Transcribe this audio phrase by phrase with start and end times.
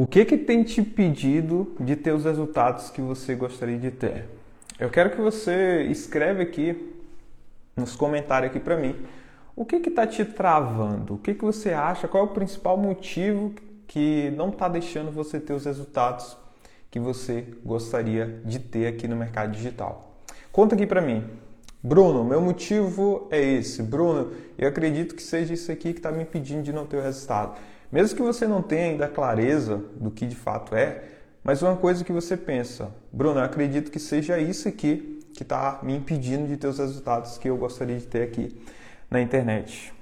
[0.00, 4.24] O que que tem te impedido de ter os resultados que você gostaria de ter?
[4.78, 6.94] Eu quero que você escreve aqui
[7.76, 8.96] nos comentários aqui para mim.
[9.54, 11.16] O que que está te travando?
[11.16, 12.08] O que que você acha?
[12.08, 13.52] Qual é o principal motivo
[13.86, 16.34] que não está deixando você ter os resultados
[16.90, 20.14] que você gostaria de ter aqui no mercado digital?
[20.50, 21.28] Conta aqui para mim.
[21.82, 23.82] Bruno, meu motivo é esse.
[23.82, 27.02] Bruno, eu acredito que seja isso aqui que está me impedindo de não ter o
[27.02, 27.60] resultado.
[27.90, 31.02] Mesmo que você não tenha ainda clareza do que de fato é,
[31.42, 35.80] mas uma coisa que você pensa, Bruno, eu acredito que seja isso aqui que está
[35.82, 38.60] me impedindo de ter os resultados que eu gostaria de ter aqui
[39.10, 39.92] na internet.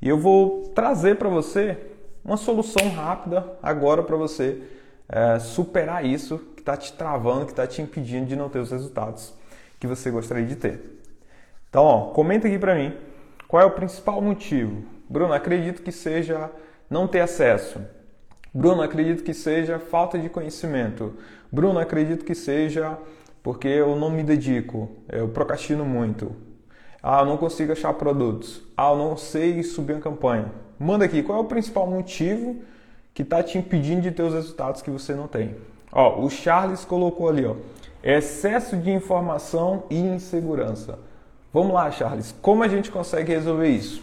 [0.00, 1.78] E eu vou trazer para você
[2.24, 4.62] uma solução rápida agora para você
[5.08, 8.70] é, superar isso que está te travando, que está te impedindo de não ter os
[8.70, 9.34] resultados
[9.78, 11.00] que você gostaria de ter.
[11.68, 12.96] Então, ó, comenta aqui para mim
[13.46, 14.82] qual é o principal motivo.
[15.08, 16.50] Bruno, acredito que seja
[16.90, 17.80] não ter acesso.
[18.52, 21.14] Bruno, acredito que seja falta de conhecimento.
[21.50, 22.98] Bruno, acredito que seja
[23.42, 26.34] porque eu não me dedico, eu procrastino muito.
[27.02, 28.60] Ah, eu não consigo achar produtos.
[28.76, 30.52] Ah, eu não sei subir uma campanha.
[30.78, 32.56] Manda aqui, qual é o principal motivo
[33.14, 35.56] que está te impedindo de ter os resultados que você não tem?
[35.92, 37.56] Ó, o Charles colocou ali, ó,
[38.02, 40.98] excesso de informação e insegurança.
[41.52, 44.02] Vamos lá, Charles, como a gente consegue resolver isso?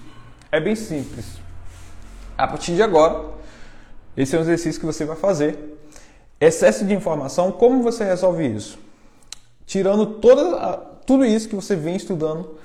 [0.51, 1.46] É bem simples.
[2.37, 3.31] A partir de agora,
[4.15, 5.79] esse é um exercício que você vai fazer.
[6.39, 8.77] Excesso de informação, como você resolve isso?
[9.65, 12.55] Tirando toda, tudo isso que você vem estudando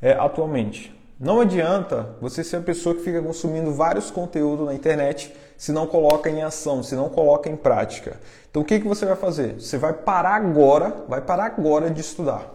[0.00, 0.94] é, atualmente.
[1.18, 5.86] Não adianta você ser a pessoa que fica consumindo vários conteúdos na internet se não
[5.86, 8.20] coloca em ação, se não coloca em prática.
[8.48, 9.54] Então o que, que você vai fazer?
[9.54, 12.48] Você vai parar agora, vai parar agora de estudar.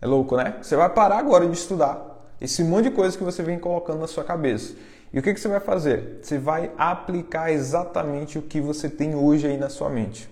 [0.00, 0.56] É louco, né?
[0.60, 4.06] Você vai parar agora de estudar esse monte de coisa que você vem colocando na
[4.06, 4.74] sua cabeça.
[5.16, 6.18] E o que, que você vai fazer?
[6.20, 10.28] Você vai aplicar exatamente o que você tem hoje aí na sua mente.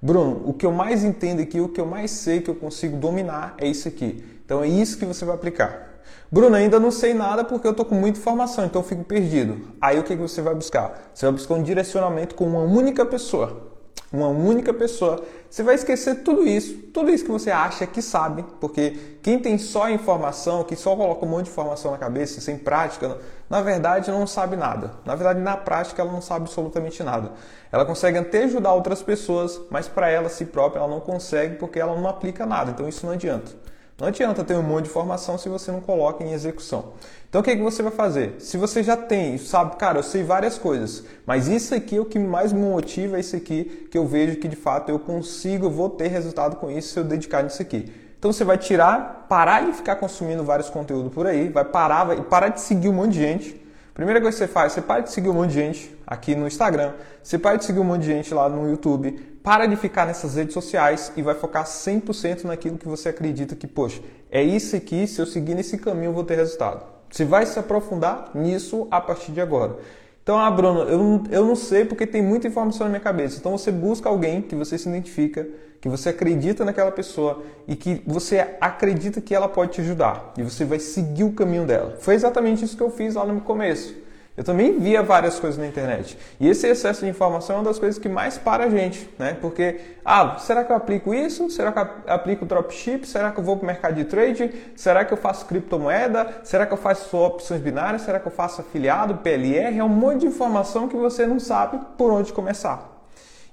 [0.00, 2.96] Bruno, o que eu mais entendo aqui, o que eu mais sei que eu consigo
[2.96, 4.24] dominar é isso aqui.
[4.44, 5.98] Então é isso que você vai aplicar.
[6.30, 9.60] Bruno, ainda não sei nada porque eu estou com muita informação, então eu fico perdido.
[9.80, 11.10] Aí o que, que você vai buscar?
[11.12, 13.74] Você vai buscar um direcionamento com uma única pessoa
[14.14, 18.44] uma única pessoa, você vai esquecer tudo isso, tudo isso que você acha que sabe,
[18.60, 22.56] porque quem tem só informação, que só coloca um monte de informação na cabeça, sem
[22.56, 23.18] prática,
[23.48, 24.92] na verdade não sabe nada.
[25.04, 27.32] Na verdade, na prática, ela não sabe absolutamente nada.
[27.70, 31.78] Ela consegue até ajudar outras pessoas, mas para ela si própria ela não consegue porque
[31.78, 32.70] ela não aplica nada.
[32.70, 33.52] Então isso não adianta.
[33.98, 36.94] Não adianta ter um monte de informação se você não coloca em execução.
[37.28, 38.34] Então o que, é que você vai fazer?
[38.40, 42.04] Se você já tem, sabe, cara, eu sei várias coisas, mas isso aqui é o
[42.04, 45.70] que mais me motiva, é isso aqui que eu vejo que de fato eu consigo,
[45.70, 47.92] vou ter resultado com isso se eu dedicar nisso aqui.
[48.24, 52.22] Então você vai tirar, parar de ficar consumindo vários conteúdos por aí, vai parar, vai
[52.22, 53.62] parar de seguir um monte de gente.
[53.92, 56.46] Primeira coisa que você faz, você para de seguir um monte de gente aqui no
[56.46, 59.10] Instagram, você para de seguir um monte de gente lá no YouTube,
[59.42, 63.66] para de ficar nessas redes sociais e vai focar 100% naquilo que você acredita que,
[63.66, 66.82] poxa, é isso aqui, se eu seguir nesse caminho eu vou ter resultado.
[67.10, 69.76] Você vai se aprofundar nisso a partir de agora.
[70.22, 73.36] Então, ah, Bruno, eu eu não sei porque tem muita informação na minha cabeça.
[73.38, 75.46] Então, você busca alguém que você se identifica,
[75.84, 80.32] que você acredita naquela pessoa e que você acredita que ela pode te ajudar.
[80.38, 81.98] E você vai seguir o caminho dela.
[82.00, 83.94] Foi exatamente isso que eu fiz lá no começo.
[84.34, 86.16] Eu também via várias coisas na internet.
[86.40, 89.36] E esse excesso de informação é uma das coisas que mais para a gente, né?
[89.38, 91.50] Porque, ah, será que eu aplico isso?
[91.50, 93.06] Será que eu aplico dropship?
[93.06, 94.54] Será que eu vou para o mercado de trade?
[94.74, 96.40] Será que eu faço criptomoeda?
[96.44, 98.00] Será que eu faço opções binárias?
[98.00, 99.78] Será que eu faço afiliado, PLR?
[99.78, 102.93] É um monte de informação que você não sabe por onde começar.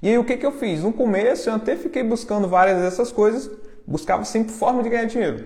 [0.02, 0.82] E aí o que, que eu fiz?
[0.82, 3.50] No começo eu até fiquei buscando várias dessas coisas,
[3.86, 5.46] buscava sempre forma de ganhar dinheiro.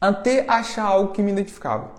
[0.00, 1.90] Até achar algo que me identificava.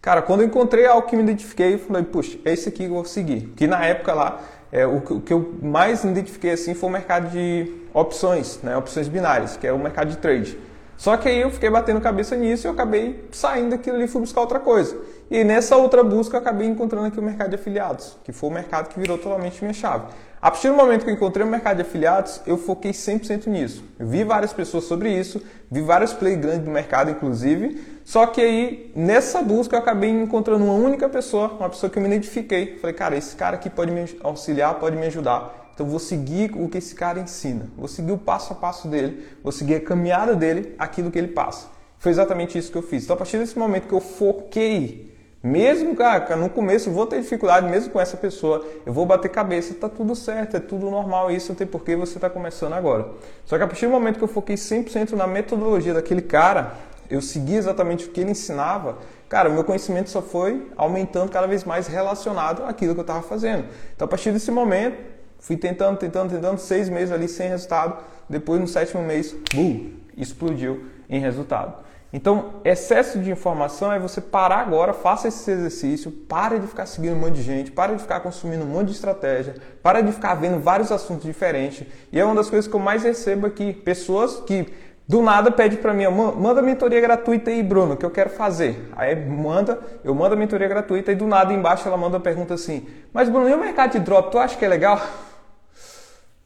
[0.00, 2.90] Cara, quando eu encontrei algo que me identifiquei, eu falei, puxa, é esse aqui que
[2.90, 3.52] eu vou seguir.
[3.56, 4.40] Que na época lá,
[4.72, 9.06] é, o, o, que eu mais identifiquei assim foi o mercado de opções, né, opções
[9.06, 10.58] binárias, que é o mercado de trade.
[11.02, 14.06] Só que aí eu fiquei batendo cabeça nisso e eu acabei saindo daquilo ali e
[14.06, 14.96] fui buscar outra coisa.
[15.28, 18.52] E nessa outra busca eu acabei encontrando aqui o mercado de afiliados, que foi o
[18.52, 20.04] mercado que virou totalmente minha chave.
[20.40, 23.82] A partir do momento que eu encontrei o mercado de afiliados, eu foquei 100% nisso.
[23.98, 27.82] Eu vi várias pessoas sobre isso, vi vários play grandes do mercado, inclusive.
[28.04, 32.02] Só que aí, nessa busca, eu acabei encontrando uma única pessoa, uma pessoa que eu
[32.02, 32.78] me identifiquei.
[32.78, 35.61] Falei, cara, esse cara aqui pode me auxiliar, pode me ajudar.
[35.82, 37.68] Então, vou seguir o que esse cara ensina.
[37.76, 41.26] Vou seguir o passo a passo dele, vou seguir a caminhada dele, aquilo que ele
[41.26, 41.66] passa.
[41.98, 43.02] Foi exatamente isso que eu fiz.
[43.02, 45.12] Então, a partir desse momento que eu foquei
[45.42, 49.28] mesmo, cara, no começo eu vou ter dificuldade, mesmo com essa pessoa, eu vou bater
[49.28, 53.08] cabeça, tá tudo certo, é tudo normal, isso não tem porquê você está começando agora.
[53.44, 56.74] Só que a partir do momento que eu foquei 100% na metodologia daquele cara,
[57.10, 58.98] eu segui exatamente o que ele ensinava,
[59.28, 63.20] cara, o meu conhecimento só foi aumentando cada vez mais relacionado àquilo que eu estava
[63.22, 63.64] fazendo.
[63.96, 65.11] Então, a partir desse momento,
[65.42, 67.98] fui tentando, tentando, tentando, seis meses ali sem resultado.
[68.28, 71.74] Depois, no sétimo mês, bum, explodiu em resultado.
[72.12, 77.14] Então, excesso de informação é você parar agora, faça esse exercício, para de ficar seguindo
[77.14, 80.34] um monte de gente, para de ficar consumindo um monte de estratégia, para de ficar
[80.34, 81.86] vendo vários assuntos diferentes.
[82.12, 84.66] E é uma das coisas que eu mais recebo aqui, pessoas que
[85.08, 88.88] do nada pede para mim, manda mentoria gratuita aí, Bruno, que eu quero fazer.
[88.94, 92.54] Aí manda, eu mando a mentoria gratuita e do nada embaixo ela manda uma pergunta
[92.54, 95.00] assim: "Mas Bruno, e o mercado de drop, tu acha que é legal?"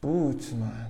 [0.07, 0.87] Putz, mano.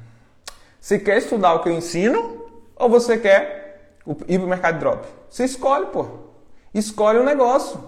[0.80, 3.96] Você quer estudar o que eu ensino ou você quer
[4.28, 5.08] ir para o mercado de drop?
[5.28, 6.06] Você escolhe, pô.
[6.72, 7.84] Escolhe o um negócio.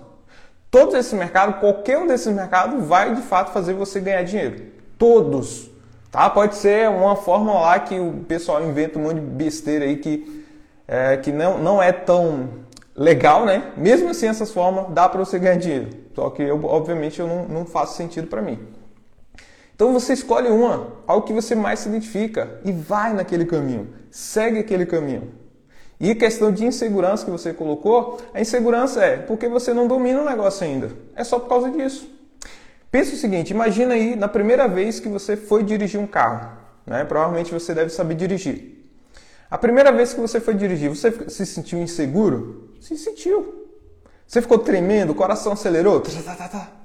[0.71, 4.71] Todos esses mercados, qualquer um desses mercados vai de fato fazer você ganhar dinheiro.
[4.97, 5.69] Todos.
[6.11, 6.27] Tá?
[6.31, 10.45] Pode ser uma forma lá que o pessoal inventa um monte de besteira aí que,
[10.87, 12.49] é, que não, não é tão
[12.95, 13.71] legal, né?
[13.77, 15.89] Mesmo assim, essas formas dá para você ganhar dinheiro.
[16.15, 18.78] Só que, eu, obviamente, eu não, não faço sentido para mim.
[19.79, 23.87] Então você escolhe uma, algo que você mais se identifica e vai naquele caminho.
[24.11, 25.31] Segue aquele caminho.
[25.97, 30.25] E questão de insegurança que você colocou, a insegurança é porque você não domina o
[30.25, 30.91] negócio ainda.
[31.15, 32.11] É só por causa disso.
[32.91, 36.57] Pensa o seguinte, imagina aí na primeira vez que você foi dirigir um carro.
[36.85, 37.05] Né?
[37.05, 38.85] Provavelmente você deve saber dirigir.
[39.49, 42.73] A primeira vez que você foi dirigir, você se sentiu inseguro?
[42.81, 43.69] Se sentiu.
[44.27, 46.01] Você ficou tremendo, o coração acelerou?
[46.01, 46.78] Tá, tá, tá, tá.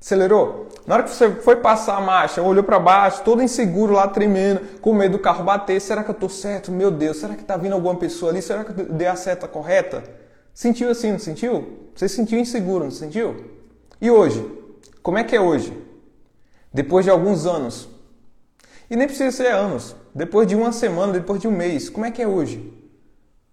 [0.00, 0.68] Acelerou?
[0.86, 4.80] Na hora que você foi passar a marcha, olhou para baixo, todo inseguro lá, tremendo,
[4.80, 5.78] com medo do carro bater.
[5.78, 6.72] Será que eu tô certo?
[6.72, 8.40] Meu Deus, será que tá vindo alguma pessoa ali?
[8.40, 10.02] Será que eu dei a seta correta?
[10.54, 11.90] Sentiu assim, não sentiu?
[11.94, 13.44] Você sentiu inseguro, não sentiu?
[14.00, 14.44] E hoje?
[15.02, 15.76] Como é que é hoje?
[16.72, 17.88] Depois de alguns anos.
[18.90, 19.94] E nem precisa ser anos.
[20.14, 21.90] Depois de uma semana, depois de um mês.
[21.90, 22.72] Como é que é hoje?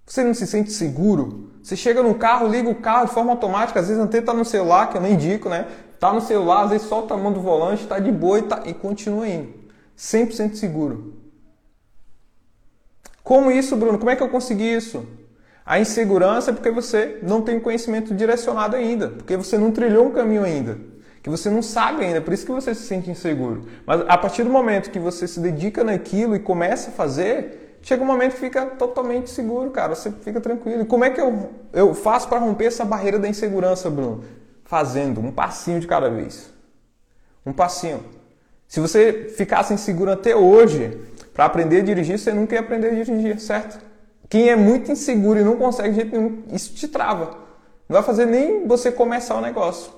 [0.06, 1.52] Você não se sente seguro?
[1.62, 4.46] Você chega no carro, liga o carro de forma automática, às vezes até tá no
[4.46, 5.68] celular, que eu nem indico, né?
[6.00, 8.64] Tá no celular, às vezes solta a mão do volante, tá de boa e, tá,
[8.66, 9.54] e continua indo.
[9.98, 11.16] 100% seguro.
[13.24, 13.98] Como isso, Bruno?
[13.98, 15.06] Como é que eu consegui isso?
[15.66, 20.12] A insegurança é porque você não tem conhecimento direcionado ainda, porque você não trilhou um
[20.12, 20.78] caminho ainda,
[21.22, 23.66] que você não sabe ainda, por isso que você se sente inseguro.
[23.86, 28.02] Mas a partir do momento que você se dedica naquilo e começa a fazer, chega
[28.02, 30.84] um momento que fica totalmente seguro, cara, você fica tranquilo.
[30.84, 34.24] E como é que eu, eu faço para romper essa barreira da insegurança, Bruno?
[34.68, 36.54] Fazendo um passinho de cada vez.
[37.46, 38.04] Um passinho.
[38.68, 41.02] Se você ficasse inseguro até hoje
[41.34, 43.80] para aprender a dirigir, você nunca ia aprender a dirigir, certo?
[44.30, 47.38] Quem é muito inseguro e não consegue de jeito nenhum, isso te trava.
[47.88, 49.90] Não vai fazer nem você começar o negócio.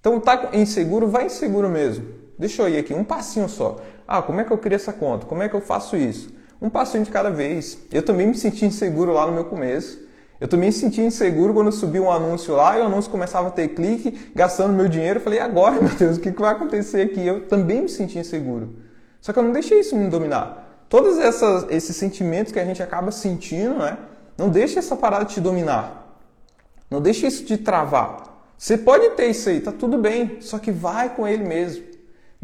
[0.00, 2.06] Então tá inseguro, vai inseguro mesmo.
[2.38, 3.80] Deixa eu ir aqui, um passinho só.
[4.08, 5.26] Ah, como é que eu crio essa conta?
[5.26, 6.32] Como é que eu faço isso?
[6.60, 7.78] Um passinho de cada vez.
[7.92, 10.03] Eu também me senti inseguro lá no meu começo.
[10.40, 13.50] Eu também me sentia inseguro quando subi um anúncio lá e o anúncio começava a
[13.50, 15.18] ter clique, gastando meu dinheiro.
[15.18, 17.24] Eu falei, agora, meu Deus, o que vai acontecer aqui?
[17.24, 18.74] Eu também me sentia inseguro.
[19.20, 20.86] Só que eu não deixei isso me dominar.
[20.88, 23.96] Todos essas, esses sentimentos que a gente acaba sentindo, né?
[24.36, 26.20] Não deixe essa parada te dominar.
[26.90, 28.34] Não deixe isso te travar.
[28.58, 31.93] Você pode ter isso aí, tá tudo bem, só que vai com ele mesmo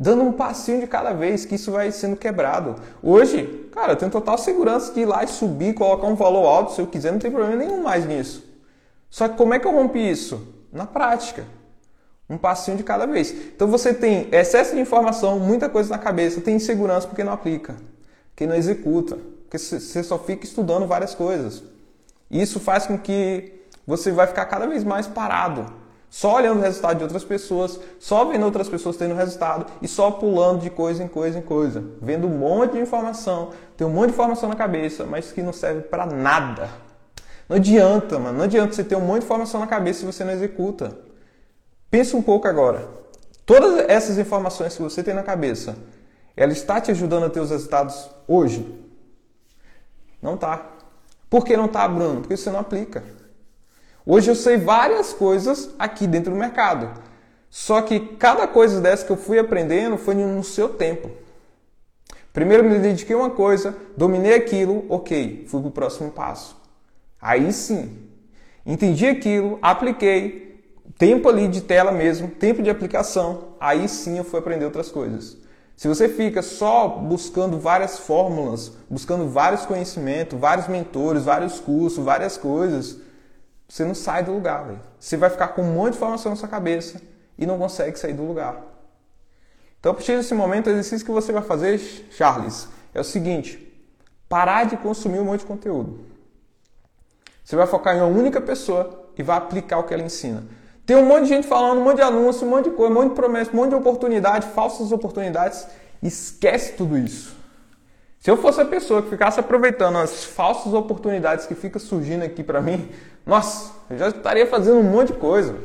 [0.01, 2.77] dando um passinho de cada vez que isso vai sendo quebrado.
[3.03, 6.73] Hoje, cara, eu tenho total segurança de ir lá e subir, colocar um valor alto
[6.73, 8.43] se eu quiser, não tem problema nenhum mais nisso.
[9.11, 10.49] Só que como é que eu rompi isso?
[10.73, 11.45] Na prática.
[12.31, 13.31] Um passinho de cada vez.
[13.31, 17.77] Então você tem excesso de informação, muita coisa na cabeça, tem insegurança porque não aplica,
[18.31, 21.63] porque não executa, porque você só fica estudando várias coisas.
[22.31, 23.53] Isso faz com que
[23.87, 25.81] você vai ficar cada vez mais parado
[26.11, 30.11] só olhando o resultado de outras pessoas, só vendo outras pessoas tendo resultado e só
[30.11, 34.09] pulando de coisa em coisa em coisa, vendo um monte de informação, tem um monte
[34.09, 36.69] de informação na cabeça, mas que não serve para nada.
[37.49, 40.25] Não adianta, mano, não adianta você ter um monte de informação na cabeça se você
[40.25, 40.99] não executa.
[41.89, 42.89] Pensa um pouco agora.
[43.47, 45.77] Todas essas informações que você tem na cabeça,
[46.37, 48.67] ela está te ajudando a ter os resultados hoje?
[50.21, 50.67] Não tá.
[51.29, 52.21] Por que não tá, Bruno?
[52.21, 53.03] Porque você não aplica.
[54.07, 56.91] Hoje eu sei várias coisas aqui dentro do mercado.
[57.51, 61.11] Só que cada coisa dessa que eu fui aprendendo foi no seu tempo.
[62.33, 66.57] Primeiro me dediquei a uma coisa, dominei aquilo, ok, fui para o próximo passo.
[67.21, 67.99] Aí sim,
[68.65, 70.63] entendi aquilo, apliquei,
[70.97, 75.37] tempo ali de tela mesmo, tempo de aplicação, aí sim eu fui aprender outras coisas.
[75.77, 82.37] Se você fica só buscando várias fórmulas, buscando vários conhecimentos, vários mentores, vários cursos, várias
[82.37, 82.99] coisas,
[83.71, 84.81] você não sai do lugar, véio.
[84.99, 87.01] Você vai ficar com um monte de informação na sua cabeça
[87.39, 88.61] e não consegue sair do lugar.
[89.79, 91.79] Então, a partir desse momento, o exercício que você vai fazer,
[92.11, 93.73] Charles, é o seguinte:
[94.29, 96.01] parar de consumir um monte de conteúdo.
[97.45, 100.43] Você vai focar em uma única pessoa e vai aplicar o que ela ensina.
[100.85, 102.97] Tem um monte de gente falando, um monte de anúncio, um monte de coisa, um
[102.97, 105.65] monte de promessa, um monte de oportunidade, falsas oportunidades.
[106.03, 107.39] Esquece tudo isso.
[108.21, 112.43] Se eu fosse a pessoa que ficasse aproveitando as falsas oportunidades que ficam surgindo aqui
[112.43, 112.91] para mim,
[113.27, 115.57] nossa, eu já estaria fazendo um monte de coisa.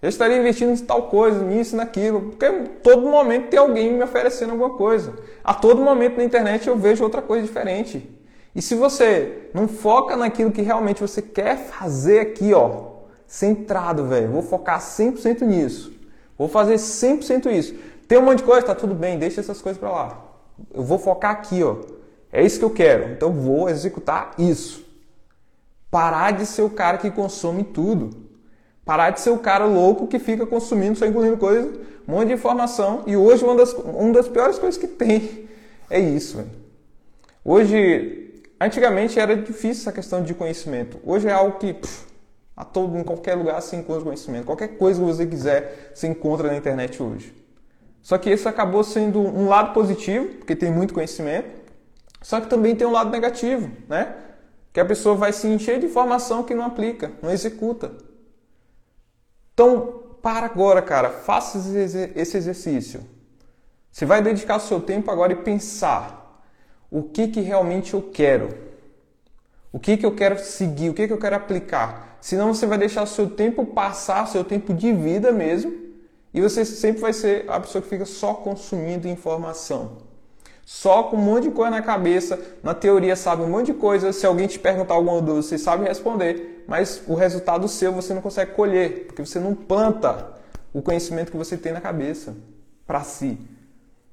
[0.00, 2.48] Eu estaria investindo em tal coisa, nisso, naquilo, porque
[2.82, 5.12] todo momento tem alguém me oferecendo alguma coisa.
[5.42, 8.08] A todo momento na internet eu vejo outra coisa diferente.
[8.54, 14.30] E se você não foca naquilo que realmente você quer fazer aqui, ó, centrado, velho,
[14.30, 15.92] vou focar 100% nisso.
[16.38, 17.74] Vou fazer 100% isso.
[18.06, 20.24] Tem um monte de coisa, tá tudo bem, deixa essas coisas para lá.
[20.72, 21.76] Eu vou focar aqui, ó.
[22.32, 23.12] É isso que eu quero.
[23.12, 24.87] Então vou executar isso.
[25.90, 28.28] Parar de ser o cara que consome tudo.
[28.84, 31.68] Parar de ser o cara louco que fica consumindo, só engolindo coisa,
[32.06, 33.02] um monte de informação.
[33.06, 35.48] E hoje uma das, uma das piores coisas que tem
[35.90, 36.44] é isso.
[37.44, 40.98] Hoje, antigamente era difícil essa questão de conhecimento.
[41.04, 42.06] Hoje é algo que pff,
[42.56, 44.44] a todo, em qualquer lugar se encontra conhecimento.
[44.44, 47.32] Qualquer coisa que você quiser se encontra na internet hoje.
[48.02, 51.48] Só que isso acabou sendo um lado positivo, porque tem muito conhecimento,
[52.22, 54.14] só que também tem um lado negativo, né?
[54.78, 57.90] Que a pessoa vai se encher de informação que não aplica, não executa.
[59.52, 61.58] Então, para agora, cara, faça
[62.14, 63.04] esse exercício.
[63.90, 66.44] Você vai dedicar o seu tempo agora e pensar
[66.88, 68.56] o que, que realmente eu quero.
[69.72, 72.16] O que, que eu quero seguir, o que, que eu quero aplicar.
[72.20, 75.76] Senão você vai deixar o seu tempo passar, seu tempo de vida mesmo,
[76.32, 80.07] e você sempre vai ser a pessoa que fica só consumindo informação
[80.68, 84.12] só com um monte de coisa na cabeça, na teoria sabe um monte de coisa,
[84.12, 88.20] se alguém te perguntar alguma dúvida, você sabe responder, mas o resultado seu você não
[88.20, 90.30] consegue colher, porque você não planta
[90.70, 92.36] o conhecimento que você tem na cabeça
[92.86, 93.38] para si.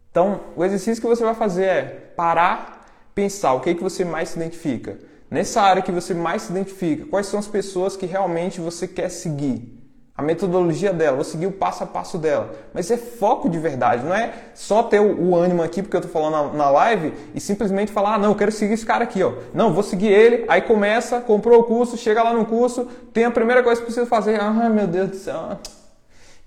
[0.10, 1.84] Então, o exercício que você vai fazer é
[2.16, 4.98] parar, pensar o que, é que você mais se identifica.
[5.30, 9.10] Nessa área que você mais se identifica, quais são as pessoas que realmente você quer
[9.10, 9.75] seguir?
[10.18, 12.56] A metodologia dela, vou seguir o passo a passo dela.
[12.74, 16.08] Mas é foco de verdade, não é só ter o, ânimo aqui, porque eu tô
[16.08, 19.22] falando na, na, live, e simplesmente falar, ah, não, eu quero seguir esse cara aqui,
[19.22, 19.34] ó.
[19.54, 23.32] Não, vou seguir ele, aí começa, comprou o curso, chega lá no curso, tem a
[23.32, 25.60] primeira coisa que precisa fazer, ah, meu Deus do céu.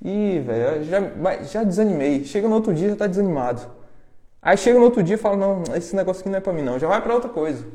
[0.03, 1.01] Ih, velho, já,
[1.43, 2.25] já desanimei.
[2.25, 3.63] Chega no outro dia, já tá desanimado.
[4.41, 6.63] Aí chega no outro dia e fala, não, esse negócio aqui não é pra mim
[6.63, 7.67] não, já vai para outra coisa.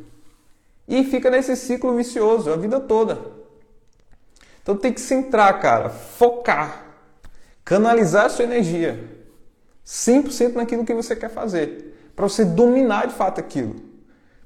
[0.88, 3.43] E fica nesse ciclo vicioso a vida toda.
[4.64, 6.86] Então tem que centrar, cara, focar,
[7.64, 8.98] canalizar a sua energia
[9.86, 13.76] 100% naquilo que você quer fazer, para você dominar de fato aquilo.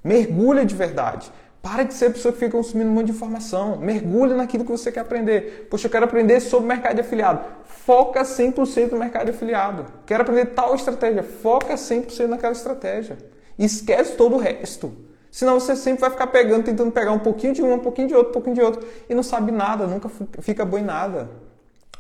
[0.03, 1.31] Mergulha de verdade.
[1.61, 3.77] Para de ser pessoa que fica consumindo um monte de informação.
[3.77, 5.67] Mergulha naquilo que você quer aprender.
[5.69, 7.41] Poxa, eu quero aprender sobre mercado de afiliado.
[7.65, 9.85] Foca 100% no mercado de afiliado.
[10.05, 11.23] Quero aprender tal estratégia.
[11.23, 13.17] Foca 100% naquela estratégia.
[13.59, 14.95] Esquece todo o resto.
[15.37, 18.15] Senão você sempre vai ficar pegando, tentando pegar um pouquinho de um, um pouquinho de
[18.15, 21.29] outro, um pouquinho de outro e não sabe nada, nunca fica bom em nada.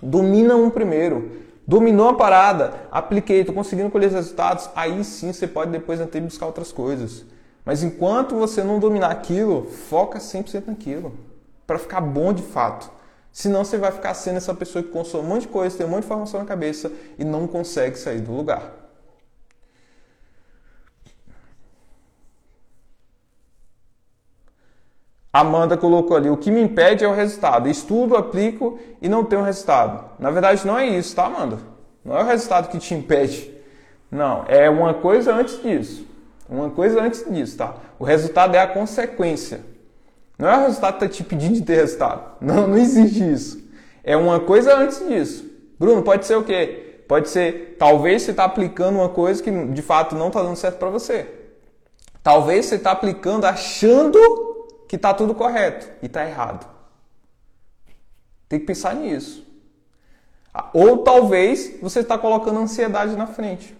[0.01, 1.43] Domina um primeiro.
[1.67, 6.19] Dominou a parada, apliquei, estou conseguindo colher os resultados, aí sim você pode depois até
[6.19, 7.25] buscar outras coisas.
[7.63, 11.13] Mas enquanto você não dominar aquilo, foca 100% naquilo,
[11.67, 12.89] para ficar bom de fato.
[13.31, 15.89] Senão você vai ficar sendo essa pessoa que consome um monte de coisa, tem um
[15.89, 18.86] monte de informação na cabeça e não consegue sair do lugar.
[25.39, 27.67] Amanda colocou ali, o que me impede é o resultado.
[27.67, 30.05] Estudo, aplico e não tenho resultado.
[30.17, 31.59] Na verdade, não é isso, tá, Amanda?
[32.03, 33.53] Não é o resultado que te impede.
[34.09, 36.05] Não, é uma coisa antes disso.
[36.49, 37.75] Uma coisa antes disso, tá?
[37.99, 39.61] O resultado é a consequência.
[40.39, 42.37] Não é o resultado que está te pedindo de ter resultado.
[42.39, 43.67] Não, não existe isso.
[44.03, 45.45] É uma coisa antes disso.
[45.77, 47.01] Bruno, pode ser o quê?
[47.07, 50.77] Pode ser, talvez você está aplicando uma coisa que de fato não está dando certo
[50.77, 51.25] para você.
[52.23, 54.19] Talvez você está aplicando achando
[54.87, 56.67] que está tudo correto e está errado.
[58.47, 59.45] Tem que pensar nisso.
[60.73, 63.75] Ou talvez você está colocando ansiedade na frente.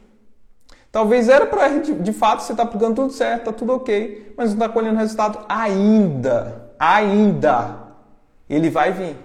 [0.92, 4.56] Talvez era para de, fato você está pegando tudo certo, está tudo ok, mas não
[4.56, 6.72] está colhendo resultado ainda.
[6.80, 7.88] Ainda.
[8.50, 9.16] Ele vai vir.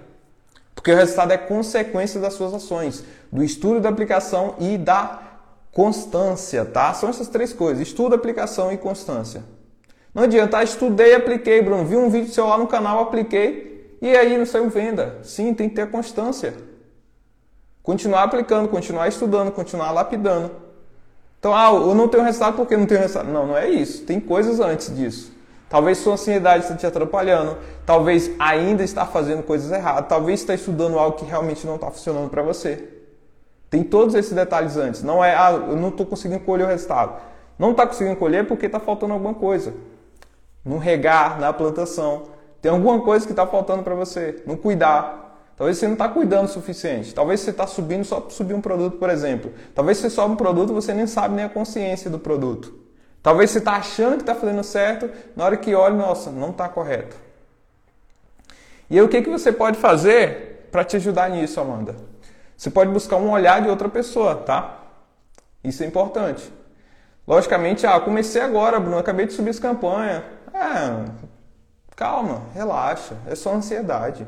[0.74, 5.20] Porque o resultado é consequência das suas ações, do estudo da aplicação e da
[5.70, 6.92] constância, tá?
[6.92, 9.44] São essas três coisas: estudo, aplicação e constância.
[10.14, 11.84] Não adianta, ah, estudei, apliquei, Bruno.
[11.84, 15.18] Vi um vídeo seu lá no canal, apliquei e aí não saiu venda.
[15.22, 16.54] Sim, tem que ter constância.
[17.82, 20.50] Continuar aplicando, continuar estudando, continuar lapidando.
[21.38, 23.30] Então, ah, eu não tenho resultado porque não tenho resultado.
[23.32, 24.04] Não, não é isso.
[24.04, 25.32] Tem coisas antes disso.
[25.68, 27.56] Talvez sua ansiedade esteja te atrapalhando.
[27.86, 30.08] Talvez ainda está fazendo coisas erradas.
[30.08, 32.86] Talvez está estudando algo que realmente não está funcionando para você.
[33.70, 35.02] Tem todos esses detalhes antes.
[35.02, 37.16] Não é, ah, eu não estou conseguindo colher o resultado.
[37.58, 39.72] Não está conseguindo colher porque está faltando alguma coisa
[40.64, 45.22] no regar, na plantação, Tem alguma coisa que está faltando para você, não cuidar.
[45.56, 47.12] Talvez você não está cuidando o suficiente.
[47.12, 49.52] Talvez você está subindo só para subir um produto, por exemplo.
[49.74, 52.72] Talvez você sobe um produto e você nem sabe nem a consciência do produto.
[53.20, 56.68] Talvez você está achando que está fazendo certo, na hora que olha, nossa, não está
[56.68, 57.16] correto.
[58.88, 61.96] E aí o que, que você pode fazer para te ajudar nisso, Amanda?
[62.56, 64.82] Você pode buscar um olhar de outra pessoa, tá?
[65.64, 66.52] Isso é importante.
[67.26, 70.24] Logicamente, ah, comecei agora, Bruno, acabei de subir essa campanha.
[70.62, 71.04] É,
[71.96, 74.24] calma, relaxa, é só ansiedade.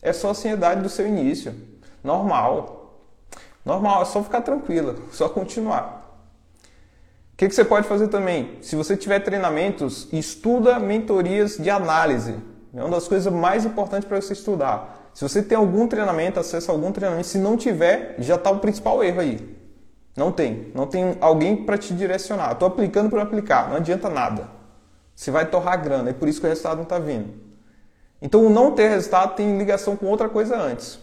[0.00, 1.54] É só ansiedade do seu início.
[2.02, 2.98] Normal.
[3.64, 6.00] Normal, é só ficar tranquila, só continuar.
[7.34, 8.58] O que, que você pode fazer também?
[8.62, 12.34] Se você tiver treinamentos, estuda mentorias de análise.
[12.74, 15.10] É uma das coisas mais importantes para você estudar.
[15.12, 17.28] Se você tem algum treinamento, acessa algum treinamento.
[17.28, 19.56] Se não tiver, já está o principal erro aí.
[20.16, 20.72] Não tem.
[20.74, 22.52] Não tem alguém para te direcionar.
[22.52, 23.68] Estou aplicando por aplicar.
[23.68, 24.48] Não adianta nada.
[25.22, 26.10] Você vai torrar grana.
[26.10, 27.32] É por isso que o resultado não está vindo.
[28.20, 30.98] Então, o não ter resultado tem ligação com outra coisa antes.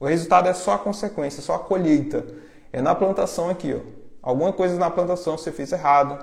[0.00, 2.24] O resultado é só a consequência, só a colheita.
[2.72, 3.74] É na plantação aqui.
[3.74, 3.80] Ó.
[4.22, 6.18] Alguma coisa na plantação você fez errado.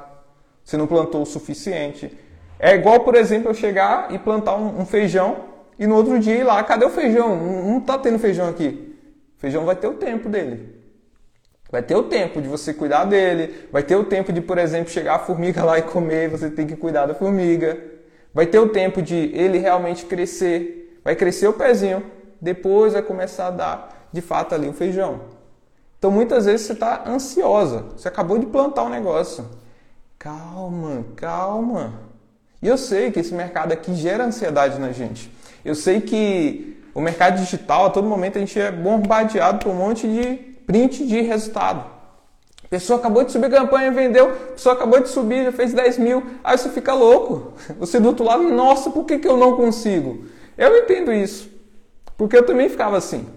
[0.63, 2.17] Você não plantou o suficiente.
[2.57, 5.37] É igual, por exemplo, eu chegar e plantar um, um feijão
[5.77, 7.35] e no outro dia ir lá, cadê o feijão?
[7.35, 8.97] Não está tendo feijão aqui.
[9.37, 10.74] O feijão vai ter o tempo dele.
[11.71, 14.91] Vai ter o tempo de você cuidar dele, vai ter o tempo de, por exemplo,
[14.91, 17.77] chegar a formiga lá e comer, você tem que cuidar da formiga.
[18.33, 22.03] Vai ter o tempo de ele realmente crescer, vai crescer o pezinho,
[22.39, 25.21] depois vai começar a dar de fato ali o feijão.
[25.97, 29.45] Então muitas vezes você está ansiosa, você acabou de plantar um negócio.
[30.19, 31.93] Calma, calma.
[32.61, 35.31] E eu sei que esse mercado aqui gera ansiedade na gente.
[35.63, 39.75] Eu sei que o mercado digital, a todo momento, a gente é bombardeado por um
[39.75, 41.95] monte de print de resultado.
[42.69, 46.57] Pessoa acabou de subir campanha, vendeu, pessoa acabou de subir, já fez 10 mil, aí
[46.57, 47.53] você fica louco.
[47.79, 50.25] Você do outro lado, nossa, por que, que eu não consigo?
[50.57, 51.49] Eu entendo isso,
[52.17, 53.27] porque eu também ficava assim.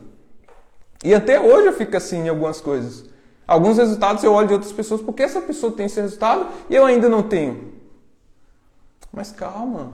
[1.04, 3.04] E até hoje eu fico assim em algumas coisas.
[3.46, 6.84] Alguns resultados eu olho de outras pessoas, porque essa pessoa tem esse resultado e eu
[6.84, 7.74] ainda não tenho.
[9.12, 9.92] Mas calma.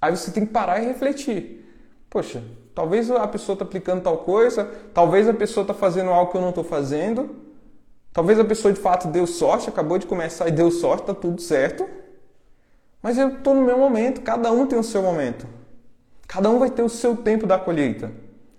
[0.00, 1.64] Aí você tem que parar e refletir.
[2.10, 2.42] Poxa,
[2.74, 6.40] Talvez a pessoa está aplicando tal coisa, talvez a pessoa está fazendo algo que eu
[6.40, 7.36] não estou fazendo,
[8.12, 11.40] talvez a pessoa de fato deu sorte, acabou de começar e deu sorte, está tudo
[11.40, 11.88] certo.
[13.00, 15.46] Mas eu estou no meu momento, cada um tem o seu momento.
[16.26, 18.10] Cada um vai ter o seu tempo da colheita.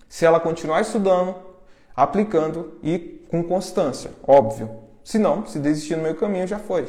[0.08, 1.34] Se ela continuar estudando,
[1.94, 2.98] aplicando e
[3.28, 4.70] com constância, óbvio.
[5.04, 6.86] Se não, se desistir no meio caminho, já foi.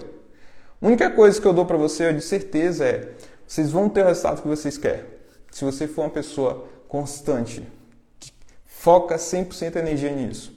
[0.81, 3.11] A única coisa que eu dou para você de certeza é:
[3.45, 5.05] vocês vão ter o resultado que vocês querem.
[5.51, 7.67] Se você for uma pessoa constante,
[8.19, 8.31] que
[8.65, 10.55] foca 100% energia nisso.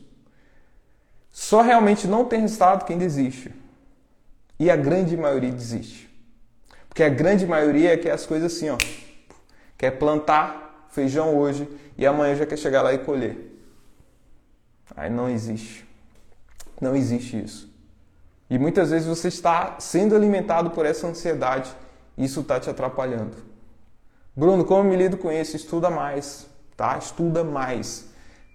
[1.31, 3.55] Só realmente não tem resultado quem desiste.
[4.59, 6.11] E a grande maioria desiste.
[6.89, 8.77] Porque a grande maioria quer as coisas assim, ó.
[9.79, 13.39] Quer plantar feijão hoje e amanhã já quer chegar lá e colher.
[14.95, 15.87] Aí não existe.
[16.81, 17.71] Não existe isso.
[18.51, 21.75] E muitas vezes você está sendo alimentado por essa ansiedade
[22.19, 23.37] e isso está te atrapalhando.
[24.41, 25.55] Bruno, como me lido com isso?
[25.55, 26.97] Estuda mais, tá?
[26.97, 28.07] Estuda mais.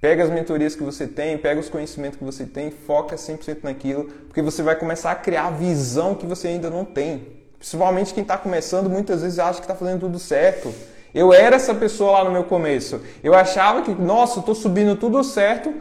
[0.01, 4.05] Pega as mentorias que você tem, pega os conhecimentos que você tem, foca 100% naquilo,
[4.27, 7.27] porque você vai começar a criar a visão que você ainda não tem.
[7.59, 10.73] Principalmente quem está começando, muitas vezes acha que está fazendo tudo certo.
[11.13, 12.99] Eu era essa pessoa lá no meu começo.
[13.23, 15.71] Eu achava que, nossa, estou subindo tudo certo.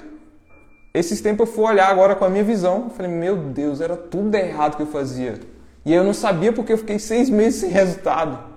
[0.92, 2.84] Esses tempos eu fui olhar agora com a minha visão.
[2.84, 5.40] Eu falei, meu Deus, era tudo errado que eu fazia.
[5.82, 8.53] E eu não sabia porque eu fiquei seis meses sem resultado.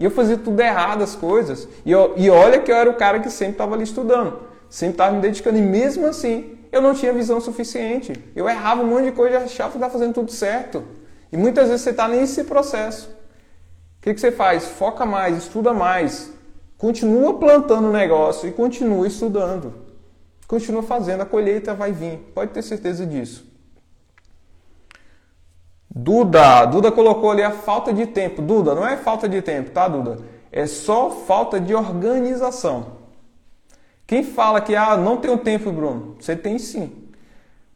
[0.00, 1.68] E eu fazia tudo errado as coisas.
[1.84, 4.94] E, eu, e olha que eu era o cara que sempre estava ali estudando, sempre
[4.94, 5.58] estava me dedicando.
[5.58, 8.14] E mesmo assim, eu não tinha visão suficiente.
[8.34, 10.82] Eu errava um monte de coisa e achava que estava fazendo tudo certo.
[11.30, 13.10] E muitas vezes você está nesse processo.
[13.98, 14.64] O que, que você faz?
[14.64, 16.32] Foca mais, estuda mais.
[16.78, 19.74] Continua plantando o negócio e continua estudando.
[20.46, 22.16] Continua fazendo, a colheita vai vir.
[22.34, 23.49] Pode ter certeza disso.
[25.92, 28.40] Duda, Duda colocou ali a falta de tempo.
[28.40, 30.18] Duda, não é falta de tempo, tá, Duda?
[30.52, 33.00] É só falta de organização.
[34.06, 36.16] Quem fala que ah, não tenho tempo, Bruno?
[36.20, 36.92] Você tem sim.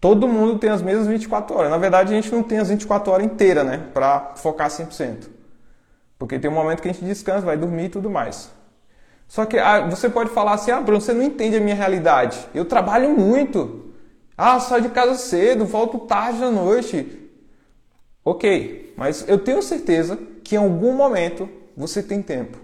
[0.00, 1.70] Todo mundo tem as mesmas 24 horas.
[1.70, 3.82] Na verdade, a gente não tem as 24 horas inteiras, né?
[3.92, 5.28] Para focar 100%.
[6.18, 8.50] Porque tem um momento que a gente descansa, vai dormir e tudo mais.
[9.26, 12.38] Só que ah, você pode falar assim: ah, Bruno, você não entende a minha realidade.
[12.54, 13.92] Eu trabalho muito.
[14.36, 17.23] Ah, saio de casa cedo, volto tarde à noite.
[18.24, 22.58] Ok, mas eu tenho certeza que em algum momento você tem tempo.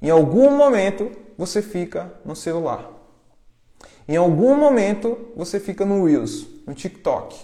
[0.00, 2.88] Em algum momento você fica no celular.
[4.06, 7.36] Em algum momento você fica no Reels, no TikTok.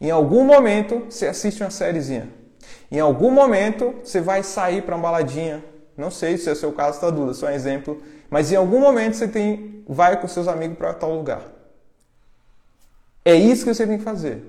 [0.00, 2.28] Em algum momento você assiste uma sériezinha.
[2.90, 5.64] Em algum momento você vai sair para uma baladinha
[5.96, 8.02] Não sei se é o seu caso, está dúvida, só um exemplo.
[8.28, 11.42] Mas em algum momento você tem, vai com seus amigos para tal lugar.
[13.24, 14.42] É isso que você tem que fazer.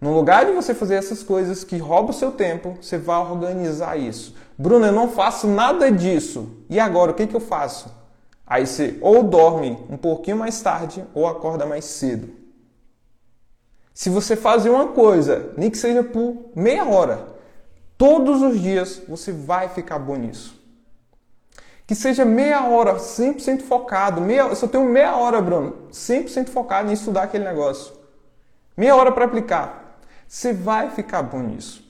[0.00, 3.96] No lugar de você fazer essas coisas que roubam o seu tempo, você vai organizar
[3.96, 4.34] isso.
[4.58, 6.64] Bruno, eu não faço nada disso.
[6.68, 7.90] E agora, o que, que eu faço?
[8.46, 12.28] Aí você ou dorme um pouquinho mais tarde ou acorda mais cedo.
[13.92, 17.26] Se você fazer uma coisa, nem que seja por meia hora,
[17.96, 20.54] todos os dias você vai ficar bom nisso.
[21.86, 24.20] Que seja meia hora, 100% focado.
[24.20, 27.94] Meia, eu só tenho meia hora, Bruno, 100% focado em estudar aquele negócio.
[28.76, 29.85] Meia hora para aplicar.
[30.26, 31.84] Você vai ficar bom nisso.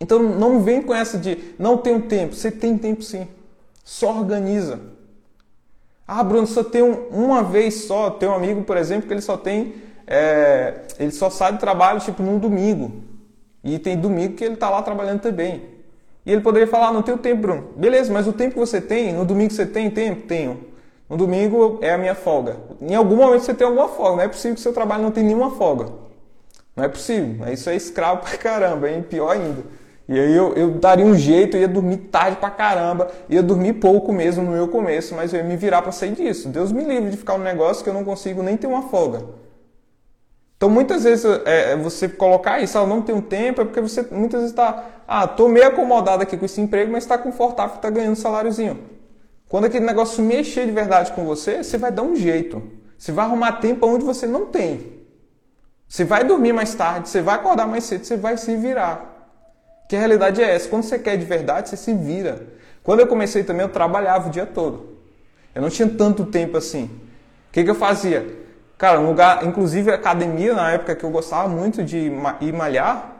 [0.00, 2.34] Então não vem com essa de não tenho tempo.
[2.34, 3.28] Você tem tempo sim.
[3.84, 4.80] Só organiza.
[6.06, 8.10] Ah, Bruno, só tem uma vez só.
[8.10, 9.74] Tem um amigo, por exemplo, que ele só tem.
[10.06, 13.04] É, ele só sai do trabalho tipo num domingo.
[13.62, 15.62] E tem domingo que ele está lá trabalhando também.
[16.24, 17.68] E ele poderia falar, ah, não tenho tempo, Bruno.
[17.76, 20.22] Beleza, mas o tempo que você tem, no domingo você tem tempo?
[20.26, 20.64] Tenho.
[21.08, 22.56] No domingo é a minha folga.
[22.80, 24.16] Em algum momento você tem alguma folga.
[24.16, 25.92] Não é possível que seu trabalho não tenha nenhuma folga.
[26.76, 27.52] Não é possível.
[27.52, 29.02] Isso é escravo pra caramba, hein?
[29.02, 29.62] Pior ainda.
[30.08, 34.12] E aí eu, eu daria um jeito, ia dormir tarde pra caramba, ia dormir pouco
[34.12, 36.48] mesmo no meu começo, mas eu ia me virar para sair disso.
[36.48, 39.22] Deus me livre de ficar um negócio que eu não consigo nem ter uma folga.
[40.56, 44.04] Então muitas vezes é, é você colocar isso, ah, não tem tempo, é porque você
[44.10, 47.88] muitas vezes está, ah, tô meio acomodado aqui com esse emprego, mas está confortável, está
[47.88, 48.80] ganhando um saláriozinho.
[49.48, 52.62] Quando aquele negócio mexer de verdade com você, você vai dar um jeito.
[52.98, 54.99] Você vai arrumar tempo onde você não tem.
[55.90, 59.28] Você vai dormir mais tarde, você vai acordar mais cedo, você vai se virar.
[59.88, 60.68] Que a realidade é essa.
[60.68, 62.46] Quando você quer de verdade, você se vira.
[62.80, 64.98] Quando eu comecei também, eu trabalhava o dia todo.
[65.52, 66.84] Eu não tinha tanto tempo assim.
[66.84, 68.24] O que, que eu fazia?
[68.78, 73.16] Cara, um lugar, inclusive academia, na época que eu gostava muito de ir malhar,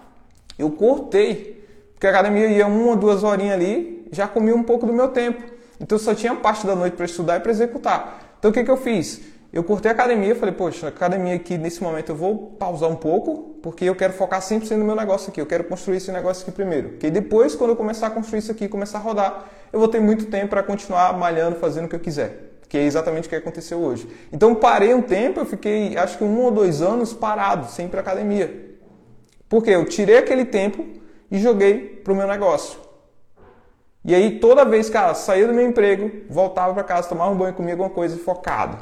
[0.57, 1.67] eu cortei.
[1.95, 5.09] Porque a academia ia uma ou duas horinhas ali, já comia um pouco do meu
[5.09, 5.43] tempo.
[5.81, 8.37] Então eu só tinha parte da noite para estudar e para executar.
[8.39, 9.21] Então o que, que eu fiz?
[9.53, 13.57] Eu cortei a academia, falei, poxa, academia aqui nesse momento eu vou pausar um pouco,
[13.61, 16.53] porque eu quero focar 100% no meu negócio aqui, eu quero construir esse negócio aqui
[16.53, 16.91] primeiro.
[16.91, 20.01] Porque depois, quando eu começar a construir isso aqui, começar a rodar, eu vou ter
[20.01, 22.61] muito tempo para continuar malhando, fazendo o que eu quiser.
[22.69, 24.09] Que é exatamente o que aconteceu hoje.
[24.33, 27.99] Então parei um tempo, eu fiquei acho que um ou dois anos parado, sem ir
[27.99, 28.79] academia.
[29.49, 30.87] Porque eu tirei aquele tempo
[31.29, 32.79] e joguei para o meu negócio.
[34.05, 37.53] E aí toda vez, cara, saía do meu emprego, voltava para casa, tomava um banho,
[37.53, 38.79] comia alguma coisa focado.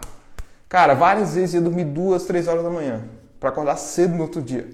[0.68, 3.02] Cara, várias vezes ia dormir duas, três horas da manhã
[3.40, 4.68] para acordar cedo no outro dia.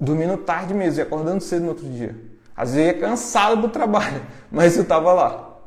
[0.00, 2.14] Dormindo tarde mesmo e acordando cedo no outro dia.
[2.56, 5.58] Às vezes ia cansado do trabalho, mas eu estava lá.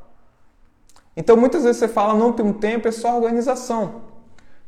[1.17, 4.03] Então muitas vezes você fala não tem um tempo, é só organização.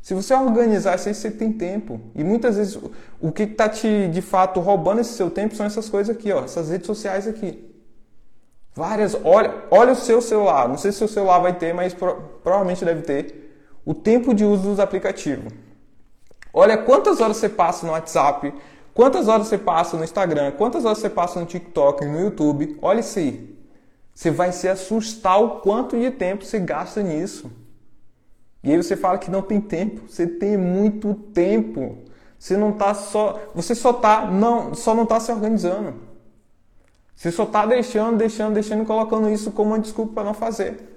[0.02, 2.00] Se você organizar isso você tem tempo.
[2.16, 2.80] E muitas vezes
[3.22, 6.44] o que está te de fato roubando esse seu tempo são essas coisas aqui, ó,
[6.44, 7.64] essas redes sociais aqui.
[8.74, 9.18] Várias.
[9.24, 10.70] Olha, olha o seu celular.
[10.70, 13.47] Não sei se o seu celular vai ter, mas pro, provavelmente deve ter
[13.88, 15.54] o tempo de uso dos aplicativos.
[16.54, 18.54] Olha quantas horas você passa no WhatsApp,
[18.94, 22.78] quantas horas você passa no Instagram, quantas horas você passa no TikTok, no YouTube.
[22.82, 23.58] Olha isso aí.
[24.14, 27.50] Você vai se assustar o quanto de tempo você gasta nisso.
[28.62, 30.02] E aí você fala que não tem tempo.
[30.10, 32.00] Você tem muito tempo.
[32.38, 35.94] Você não tá só, você só tá não, só não está se organizando.
[37.16, 40.97] Você só está deixando, deixando, deixando e colocando isso como uma desculpa para não fazer.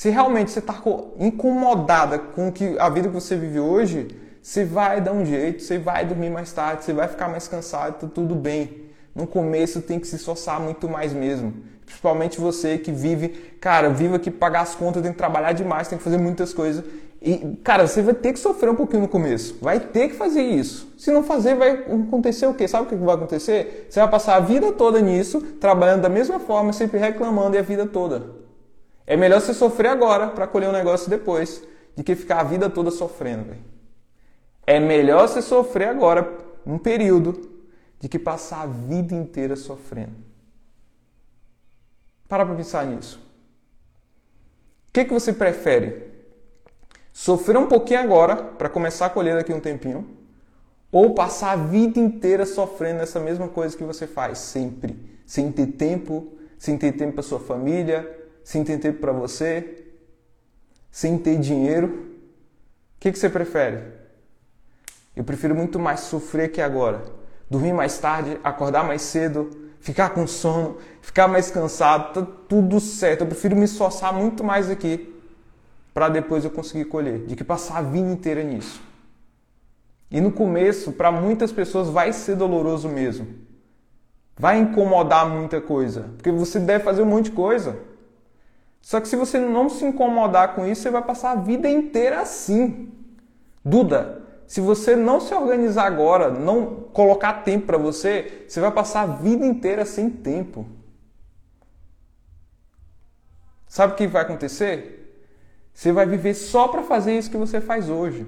[0.00, 0.82] Se realmente você está
[1.18, 4.08] incomodada com que a vida que você vive hoje,
[4.40, 8.00] você vai dar um jeito, você vai dormir mais tarde, você vai ficar mais cansado,
[8.00, 8.86] tá tudo bem.
[9.14, 11.52] No começo tem que se esforçar muito mais mesmo.
[11.84, 13.28] Principalmente você que vive,
[13.60, 16.82] cara, vive aqui pagar as contas, tem que trabalhar demais, tem que fazer muitas coisas.
[17.20, 19.58] E, cara, você vai ter que sofrer um pouquinho no começo.
[19.60, 20.94] Vai ter que fazer isso.
[20.96, 22.66] Se não fazer, vai acontecer o quê?
[22.66, 23.86] Sabe o que vai acontecer?
[23.90, 27.62] Você vai passar a vida toda nisso, trabalhando da mesma forma, sempre reclamando e a
[27.62, 28.40] vida toda.
[29.10, 31.64] É melhor você sofrer agora para colher um negócio depois,
[31.96, 33.42] do que ficar a vida toda sofrendo.
[33.42, 33.64] Véio.
[34.64, 36.32] É melhor você sofrer agora,
[36.64, 37.50] um período,
[37.98, 40.14] de que passar a vida inteira sofrendo.
[42.28, 43.18] Para para pensar nisso.
[44.88, 46.04] O que, que você prefere?
[47.12, 50.08] Sofrer um pouquinho agora, para começar a colher daqui um tempinho,
[50.92, 54.96] ou passar a vida inteira sofrendo essa mesma coisa que você faz sempre,
[55.26, 59.84] sem ter tempo, sem ter tempo para sua família, sem ter tempo para você,
[60.90, 61.88] sem ter dinheiro?
[62.96, 63.82] O que, que você prefere?
[65.14, 67.02] Eu prefiro muito mais sofrer que agora.
[67.48, 69.50] Dormir mais tarde, acordar mais cedo,
[69.80, 73.22] ficar com sono, ficar mais cansado, tá tudo certo.
[73.22, 75.16] Eu prefiro me esforçar muito mais aqui
[75.92, 78.80] para depois eu conseguir colher, de que passar a vida inteira nisso.
[80.10, 83.26] E no começo, para muitas pessoas vai ser doloroso mesmo.
[84.36, 87.78] Vai incomodar muita coisa, porque você deve fazer um monte de coisa.
[88.80, 92.20] Só que se você não se incomodar com isso, você vai passar a vida inteira
[92.20, 92.92] assim.
[93.64, 99.02] Duda, se você não se organizar agora, não colocar tempo para você, você vai passar
[99.02, 100.66] a vida inteira sem tempo.
[103.68, 105.00] Sabe o que vai acontecer?
[105.72, 108.26] Você vai viver só para fazer isso que você faz hoje.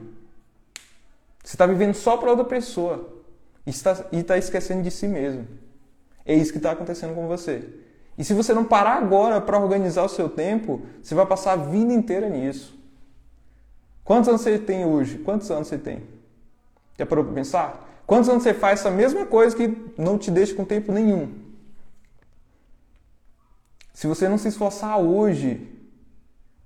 [1.42, 3.24] Você está vivendo só para outra pessoa
[3.66, 5.48] e está, está esquecendo de si mesmo.
[6.24, 7.68] É isso que está acontecendo com você.
[8.16, 11.56] E se você não parar agora para organizar o seu tempo, você vai passar a
[11.56, 12.78] vida inteira nisso.
[14.04, 15.18] Quantos anos você tem hoje?
[15.18, 16.02] Quantos anos você tem?
[16.98, 17.88] Já parou para pensar?
[18.06, 21.32] Quantos anos você faz essa mesma coisa que não te deixa com tempo nenhum?
[23.94, 25.68] Se você não se esforçar hoje,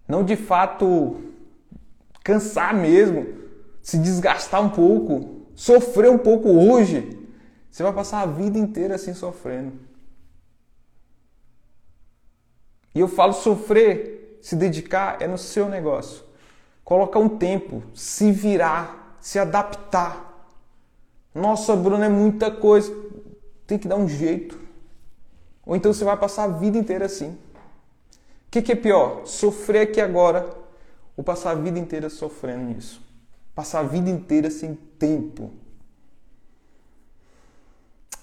[0.09, 1.21] não de fato
[2.25, 3.27] cansar mesmo,
[3.83, 7.17] se desgastar um pouco, sofrer um pouco hoje,
[7.71, 9.86] você vai passar a vida inteira assim sofrendo.
[12.97, 16.25] E eu falo sofrer, se dedicar é no seu negócio.
[16.83, 20.49] Colocar um tempo, se virar, se adaptar.
[21.35, 22.91] Nossa, Bruno, é muita coisa.
[23.67, 24.59] Tem que dar um jeito.
[25.67, 27.33] Ou então você vai passar a vida inteira assim.
[27.33, 29.27] O que, que é pior?
[29.27, 30.49] Sofrer aqui agora
[31.15, 33.03] ou passar a vida inteira sofrendo nisso?
[33.55, 35.53] Passar a vida inteira sem tempo.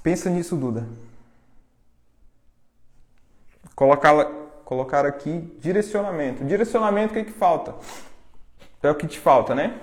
[0.02, 0.88] Pensa nisso, Duda.
[3.76, 6.44] Colocar, colocar aqui direcionamento.
[6.44, 7.76] Direcionamento, o que, que falta?
[8.82, 9.76] É o que te falta, né?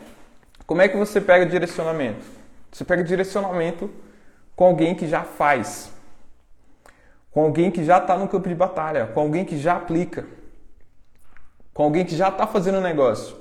[0.66, 2.24] Como é que você pega direcionamento?
[2.70, 3.90] Você pega direcionamento
[4.54, 5.90] com alguém que já faz,
[7.30, 10.26] com alguém que já está no campo de batalha, com alguém que já aplica,
[11.72, 13.36] com alguém que já está fazendo negócio.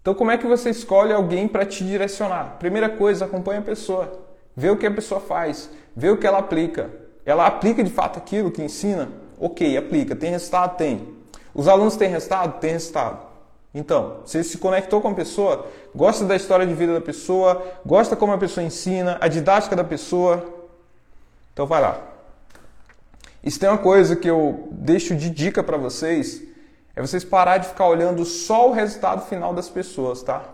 [0.00, 2.56] Então, como é que você escolhe alguém para te direcionar?
[2.58, 4.20] Primeira coisa, acompanha a pessoa.
[4.54, 6.90] Vê o que a pessoa faz, vê o que ela aplica.
[7.24, 9.23] Ela aplica de fato aquilo que ensina?
[9.38, 10.14] Ok, aplica.
[10.16, 10.76] Tem resultado?
[10.76, 11.14] Tem.
[11.54, 12.60] Os alunos têm resultado?
[12.60, 13.18] Tem resultado.
[13.74, 18.14] Então, você se conectou com a pessoa, gosta da história de vida da pessoa, gosta
[18.14, 20.44] como a pessoa ensina, a didática da pessoa.
[21.52, 22.00] Então vai lá.
[23.42, 26.40] Isso tem uma coisa que eu deixo de dica para vocês,
[26.94, 30.44] é vocês parar de ficar olhando só o resultado final das pessoas, tá?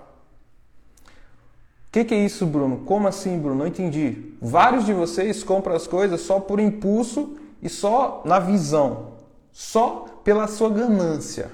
[1.05, 2.79] O que, que, é isso, Bruno?
[2.87, 3.57] Como assim, Bruno?
[3.57, 4.33] Não entendi.
[4.41, 9.15] Vários de vocês compram as coisas só por impulso e só na visão,
[9.53, 11.51] só pela sua ganância.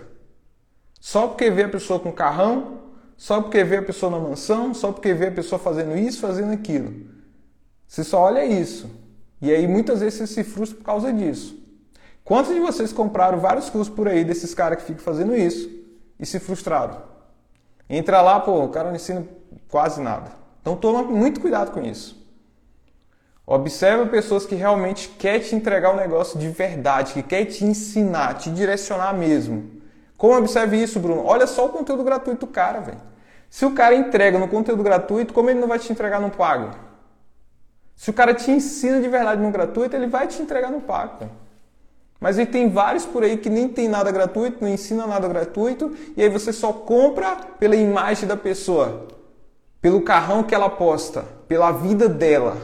[1.00, 2.80] Só porque vê a pessoa com carrão,
[3.16, 6.52] só porque vê a pessoa na mansão, só porque vê a pessoa fazendo isso, fazendo
[6.52, 6.92] aquilo.
[7.86, 8.90] Você só olha isso.
[9.40, 11.56] E aí muitas vezes você se frustra por causa disso.
[12.24, 15.70] Quantos de vocês compraram vários cursos por aí desses caras que ficam fazendo isso
[16.18, 17.00] e se frustraram?
[17.88, 19.24] Entra lá, pô, o cara não ensina
[19.68, 20.32] quase nada.
[20.60, 22.25] Então toma muito cuidado com isso.
[23.46, 28.34] Observa pessoas que realmente quer te entregar um negócio de verdade, que quer te ensinar,
[28.34, 29.70] te direcionar mesmo.
[30.16, 31.24] Como observe isso, Bruno?
[31.24, 33.00] Olha só o conteúdo gratuito do cara, velho.
[33.48, 36.70] Se o cara entrega no conteúdo gratuito, como ele não vai te entregar no pago?
[37.94, 41.30] Se o cara te ensina de verdade no gratuito, ele vai te entregar no pago.
[42.18, 45.94] Mas aí tem vários por aí que nem tem nada gratuito, não ensina nada gratuito,
[46.16, 49.06] e aí você só compra pela imagem da pessoa
[49.80, 52.56] pelo carrão que ela posta, pela vida dela,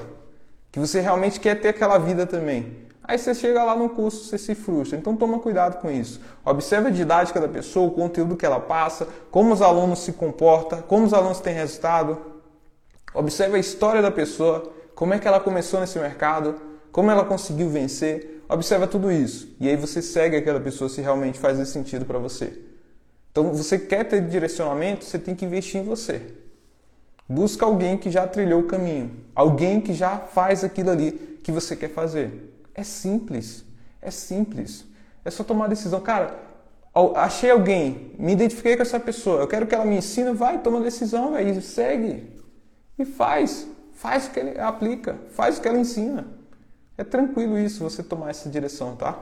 [0.72, 2.78] que você realmente quer ter aquela vida também.
[3.04, 4.98] Aí você chega lá no curso, você se frustra.
[4.98, 6.20] Então toma cuidado com isso.
[6.44, 10.80] Observe a didática da pessoa, o conteúdo que ela passa, como os alunos se comportam,
[10.82, 12.18] como os alunos têm resultado.
[13.12, 16.54] Observe a história da pessoa, como é que ela começou nesse mercado,
[16.90, 18.42] como ela conseguiu vencer.
[18.48, 19.54] Observa tudo isso.
[19.60, 22.58] E aí você segue aquela pessoa se realmente faz sentido para você.
[23.30, 26.20] Então, você quer ter direcionamento, você tem que investir em você.
[27.32, 31.74] Busca alguém que já trilhou o caminho, alguém que já faz aquilo ali que você
[31.74, 32.54] quer fazer.
[32.74, 33.64] É simples,
[34.02, 34.84] é simples.
[35.24, 35.98] É só tomar decisão.
[36.02, 36.38] Cara,
[37.16, 40.82] achei alguém, me identifiquei com essa pessoa, eu quero que ela me ensine, vai, toma
[40.82, 42.38] decisão, véio, segue.
[42.98, 43.66] E faz.
[43.94, 46.26] Faz o que ele aplica, faz o que ela ensina.
[46.98, 49.18] É tranquilo isso, você tomar essa direção, tá?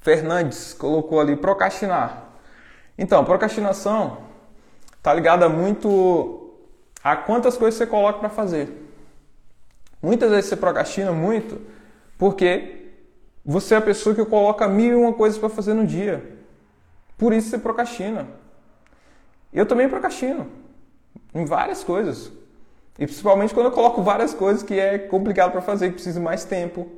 [0.00, 2.28] Fernandes colocou ali procrastinar.
[2.96, 4.26] Então, procrastinação
[5.06, 6.50] está ligada muito
[7.02, 8.68] a quantas coisas você coloca para fazer.
[10.02, 11.60] Muitas vezes você procrastina muito
[12.18, 12.88] porque
[13.44, 16.36] você é a pessoa que coloca mil e uma coisas para fazer no dia.
[17.16, 18.26] Por isso você procrastina.
[19.52, 20.50] Eu também procrastino
[21.32, 22.32] em várias coisas.
[22.98, 26.44] E principalmente quando eu coloco várias coisas que é complicado para fazer, que precisa mais
[26.44, 26.90] tempo,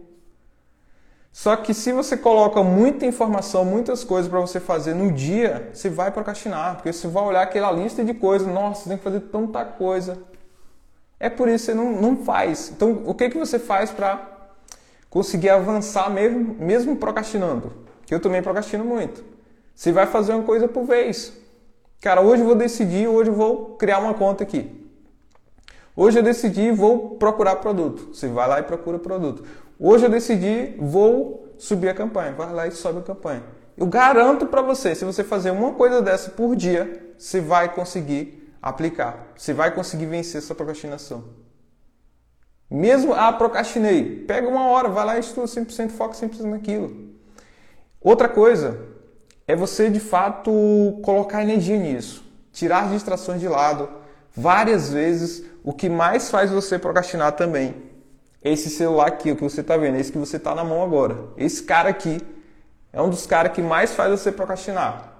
[1.38, 5.88] só que se você coloca muita informação, muitas coisas para você fazer no dia, você
[5.88, 9.64] vai procrastinar, porque você vai olhar aquela lista de coisas, nossa, tem que fazer tanta
[9.64, 10.18] coisa.
[11.20, 12.72] É por isso que você não, não faz.
[12.74, 14.20] Então, o que, que você faz para
[15.09, 17.72] conseguir avançar mesmo, mesmo procrastinando?
[18.05, 19.24] Que eu também procrastino muito.
[19.77, 21.33] Você vai fazer uma coisa por vez.
[22.01, 24.90] Cara, hoje eu vou decidir, hoje eu vou criar uma conta aqui.
[25.94, 28.12] Hoje eu decidi, vou procurar produto.
[28.12, 29.44] Você vai lá e procura produto.
[29.80, 32.32] Hoje eu decidi, vou subir a campanha.
[32.32, 33.42] Vai lá e sobe a campanha.
[33.76, 38.52] Eu garanto para você, se você fazer uma coisa dessa por dia, você vai conseguir
[38.60, 39.28] aplicar.
[39.36, 41.24] Você vai conseguir vencer essa procrastinação.
[42.68, 44.24] Mesmo, ah, procrastinei.
[44.26, 47.14] Pega uma hora, vai lá e estuda 100%, foca 100% naquilo.
[48.00, 48.80] Outra coisa
[49.46, 50.50] é você, de fato,
[51.04, 52.24] colocar energia nisso.
[52.52, 53.88] Tirar as distrações de lado.
[54.34, 57.88] Várias vezes, o que mais faz você procrastinar também
[58.42, 61.16] esse celular aqui, o que você está vendo, esse que você está na mão agora.
[61.37, 62.20] Esse cara aqui
[62.92, 65.12] é um dos caras que mais faz você procrastinar.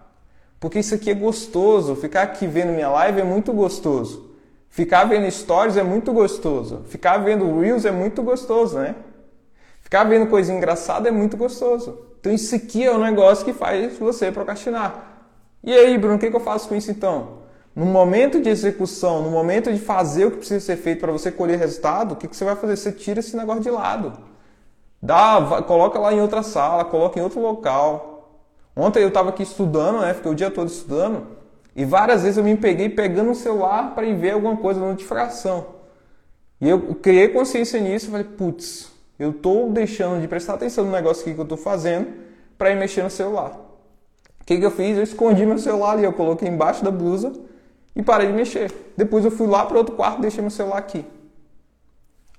[0.61, 1.95] Porque isso aqui é gostoso.
[1.97, 4.29] Ficar aqui vendo minha live é muito gostoso.
[4.69, 6.83] Ficar vendo stories é muito gostoso.
[6.89, 8.95] Ficar vendo reels é muito gostoso, né?
[9.81, 11.99] Ficar vendo coisa engraçada é muito gostoso.
[12.21, 15.23] Então isso aqui é um negócio que faz você procrastinar.
[15.63, 17.39] E aí, Bruno, o que, eu faço com isso então?
[17.79, 21.31] No momento de execução, no momento de fazer o que precisa ser feito para você
[21.31, 22.77] colher resultado, o que, que você vai fazer?
[22.77, 24.15] Você tira esse negócio de lado.
[25.01, 28.43] Dá, vai, coloca lá em outra sala, coloca em outro local.
[28.75, 30.13] Ontem eu estava aqui estudando, né?
[30.13, 31.25] Fiquei o dia todo estudando.
[31.77, 35.67] E várias vezes eu me peguei pegando o celular para ir ver alguma coisa, notificação.
[36.61, 40.91] E eu criei consciência nisso e falei, putz, eu estou deixando de prestar atenção no
[40.91, 42.09] negócio que eu estou fazendo
[42.59, 43.53] para ir mexer no celular.
[44.41, 44.97] O que, que eu fiz?
[44.97, 47.47] Eu escondi meu celular ali, eu coloquei embaixo da blusa
[47.99, 48.73] e parei de mexer.
[48.97, 51.05] Depois eu fui lá para outro quarto deixei meu celular aqui.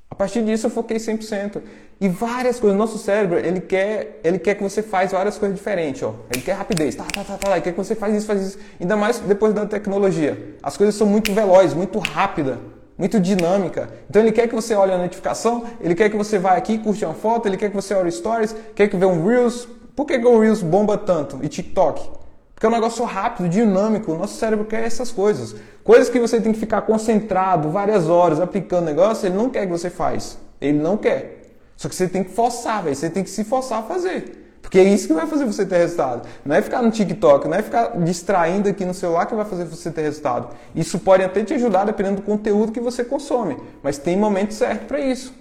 [0.09, 1.61] A partir disso eu foquei 100%.
[2.01, 2.77] E várias coisas.
[2.77, 6.15] Nosso cérebro, ele quer, ele quer que você faz várias coisas diferentes, ó.
[6.33, 6.95] Ele quer rapidez.
[6.95, 7.51] Tá, tá, tá, tá.
[7.51, 8.57] Ele quer que você faz isso, faz isso.
[8.79, 10.55] Ainda mais depois da tecnologia.
[10.63, 12.57] As coisas são muito velozes, muito rápidas,
[12.97, 13.89] muito dinâmica.
[14.09, 17.03] Então ele quer que você olhe a notificação, ele quer que você vá aqui, curte
[17.03, 19.67] uma foto, ele quer que você olhe stories, quer que vê um Reels.
[19.93, 21.39] Por que, que o Reels bomba tanto?
[21.43, 22.18] E TikTok?
[22.59, 24.11] Porque é um negócio rápido, dinâmico.
[24.11, 25.55] O nosso cérebro quer essas coisas.
[25.81, 29.71] Coisas que você tem que ficar concentrado várias horas aplicando negócio, ele não quer que
[29.71, 30.37] você faz.
[30.59, 31.53] Ele não quer.
[31.77, 32.93] Só que você tem que forçar, velho.
[32.93, 34.57] Você tem que se forçar a fazer.
[34.61, 36.27] Porque é isso que vai fazer você ter resultado.
[36.43, 39.63] Não é ficar no TikTok, não é ficar distraindo aqui no celular que vai fazer
[39.63, 40.49] você ter resultado.
[40.75, 43.55] Isso pode até te ajudar dependendo do conteúdo que você consome.
[43.81, 45.33] Mas tem momento certo para isso.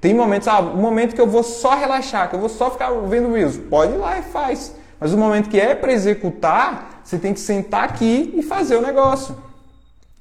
[0.00, 2.90] Tem momentos, ah, um momento que eu vou só relaxar, que eu vou só ficar
[2.90, 3.56] vendo Reels.
[3.56, 4.79] Pode ir lá e faz.
[5.00, 8.82] Mas o momento que é para executar, você tem que sentar aqui e fazer o
[8.82, 9.34] negócio.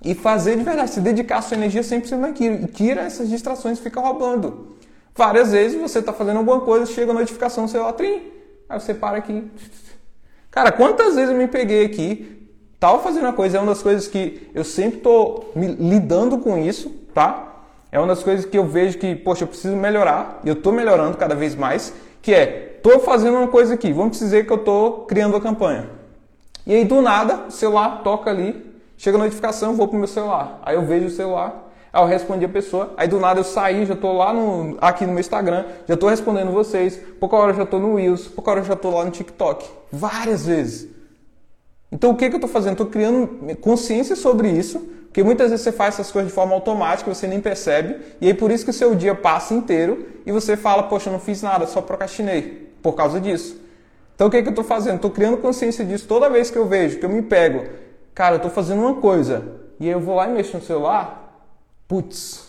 [0.02, 2.64] E fazer de verdade, se dedicar a sua energia 100% naquilo.
[2.64, 4.78] E tira essas distrações fica roubando.
[5.14, 8.22] Várias vezes você está fazendo alguma coisa, chega a notificação no celular, trim,
[8.70, 9.44] aí você para aqui.
[10.50, 12.48] Cara, quantas vezes eu me peguei aqui,
[12.80, 16.90] tava fazendo uma coisa, é uma das coisas que eu sempre estou lidando com isso,
[17.14, 17.64] tá?
[17.92, 20.72] É uma das coisas que eu vejo que, poxa, eu preciso melhorar, e eu estou
[20.72, 24.58] melhorando cada vez mais, que é, estou fazendo uma coisa aqui, vamos dizer que eu
[24.58, 25.90] estou criando a campanha.
[26.66, 28.66] E aí, do nada, o celular toca ali,
[28.98, 30.60] chega a notificação, vou pro meu celular.
[30.64, 33.86] Aí eu vejo o celular, Aí eu respondi a pessoa, aí do nada eu saí,
[33.86, 37.64] já estou lá no, aqui no meu Instagram, já estou respondendo vocês, pouca hora já
[37.64, 39.68] estou no Reels, pouca hora já estou lá no TikTok.
[39.92, 40.88] Várias vezes.
[41.92, 42.74] Então o que, que eu estou fazendo?
[42.74, 44.88] Estou criando consciência sobre isso,
[45.20, 48.34] porque muitas vezes você faz essas coisas de forma automática, você nem percebe, e aí
[48.34, 51.42] por isso que o seu dia passa inteiro e você fala, poxa, eu não fiz
[51.42, 53.60] nada, só procrastinei, por causa disso.
[54.16, 54.96] Então o que, que eu estou fazendo?
[54.96, 57.66] Estou criando consciência disso toda vez que eu vejo, que eu me pego,
[58.16, 59.44] cara, eu estou fazendo uma coisa,
[59.78, 61.44] e aí eu vou lá e mexo no celular,
[61.86, 62.48] Putz.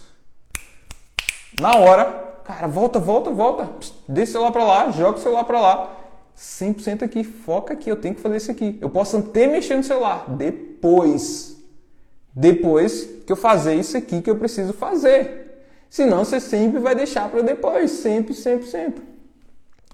[1.59, 2.05] Na hora,
[2.45, 3.69] cara, volta, volta, volta.
[4.07, 5.97] Deixa o celular para lá, joga o celular para lá.
[6.37, 8.79] 100% aqui, foca aqui, eu tenho que fazer isso aqui.
[8.81, 11.50] Eu posso até mexer no celular depois.
[12.35, 15.65] Depois que eu fazer isso aqui que eu preciso fazer.
[15.89, 19.03] Senão você sempre vai deixar para depois, sempre, sempre, sempre.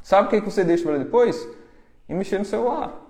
[0.03, 1.49] Sabe o que você deixa para depois?
[2.09, 3.03] E mexer no celular.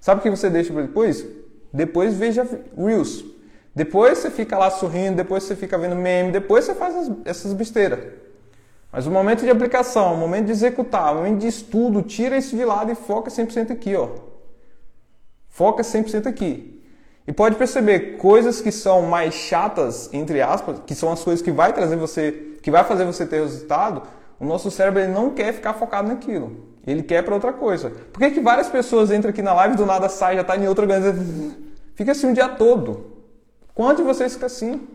[0.00, 1.26] Sabe o que você deixa para depois?
[1.72, 3.24] Depois veja Reels.
[3.74, 8.12] Depois você fica lá sorrindo, depois você fica vendo meme, depois você faz essas besteiras.
[8.90, 12.56] Mas o momento de aplicação, o momento de executar, o momento de estudo, tira isso
[12.56, 14.08] de lado e foca 100% aqui, ó.
[15.48, 16.77] Foca 100% aqui.
[17.28, 21.52] E pode perceber coisas que são mais chatas, entre aspas, que são as coisas que
[21.52, 24.00] vai trazer você, que vai fazer você ter resultado,
[24.40, 26.56] o nosso cérebro ele não quer ficar focado naquilo.
[26.86, 27.92] Ele quer para outra coisa.
[28.14, 30.66] Por que, que várias pessoas entram aqui na live do nada sai, já está em
[30.66, 31.22] outra organização?
[31.94, 33.18] Fica assim o dia todo.
[33.74, 34.88] Quantos de vocês ficam assim?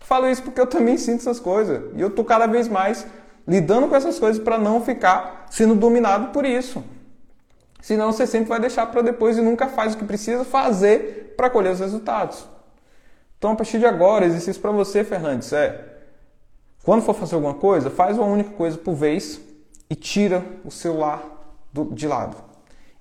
[0.00, 1.84] Falo isso porque eu também sinto essas coisas.
[1.96, 3.06] E eu estou cada vez mais
[3.48, 6.84] lidando com essas coisas para não ficar sendo dominado por isso.
[7.80, 11.50] Senão você sempre vai deixar para depois e nunca faz o que precisa fazer para
[11.50, 12.46] colher os resultados.
[13.38, 15.92] Então, a partir de agora, exercício para você, Fernandes, é
[16.82, 19.40] quando for fazer alguma coisa, faz uma única coisa por vez
[19.88, 21.22] e tira o celular
[21.72, 22.36] do, de lado.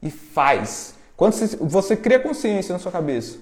[0.01, 0.95] E faz.
[1.15, 3.37] Quando você, você cria consciência na sua cabeça,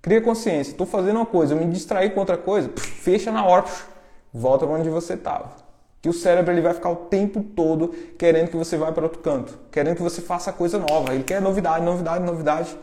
[0.00, 3.64] cria consciência, estou fazendo uma coisa, eu me distraí com outra coisa, fecha na hora,
[4.32, 5.52] volta para onde você estava.
[6.00, 7.88] Que o cérebro ele vai ficar o tempo todo
[8.18, 11.14] querendo que você vá para outro canto, querendo que você faça coisa nova.
[11.14, 12.76] Ele quer novidade, novidade, novidade.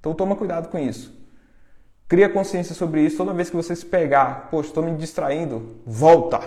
[0.00, 1.12] Então toma cuidado com isso.
[2.08, 3.18] Cria consciência sobre isso.
[3.18, 6.40] Toda vez que você se pegar, poxa, estou me distraindo, volta.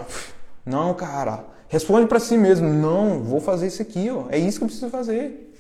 [0.66, 1.46] Não, cara.
[1.68, 2.68] Responde para si mesmo.
[2.68, 4.26] Não, vou fazer isso aqui, ó.
[4.30, 5.54] É isso que eu preciso fazer.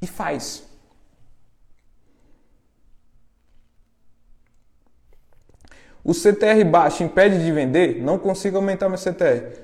[0.00, 0.62] E faz.
[6.04, 8.02] O CTR baixo impede de vender?
[8.02, 9.60] Não consigo aumentar meu CTR.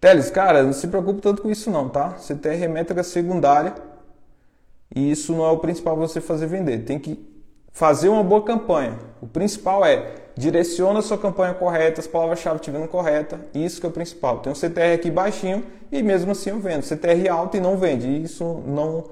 [0.00, 2.16] Teles, cara, não se preocupe tanto com isso não, tá?
[2.18, 3.74] CTR é métrica secundária
[4.94, 6.84] e isso não é o principal você fazer vender.
[6.84, 7.18] Tem que
[7.72, 8.98] fazer uma boa campanha.
[9.20, 13.88] O principal é direciona a sua campanha correta, as palavras-chave estiverem corretas, isso que é
[13.88, 14.38] o principal.
[14.38, 16.82] Tem um CTR aqui baixinho e mesmo assim eu vendo.
[16.82, 18.06] CTR alto e não vende.
[18.22, 19.04] Isso não,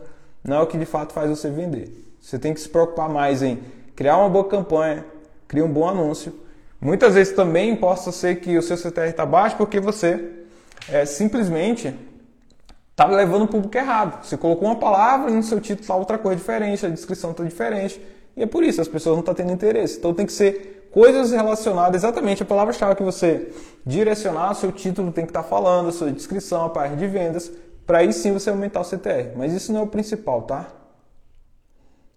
[0.42, 1.90] não é o que de fato faz você vender.
[2.20, 3.58] Você tem que se preocupar mais em
[3.94, 5.04] criar uma boa campanha,
[5.48, 6.32] criar um bom anúncio.
[6.80, 10.32] Muitas vezes também possa ser que o seu CTR está baixo porque você
[10.88, 11.94] é, simplesmente
[12.96, 14.24] está levando o público errado.
[14.24, 17.44] Você colocou uma palavra e no seu título está outra coisa diferente, a descrição está
[17.44, 18.00] diferente.
[18.34, 19.98] E é por isso, as pessoas não estão tendo interesse.
[19.98, 23.52] Então tem que ser coisas relacionadas exatamente à palavra-chave que você
[23.84, 27.52] direcionar, seu título tem que estar tá falando, a sua descrição, a parte de vendas,
[27.86, 29.36] para aí sim você aumentar o CTR.
[29.36, 30.66] Mas isso não é o principal, tá?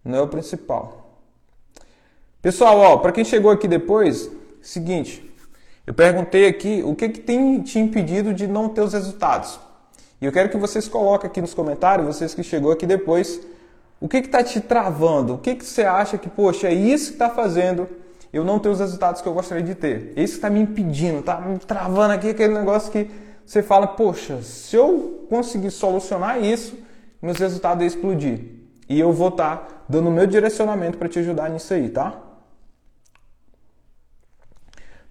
[0.03, 1.19] Não é o principal.
[2.41, 5.29] Pessoal, ó, para quem chegou aqui depois, seguinte,
[5.85, 9.59] eu perguntei aqui o que, que tem te impedido de não ter os resultados.
[10.21, 13.39] E eu quero que vocês coloquem aqui nos comentários, vocês que chegou aqui depois,
[14.01, 15.35] o que está te travando?
[15.35, 17.87] O que, que você acha que, poxa, é isso que está fazendo
[18.31, 20.13] eu não ter os resultados que eu gostaria de ter?
[20.15, 23.09] É isso que está me impedindo, está me travando aqui, aquele negócio que
[23.45, 26.77] você fala, poxa, se eu conseguir solucionar isso,
[27.21, 28.41] meus resultados iam explodir.
[28.87, 32.28] E eu vou estar tá dando o meu direcionamento para te ajudar nisso aí, tá?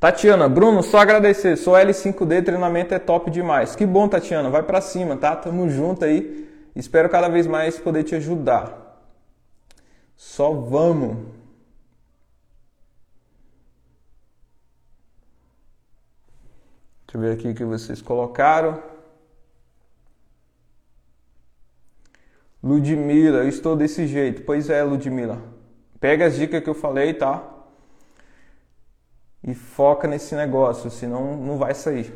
[0.01, 1.57] Tatiana, Bruno, só agradecer.
[1.57, 3.75] Sou L5D, treinamento é top demais.
[3.75, 4.49] Que bom, Tatiana.
[4.49, 5.35] Vai para cima, tá?
[5.35, 6.49] Tamo junto aí.
[6.75, 9.03] Espero cada vez mais poder te ajudar.
[10.17, 11.17] Só vamos.
[17.07, 18.81] Deixa eu ver aqui o que vocês colocaram.
[22.63, 24.43] Ludmila, eu estou desse jeito.
[24.43, 25.43] Pois é, Ludmila.
[25.99, 27.58] Pega as dicas que eu falei, tá?
[29.49, 32.13] E foca nesse negócio, senão não vai sair.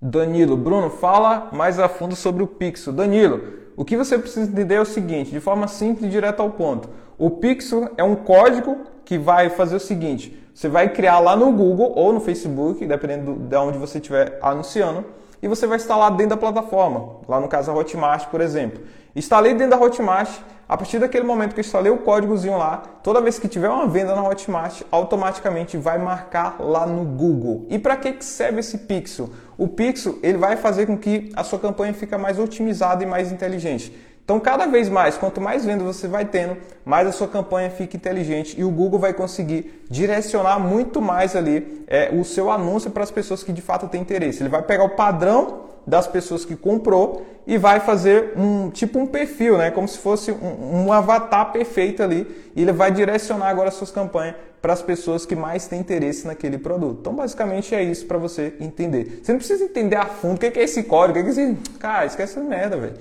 [0.00, 2.92] Danilo, Bruno, fala mais a fundo sobre o Pixel.
[2.92, 3.42] Danilo,
[3.76, 6.88] o que você precisa entender é o seguinte, de forma simples e direto ao ponto.
[7.18, 11.50] O Pixel é um código que vai fazer o seguinte: você vai criar lá no
[11.50, 15.04] Google ou no Facebook, dependendo de onde você estiver anunciando,
[15.42, 17.16] e você vai instalar dentro da plataforma.
[17.26, 18.84] Lá no caso a Hotmart, por exemplo.
[19.16, 20.30] Instalei dentro da Hotmart,
[20.70, 23.88] a partir daquele momento que eu instalei o códigozinho lá, toda vez que tiver uma
[23.88, 27.66] venda na Hotmart, automaticamente vai marcar lá no Google.
[27.68, 29.30] E para que serve esse pixel?
[29.58, 33.32] O pixel ele vai fazer com que a sua campanha fique mais otimizada e mais
[33.32, 33.92] inteligente.
[34.24, 37.96] Então, cada vez mais, quanto mais vendas você vai tendo, mais a sua campanha fica
[37.96, 43.02] inteligente e o Google vai conseguir direcionar muito mais ali é, o seu anúncio para
[43.02, 44.40] as pessoas que de fato têm interesse.
[44.40, 49.06] Ele vai pegar o padrão das pessoas que comprou e vai fazer um tipo um
[49.06, 49.72] perfil, né?
[49.72, 52.26] Como se fosse um, um avatar perfeito ali.
[52.54, 56.58] E ele vai direcionar agora suas campanhas para as pessoas que mais têm interesse naquele
[56.58, 56.98] produto.
[57.00, 59.20] Então, basicamente é isso para você entender.
[59.22, 61.56] Você não precisa entender a fundo o que é esse código, o que é esse.
[61.80, 62.94] Cara, esquece essa merda, velho.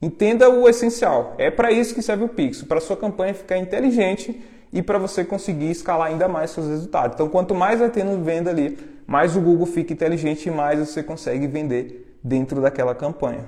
[0.00, 1.34] Entenda o essencial.
[1.36, 4.40] É para isso que serve o Pixel, para sua campanha ficar inteligente
[4.72, 7.14] e para você conseguir escalar ainda mais seus resultados.
[7.14, 8.78] Então, quanto mais vai tendo venda ali,
[9.08, 13.44] mais o Google fica inteligente e mais você consegue vender dentro daquela campanha.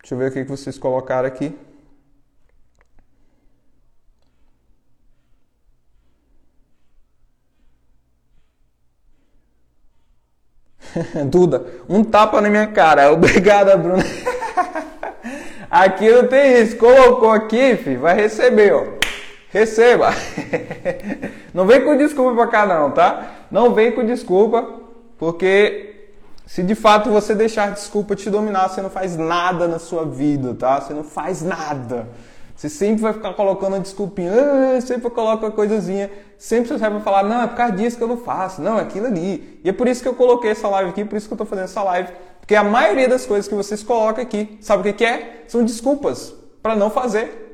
[0.00, 1.56] Deixa eu ver o que vocês colocaram aqui.
[11.26, 13.12] Duda, um tapa na minha cara.
[13.12, 14.02] Obrigada, Bruna.
[15.70, 16.76] aqui não tem isso.
[16.76, 18.84] Colocou aqui, filho, vai receber, ó.
[19.50, 20.10] Receba.
[21.52, 23.39] Não vem com desculpa pra cá não, tá?
[23.50, 24.68] Não vem com desculpa,
[25.18, 26.08] porque
[26.46, 30.54] se de fato você deixar desculpa te dominar, você não faz nada na sua vida,
[30.54, 30.80] tá?
[30.80, 32.08] Você não faz nada.
[32.54, 34.32] Você sempre vai ficar colocando a desculpinha,
[34.76, 38.02] ah, sempre coloca uma coisazinha, sempre você vai falar, não, é por causa disso que
[38.02, 39.58] eu não faço, não, é aquilo ali.
[39.64, 41.46] E é por isso que eu coloquei essa live aqui, por isso que eu estou
[41.46, 44.92] fazendo essa live, Porque a maioria das coisas que vocês colocam aqui, sabe o que,
[44.92, 45.44] que é?
[45.48, 47.49] São desculpas para não fazer.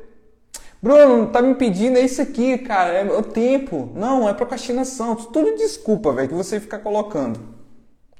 [0.87, 3.91] Bruno, tá me pedindo é isso aqui, cara, é o tempo.
[3.97, 5.16] Não, é procrastinação.
[5.16, 7.41] Tudo desculpa, velho, que você fica colocando.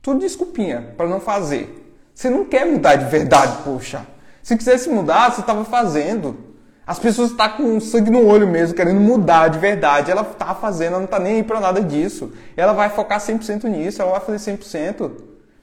[0.03, 1.97] Tudo desculpinha para não fazer.
[2.13, 4.05] Você não quer mudar de verdade, poxa.
[4.43, 6.37] Se quisesse mudar, você estava fazendo.
[6.85, 10.11] As pessoas estão tá com sangue no olho mesmo, querendo mudar de verdade.
[10.11, 12.33] Ela está fazendo, ela não está nem aí para nada disso.
[12.57, 15.13] Ela vai focar 100% nisso, ela vai fazer 100%.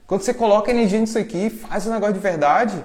[0.06, 2.82] Quando você coloca energia nisso aqui, faz o negócio de verdade,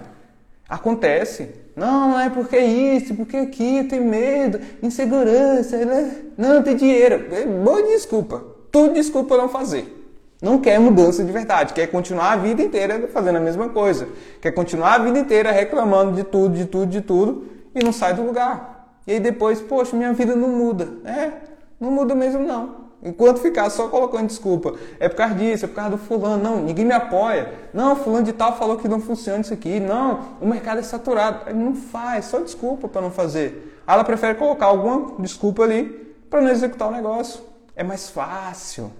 [0.67, 1.68] acontece.
[1.79, 6.17] Não, não é porque isso, porque aqui, tem medo, insegurança, né?
[6.37, 7.33] não tem dinheiro.
[7.33, 8.43] É boa desculpa.
[8.69, 9.95] Tudo desculpa não fazer.
[10.41, 14.07] Não quer mudança de verdade, quer continuar a vida inteira fazendo a mesma coisa.
[14.41, 18.13] Quer continuar a vida inteira reclamando de tudo, de tudo, de tudo e não sai
[18.13, 18.97] do lugar.
[19.07, 20.87] E aí depois, poxa, minha vida não muda.
[21.05, 21.31] É,
[21.79, 22.88] não muda mesmo não.
[23.01, 26.57] Enquanto ficar só colocando desculpa, é por causa disso, é por causa do fulano, não,
[26.61, 27.53] ninguém me apoia.
[27.73, 29.79] Não, fulano de tal falou que não funciona isso aqui.
[29.79, 31.53] Não, o mercado é saturado.
[31.53, 33.81] Não faz, só desculpa para não fazer.
[33.87, 35.85] Ela prefere colocar alguma desculpa ali
[36.29, 37.41] para não executar o negócio.
[37.73, 38.91] É mais fácil.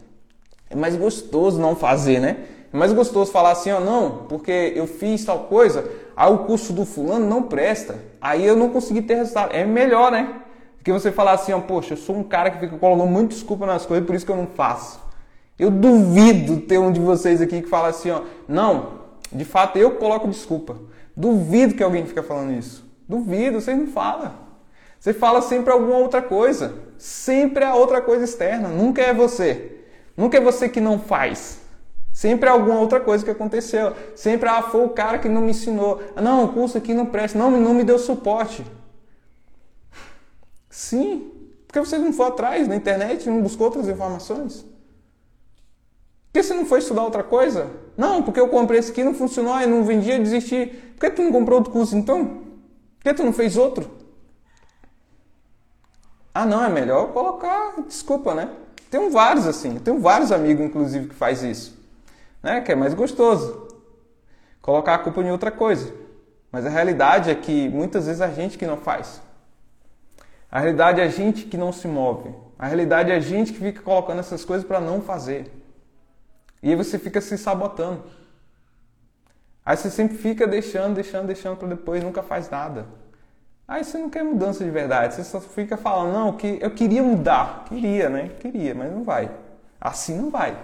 [0.69, 2.37] É mais gostoso não fazer, né?
[2.71, 6.71] É mais gostoso falar assim, ó, não, porque eu fiz tal coisa, aí o curso
[6.71, 9.53] do fulano não presta, aí eu não consegui ter resultado.
[9.53, 10.41] É melhor, né?
[10.83, 13.65] Que você falar assim, ó, poxa, eu sou um cara que fica colocando muito desculpa
[13.65, 14.99] nas coisas, por isso que eu não faço.
[15.57, 18.99] Eu duvido ter um de vocês aqui que fala assim, ó, não,
[19.31, 20.77] de fato eu coloco desculpa.
[21.15, 22.85] Duvido que alguém fica falando isso.
[23.07, 24.31] Duvido, vocês não falam.
[24.99, 26.75] Você fala sempre alguma outra coisa.
[26.97, 28.69] Sempre é outra coisa externa.
[28.69, 29.79] Nunca é você.
[30.15, 31.59] Nunca é você que não faz.
[32.11, 33.93] Sempre alguma outra coisa que aconteceu.
[34.15, 36.01] Sempre ah, foi o cara que não me ensinou.
[36.15, 37.37] Não, o curso aqui não presta.
[37.37, 38.65] Não, não me deu suporte.
[40.79, 41.29] Sim,
[41.67, 44.61] porque você não foi atrás na internet, não buscou outras informações.
[44.61, 47.69] Por que você não foi estudar outra coisa?
[47.97, 50.67] Não, porque eu comprei esse aqui, não funcionou, eu não vendia, desisti.
[50.95, 52.25] Por que tu não comprou outro curso então?
[52.97, 53.91] Por que tu não fez outro?
[56.33, 58.49] Ah, não, é melhor colocar desculpa, né?
[58.89, 61.77] Tenho vários assim, tenho vários amigos, inclusive, que faz isso.
[62.41, 62.61] Né?
[62.61, 63.67] Que é mais gostoso.
[64.61, 65.93] Colocar a culpa em outra coisa.
[66.49, 69.27] Mas a realidade é que muitas vezes a gente que não faz.
[70.51, 72.33] A realidade é a gente que não se move.
[72.57, 75.51] A realidade é a gente que fica colocando essas coisas para não fazer.
[76.61, 78.03] E aí você fica se sabotando.
[79.65, 82.85] Aí você sempre fica deixando, deixando, deixando para depois nunca faz nada.
[83.67, 87.03] Aí você não quer mudança de verdade, você só fica falando, não, que eu queria
[87.03, 87.65] mudar.
[87.65, 88.31] Queria, né?
[88.39, 89.29] Queria, mas não vai.
[89.79, 90.57] Assim não vai.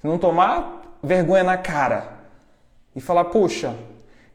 [0.00, 2.18] Se não tomar vergonha na cara
[2.96, 3.76] e falar, poxa,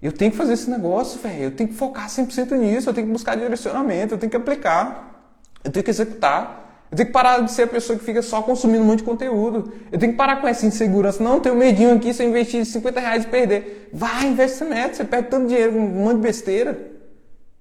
[0.04, 1.44] eu tenho que fazer esse negócio, velho.
[1.44, 2.90] Eu tenho que focar 100% nisso.
[2.90, 4.14] Eu tenho que buscar direcionamento.
[4.14, 5.32] Eu tenho que aplicar.
[5.64, 6.88] Eu tenho que executar.
[6.92, 9.06] Eu tenho que parar de ser a pessoa que fica só consumindo um monte de
[9.06, 9.72] conteúdo.
[9.90, 11.24] Eu tenho que parar com essa insegurança.
[11.24, 12.14] Não, tenho medinho aqui.
[12.14, 13.90] Se eu investir 50 reais e perder.
[13.94, 14.98] Vai, investe método.
[14.98, 16.92] Você perde tanto dinheiro com um monte de besteira.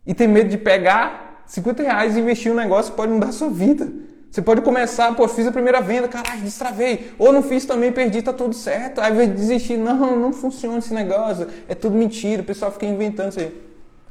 [0.04, 3.32] E tem medo de pegar 50 reais e investir um negócio que pode mudar a
[3.32, 3.88] sua vida.
[4.32, 7.12] Você pode começar, pô, fiz a primeira venda, caralho, destravei.
[7.18, 8.98] Ou não fiz também, perdi, tá tudo certo.
[8.98, 13.28] Aí vai desistir, não, não funciona esse negócio, é tudo mentira, o pessoal fica inventando
[13.28, 13.62] isso aí.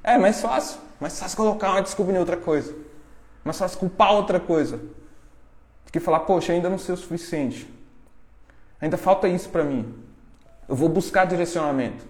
[0.03, 2.71] É mais fácil, mais fácil colocar uma desculpa em outra coisa.
[3.43, 4.77] Mais fácil culpar outra coisa.
[4.77, 7.67] Do que falar, poxa, ainda não sei o suficiente.
[8.79, 9.91] Ainda falta isso para mim.
[10.69, 12.05] Eu vou buscar direcionamento.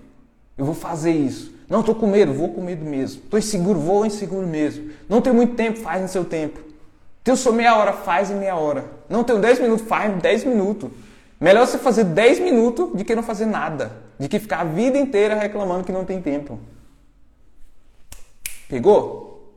[0.58, 1.56] Eu vou fazer isso.
[1.70, 3.22] Não, tô com medo, vou com medo mesmo.
[3.30, 4.92] Tô inseguro, vou inseguro mesmo.
[5.08, 6.71] Não tenho muito tempo, faz no seu tempo.
[7.24, 8.86] Teu só meia hora, faz em meia hora.
[9.08, 10.90] Não tenho 10 minutos, faz 10 minutos.
[11.40, 13.92] Melhor você fazer 10 minutos do que não fazer nada.
[14.20, 16.60] De que ficar a vida inteira reclamando que não tem tempo.
[18.68, 19.52] Pegou?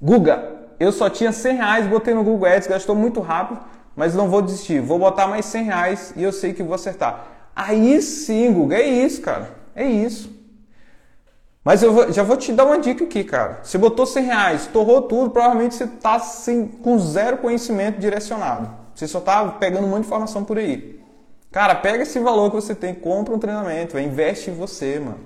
[0.00, 3.60] Guga, eu só tinha 100 reais, botei no Google Ads, gastou muito rápido,
[3.94, 4.80] mas não vou desistir.
[4.80, 7.26] Vou botar mais 100 reais e eu sei que vou acertar.
[7.54, 9.54] Aí sim, Guga, é isso, cara.
[9.74, 10.39] É isso.
[11.62, 13.60] Mas eu vou, já vou te dar uma dica aqui, cara.
[13.62, 16.20] Você botou 100 reais, torrou tudo, provavelmente você está
[16.82, 18.70] com zero conhecimento direcionado.
[18.94, 21.00] Você só está pegando muita informação por aí.
[21.52, 25.18] Cara, pega esse valor que você tem, compra um treinamento, investe em você, mano.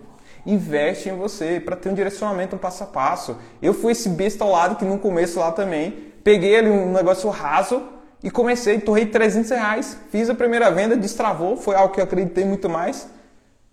[0.44, 3.36] Investe em você para ter um direcionamento um passo a passo.
[3.62, 7.30] Eu fui esse besta ao lado que no começo lá também, peguei ali um negócio
[7.30, 7.82] raso
[8.22, 12.44] e comecei, torrei 300 reais, fiz a primeira venda, destravou, foi algo que eu acreditei
[12.44, 13.06] muito mais.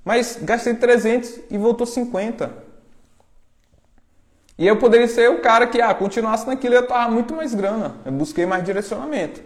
[0.04, 2.52] Mas gastei 300 e voltou 50.
[4.58, 7.95] E eu poderia ser o cara que, ah, continuasse naquilo, eu tava muito mais grana.
[8.06, 9.41] Eu busquei mais direcionamento.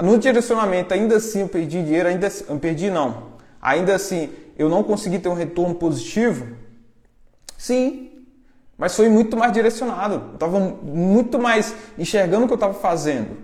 [0.00, 3.30] No direcionamento, ainda assim, eu perdi dinheiro, ainda assim, eu perdi não.
[3.60, 6.56] Ainda assim, eu não consegui ter um retorno positivo?
[7.58, 8.10] Sim,
[8.78, 10.14] mas foi muito mais direcionado.
[10.14, 13.36] Eu estava muito mais enxergando o que eu estava fazendo.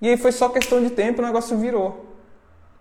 [0.00, 2.09] E aí foi só questão de tempo, o negócio virou.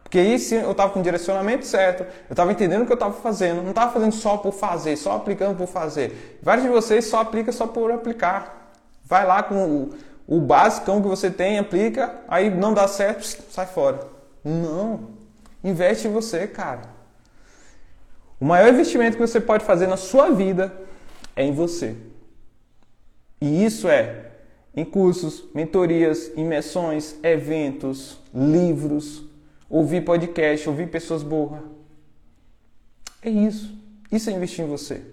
[0.10, 2.96] Porque aí sim eu estava com o direcionamento certo, eu estava entendendo o que eu
[2.96, 6.40] estava fazendo, não estava fazendo só por fazer, só aplicando por fazer.
[6.42, 8.74] Vários de vocês só aplicam só por aplicar.
[9.06, 9.94] Vai lá com
[10.28, 14.00] o, o que você tem, aplica, aí não dá certo, sai fora.
[14.44, 15.12] Não.
[15.64, 16.82] Investe em você, cara.
[18.42, 20.74] O maior investimento que você pode fazer na sua vida
[21.36, 21.96] é em você.
[23.40, 24.26] E isso é
[24.76, 29.29] em cursos, mentorias, imersões, eventos, livros,
[29.70, 31.62] ouvir podcast, ouvir pessoas boas.
[33.22, 33.78] É isso.
[34.12, 35.06] Isso é investir em você.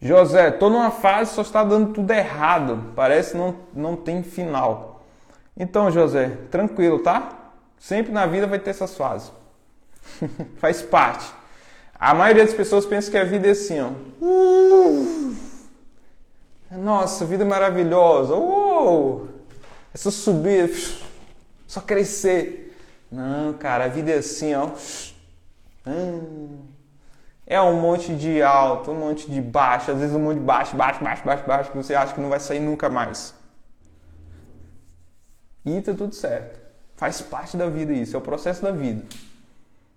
[0.00, 2.92] José, tô numa fase só está dando tudo errado.
[2.94, 5.04] Parece não não tem final.
[5.56, 7.52] Então, José, tranquilo, tá?
[7.78, 9.32] Sempre na vida vai ter essas fases.
[10.58, 11.26] Faz parte.
[11.94, 13.90] A maioria das pessoas pensa que a vida é assim, ó.
[16.70, 18.34] Nossa, vida é maravilhosa.
[18.34, 19.28] Uou!
[19.92, 20.70] É só subir,
[21.66, 22.76] só crescer.
[23.10, 24.70] Não, cara, a vida é assim, ó.
[27.46, 30.76] É um monte de alto, um monte de baixo, às vezes um monte de baixo,
[30.76, 33.34] baixo, baixo, baixo, baixo, que você acha que não vai sair nunca mais.
[35.64, 36.60] E tá tudo certo.
[36.96, 39.02] Faz parte da vida isso, é o processo da vida.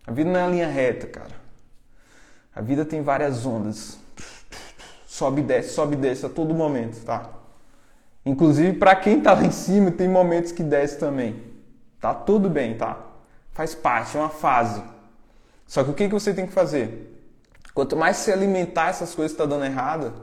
[0.07, 1.41] A vida não é linha reta, cara.
[2.55, 3.99] A vida tem várias ondas.
[5.11, 7.29] Sobe e desce, sobe e desce a todo momento, tá?
[8.25, 11.35] Inclusive para quem tá lá em cima, tem momentos que desce também.
[11.99, 12.97] Tá tudo bem, tá?
[13.51, 14.81] Faz parte, é uma fase.
[15.67, 17.13] Só que o que, que você tem que fazer?
[17.73, 20.13] Quanto mais você alimentar essas coisas que está dando errado,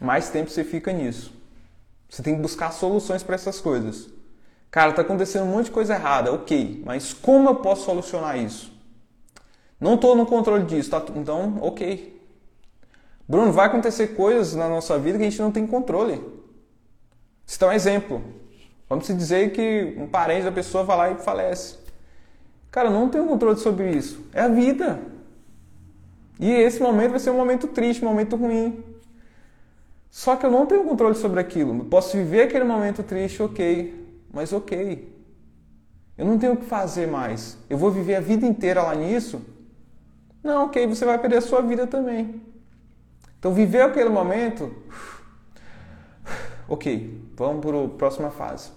[0.00, 1.32] mais tempo você fica nisso.
[2.10, 4.08] Você tem que buscar soluções para essas coisas.
[4.72, 8.72] Cara, está acontecendo um monte de coisa errada, ok, mas como eu posso solucionar isso?
[9.78, 11.00] Não estou no controle disso, tá?
[11.14, 12.13] Então, ok.
[13.28, 16.22] Bruno, vai acontecer coisas na nossa vida que a gente não tem controle.
[17.58, 18.22] Dá um exemplo.
[18.88, 21.78] Vamos dizer que um parente da pessoa vai lá e falece.
[22.70, 24.22] Cara, eu não tenho controle sobre isso.
[24.32, 25.00] É a vida.
[26.38, 28.84] E esse momento vai ser um momento triste, um momento ruim.
[30.10, 31.76] Só que eu não tenho controle sobre aquilo.
[31.78, 35.12] Eu posso viver aquele momento triste, ok, mas ok.
[36.16, 37.56] Eu não tenho o que fazer mais.
[37.68, 39.40] Eu vou viver a vida inteira lá nisso?
[40.42, 42.40] Não, ok, você vai perder a sua vida também.
[43.44, 44.74] Então, viver aquele momento,
[46.66, 48.70] ok, vamos para a próxima fase.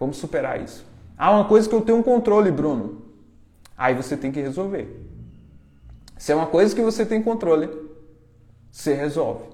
[0.00, 0.82] Vamos superar isso.
[1.14, 3.02] Ah, uma coisa que eu tenho um controle, Bruno.
[3.76, 5.04] Aí você tem que resolver.
[6.16, 7.68] Se é uma coisa que você tem controle,
[8.72, 9.44] você resolve.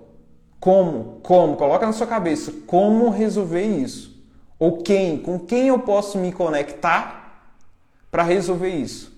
[0.61, 1.19] Como?
[1.25, 1.57] Como?
[1.57, 4.25] Coloca na sua cabeça como resolver isso.
[4.57, 5.19] Ou quem?
[5.19, 7.51] Com quem eu posso me conectar
[8.09, 9.13] para resolver isso?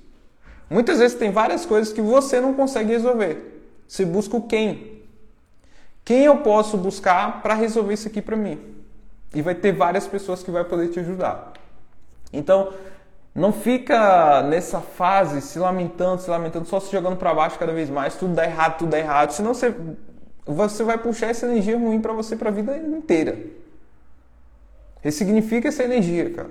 [0.70, 3.55] Muitas vezes tem várias coisas que você não consegue resolver.
[3.86, 5.02] Você busca o quem.
[6.04, 8.76] Quem eu posso buscar para resolver isso aqui para mim?
[9.34, 11.52] E vai ter várias pessoas que vai poder te ajudar.
[12.32, 12.72] Então,
[13.34, 17.90] não fica nessa fase se lamentando, se lamentando, só se jogando para baixo cada vez
[17.90, 19.74] mais, tudo dá errado, tudo dá errado, senão você,
[20.46, 23.38] você vai puxar essa energia ruim para você para a vida inteira.
[25.02, 26.50] Ressignifica essa energia, cara.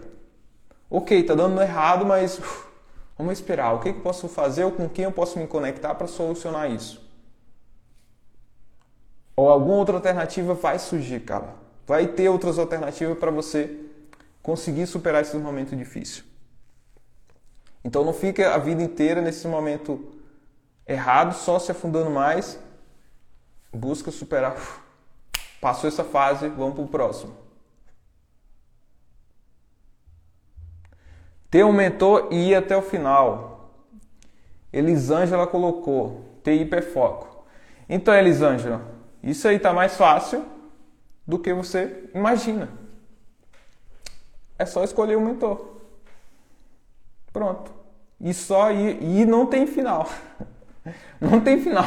[0.90, 2.68] Ok, tá dando errado, mas uf,
[3.18, 3.74] vamos esperar.
[3.74, 6.70] O que, que eu posso fazer ou com quem eu posso me conectar para solucionar
[6.70, 7.05] isso?
[9.36, 11.56] Ou alguma outra alternativa vai surgir, cara.
[11.86, 13.80] Vai ter outras alternativas para você
[14.42, 16.24] conseguir superar esse momento difícil.
[17.84, 20.12] Então não fica a vida inteira nesse momento
[20.88, 22.60] errado, só se afundando mais.
[23.72, 24.56] Busca superar.
[25.60, 27.36] Passou essa fase, vamos para o próximo.
[31.52, 33.72] Ter um mentor e ir até o final.
[34.72, 37.46] Elisângela colocou, ter hiperfoco.
[37.88, 38.95] Então, Elisângela,
[39.26, 40.46] isso aí está mais fácil
[41.26, 42.70] do que você imagina.
[44.58, 45.82] É só escolher o mentor.
[47.34, 47.72] Pronto.
[48.22, 50.08] E só e, e não tem final.
[51.20, 51.86] Não tem final.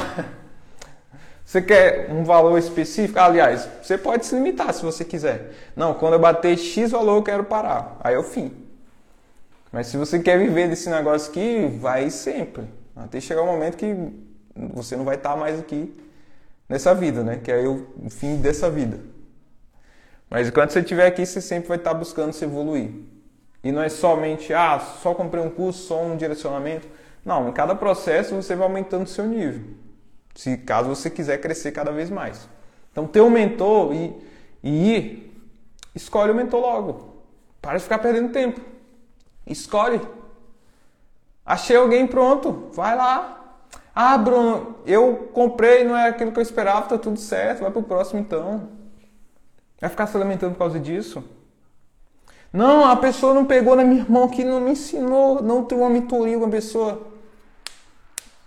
[1.45, 3.21] Você quer um valor específico?
[3.21, 5.53] Aliás, você pode se limitar se você quiser.
[5.77, 7.97] Não, quando eu bater X valor eu quero parar.
[8.03, 8.53] Aí é o fim.
[9.71, 12.65] Mas se você quer viver desse negócio aqui, vai sempre.
[12.97, 13.95] Até chegar o um momento que
[14.75, 15.95] você não vai estar mais aqui
[16.69, 17.37] nessa vida, né?
[17.43, 19.01] Que é o fim dessa vida.
[20.29, 22.91] Mas enquanto você estiver aqui, você sempre vai estar buscando se evoluir.
[23.65, 26.87] E não é somente, ah, só comprei um curso, só um direcionamento.
[27.25, 29.63] Não, em cada processo você vai aumentando o seu nível.
[30.35, 32.49] Se caso você quiser crescer cada vez mais.
[32.93, 34.15] Então, ter um mentor e,
[34.63, 35.43] e ir,
[35.95, 37.23] escolhe o mentor logo.
[37.61, 38.61] Para de ficar perdendo tempo.
[39.47, 40.01] Escolhe.
[41.45, 43.38] Achei alguém pronto, vai lá.
[44.01, 47.83] Ah, Bruno, eu comprei, não é aquilo que eu esperava, tá tudo certo, vai pro
[47.83, 48.69] próximo então.
[49.81, 51.25] Vai ficar se lamentando por causa disso?
[52.53, 55.91] Não, a pessoa não pegou na minha mão aqui, não me ensinou, não tem uma
[55.91, 57.09] mentoria com a pessoa.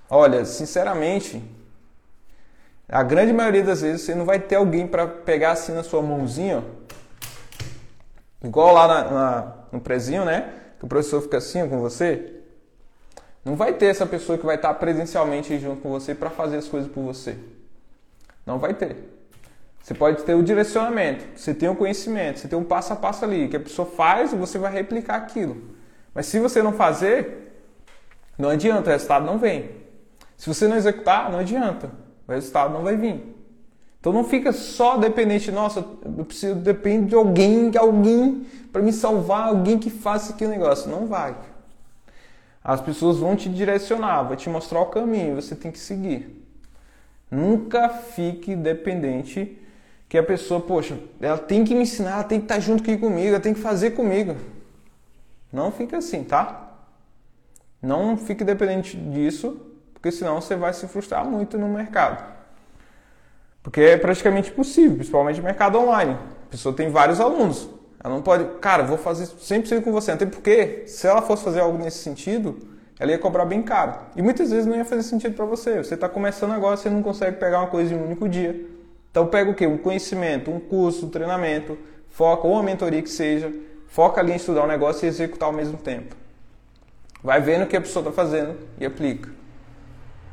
[0.09, 1.43] Olha, sinceramente,
[2.87, 6.01] a grande maioria das vezes você não vai ter alguém para pegar assim na sua
[6.01, 10.53] mãozinha, ó, igual lá na, na, no prezinho, né?
[10.79, 12.40] Que o professor fica assim com você.
[13.43, 16.67] Não vai ter essa pessoa que vai estar presencialmente junto com você para fazer as
[16.67, 17.37] coisas por você.
[18.45, 18.97] Não vai ter.
[19.81, 23.25] Você pode ter o direcionamento, você tem o conhecimento, você tem um passo a passo
[23.25, 25.57] ali, que a pessoa faz e você vai replicar aquilo.
[26.13, 27.51] Mas se você não fazer,
[28.37, 29.71] não adianta, o resultado não vem.
[30.37, 31.91] Se você não executar, não adianta,
[32.27, 33.35] o resultado não vai vir.
[33.99, 38.91] Então não fica só dependente, nossa, eu preciso depender de alguém, de alguém para me
[38.91, 40.89] salvar, alguém que faça aquele negócio.
[40.89, 41.35] Não vai.
[42.63, 46.45] As pessoas vão te direcionar, vai te mostrar o caminho, você tem que seguir.
[47.29, 49.57] Nunca fique dependente
[50.07, 52.97] que a pessoa, poxa, ela tem que me ensinar, ela tem que estar junto aqui
[52.97, 54.35] comigo, ela tem que fazer comigo.
[55.51, 56.69] Não fica assim, tá?
[57.81, 59.59] Não fique dependente disso,
[59.93, 62.23] porque senão você vai se frustrar muito no mercado.
[63.63, 66.13] Porque é praticamente impossível, principalmente no mercado online.
[66.13, 67.69] A pessoa tem vários alunos.
[68.03, 70.11] Ela não pode, cara, vou fazer 100% com você.
[70.11, 72.57] Até porque, se ela fosse fazer algo nesse sentido,
[72.99, 73.93] ela ia cobrar bem caro.
[74.15, 75.83] E muitas vezes não ia fazer sentido para você.
[75.83, 78.59] Você está começando agora, você não consegue pegar uma coisa em um único dia.
[79.11, 79.67] Então pega o quê?
[79.67, 81.77] Um conhecimento, um curso, um treinamento,
[82.09, 83.53] foca, ou uma mentoria que seja,
[83.87, 86.15] foca ali em estudar o um negócio e executar ao mesmo tempo.
[87.23, 89.29] Vai vendo o que a pessoa está fazendo e aplica.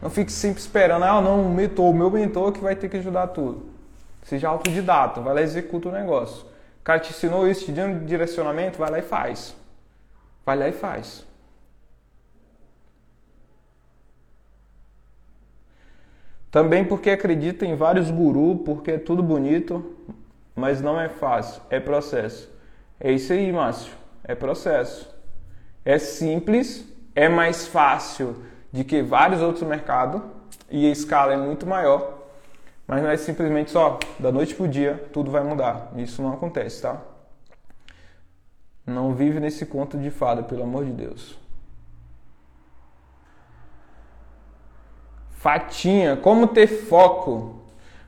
[0.00, 2.96] Não fique sempre esperando, ah, não, o mentor, o meu mentor que vai ter que
[2.96, 3.66] ajudar tudo.
[4.22, 6.47] Seja autodidata, vai lá e executa o negócio
[6.88, 9.54] cara te ensinou isso, te deu um direcionamento, vai lá e faz.
[10.46, 11.22] Vai lá e faz.
[16.50, 19.94] Também porque acredita em vários gurus, porque é tudo bonito,
[20.56, 22.50] mas não é fácil, é processo.
[22.98, 23.92] É isso aí, Márcio,
[24.24, 25.14] é processo.
[25.84, 30.22] É simples, é mais fácil de que vários outros mercados
[30.70, 32.17] e a escala é muito maior,
[32.88, 35.92] mas não é simplesmente só da noite pro dia tudo vai mudar.
[35.96, 36.98] Isso não acontece, tá?
[38.86, 41.38] Não vive nesse conto de fada, pelo amor de Deus.
[45.32, 47.60] Fatinha, como ter foco?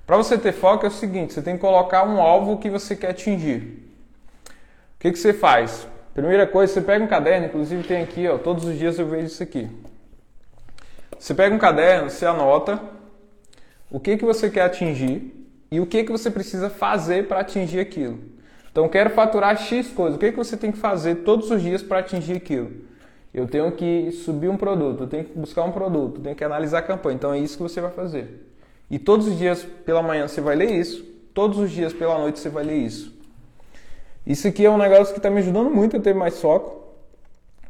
[0.07, 2.97] Para você ter foco é o seguinte, você tem que colocar um alvo que você
[2.97, 3.87] quer atingir.
[4.47, 5.87] O que, que você faz?
[6.15, 9.27] Primeira coisa, você pega um caderno, inclusive tem aqui, ó, todos os dias eu vejo
[9.27, 9.71] isso aqui.
[11.19, 12.81] Você pega um caderno, você anota
[13.91, 17.81] o que, que você quer atingir e o que, que você precisa fazer para atingir
[17.81, 18.19] aquilo.
[18.71, 20.17] Então, quero faturar X coisas.
[20.17, 22.71] O que, que você tem que fazer todos os dias para atingir aquilo?
[23.35, 26.45] Eu tenho que subir um produto, eu tenho que buscar um produto, eu tenho que
[26.45, 27.17] analisar a campanha.
[27.17, 28.47] Então, é isso que você vai fazer.
[28.89, 32.41] E todos os dias pela manhã você vai ler isso, todos os dias pela noite
[32.41, 33.15] você vai ler isso.
[34.27, 36.95] Isso aqui é um negócio que está me ajudando muito a ter mais foco,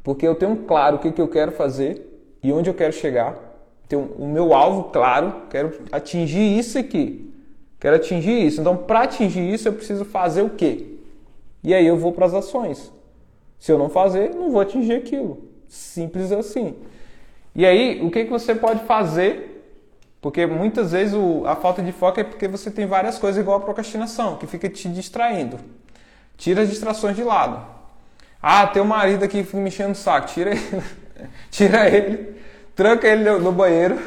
[0.03, 2.07] porque eu tenho claro o que, que eu quero fazer
[2.43, 3.50] e onde eu quero chegar
[3.91, 7.29] ter o meu alvo claro, quero atingir isso aqui.
[7.81, 8.61] Quero atingir isso.
[8.61, 10.95] Então, para atingir isso, eu preciso fazer o quê?
[11.65, 12.93] E aí eu vou para as ações.
[13.59, 15.43] Se eu não fazer, não vou atingir aquilo.
[15.67, 16.77] Simples assim.
[17.53, 19.67] E aí, o que, que você pode fazer?
[20.21, 23.59] Porque muitas vezes o, a falta de foco é porque você tem várias coisas igual
[23.59, 25.59] a procrastinação, que fica te distraindo.
[26.37, 27.67] Tira as distrações de lado.
[28.41, 30.29] Ah, tem um marido aqui me enchendo o saco.
[30.29, 30.61] Tira ele.
[31.51, 32.41] Tira ele
[32.75, 33.99] tranca ele no banheiro,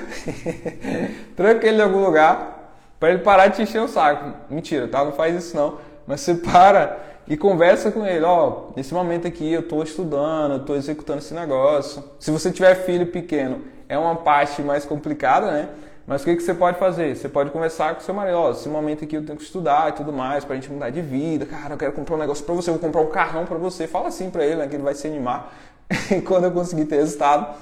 [1.35, 4.33] tranca ele em algum lugar, para ele parar de te encher o saco.
[4.49, 5.03] Mentira, tá?
[5.03, 5.77] Não faz isso não.
[6.07, 10.53] Mas você para e conversa com ele, ó, oh, nesse momento aqui eu estou estudando,
[10.53, 12.03] eu estou executando esse negócio.
[12.19, 15.69] Se você tiver filho pequeno, é uma parte mais complicada, né?
[16.05, 17.15] Mas o que, que você pode fazer?
[17.15, 19.89] Você pode conversar com seu marido, ó, oh, esse momento aqui eu tenho que estudar
[19.89, 21.45] e tudo mais, pra gente mudar de vida.
[21.45, 23.87] Cara, eu quero comprar um negócio pra você, eu vou comprar um carrão pra você.
[23.87, 25.53] Fala assim pra ele, né, que ele vai se animar
[26.27, 27.55] quando eu conseguir ter resultado.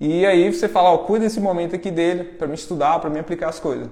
[0.00, 3.18] E aí você fala, ó, cuida desse momento aqui dele para me estudar, para me
[3.18, 3.86] aplicar as coisas.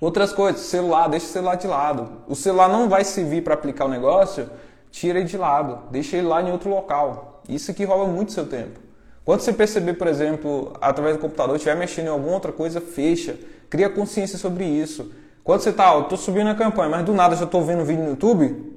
[0.00, 2.08] Outras coisas, celular, deixa o celular de lado.
[2.26, 4.48] O celular não vai servir para aplicar o negócio,
[4.90, 7.42] tira ele de lado, deixa ele lá em outro local.
[7.46, 8.80] Isso aqui rouba muito seu tempo.
[9.26, 13.36] Quando você perceber, por exemplo, através do computador, estiver mexendo em alguma outra coisa, fecha.
[13.68, 15.12] Cria consciência sobre isso.
[15.44, 18.10] Quando você está, estou subindo a campanha, mas do nada já estou vendo vídeo no
[18.10, 18.75] YouTube,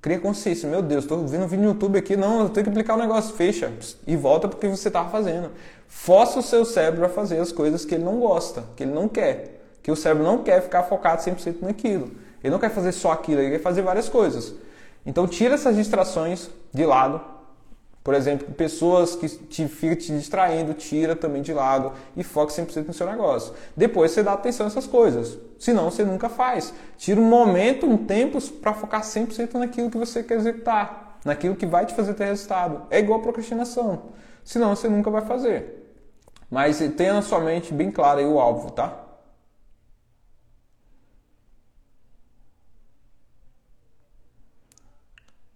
[0.00, 2.70] Cria consciência, meu Deus, estou vendo um vídeo no YouTube aqui, não, eu tenho que
[2.70, 3.70] aplicar o um negócio, fecha
[4.06, 5.50] e volta porque você estava fazendo.
[5.86, 9.08] Força o seu cérebro a fazer as coisas que ele não gosta, que ele não
[9.08, 9.60] quer.
[9.82, 12.12] Que o cérebro não quer ficar focado 100% naquilo.
[12.42, 14.54] Ele não quer fazer só aquilo, ele quer fazer várias coisas.
[15.04, 17.20] Então tira essas distrações de lado,
[18.02, 22.86] Por exemplo, pessoas que te ficam te distraindo, tira também de lado e foca 100%
[22.86, 23.52] no seu negócio.
[23.76, 25.38] Depois você dá atenção a essas coisas.
[25.58, 26.72] Senão você nunca faz.
[26.96, 31.66] Tira um momento, um tempo para focar 100% naquilo que você quer executar, naquilo que
[31.66, 32.86] vai te fazer ter resultado.
[32.90, 34.12] É igual a procrastinação.
[34.42, 35.94] Senão você nunca vai fazer.
[36.50, 38.98] Mas tenha na sua mente bem claro aí o alvo, tá?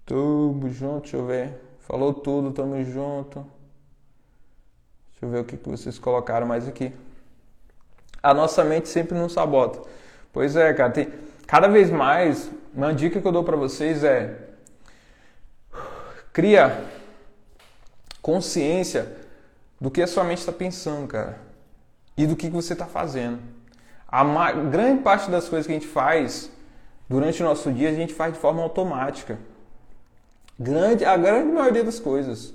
[0.06, 1.63] Tamo junto, deixa eu ver.
[1.86, 3.46] Falou tudo, tamo junto.
[5.12, 6.92] Deixa eu ver o que, que vocês colocaram mais aqui.
[8.22, 9.82] A nossa mente sempre nos sabota.
[10.32, 10.90] Pois é, cara.
[10.90, 11.12] Tem,
[11.46, 14.40] cada vez mais, uma dica que eu dou para vocês é
[16.32, 16.84] cria
[18.20, 19.16] consciência
[19.78, 21.38] do que a sua mente está pensando, cara,
[22.16, 23.38] e do que, que você está fazendo.
[24.08, 26.50] A grande parte das coisas que a gente faz
[27.08, 29.38] durante o nosso dia a gente faz de forma automática.
[30.58, 32.54] Grande, a grande maioria das coisas.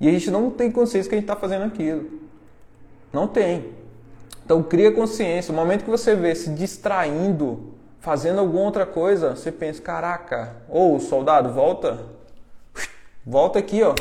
[0.00, 2.08] E a gente não tem consciência que a gente está fazendo aquilo.
[3.12, 3.72] Não tem.
[4.44, 5.52] Então cria consciência.
[5.52, 11.00] No momento que você vê se distraindo, fazendo alguma outra coisa, você pensa, caraca, ou
[11.00, 12.06] soldado, volta.
[13.26, 13.94] Volta aqui, ó.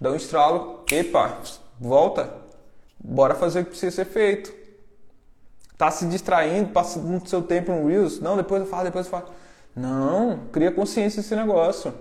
[0.00, 0.84] Dá um estralo.
[0.90, 1.38] Epa,
[1.78, 2.32] volta.
[2.98, 4.52] Bora fazer o que precisa ser feito.
[5.76, 8.20] Tá se distraindo, passando seu tempo no Reels.
[8.20, 9.26] Não, depois eu falo, depois eu falo.
[9.76, 11.94] Não, cria consciência desse negócio.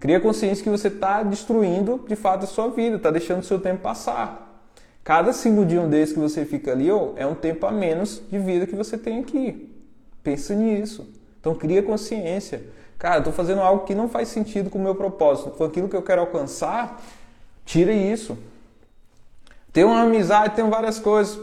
[0.00, 3.58] Cria consciência que você está destruindo de fato a sua vida, está deixando o seu
[3.60, 4.62] tempo passar.
[5.02, 8.66] Cada segundinho desse que você fica ali oh, é um tempo a menos de vida
[8.66, 9.74] que você tem aqui.
[10.22, 11.08] Pensa nisso.
[11.40, 12.62] Então cria consciência.
[12.98, 15.96] Cara, estou fazendo algo que não faz sentido com o meu propósito, com aquilo que
[15.96, 17.00] eu quero alcançar.
[17.64, 18.36] Tira isso.
[19.72, 21.38] Tem uma amizade, tem várias coisas.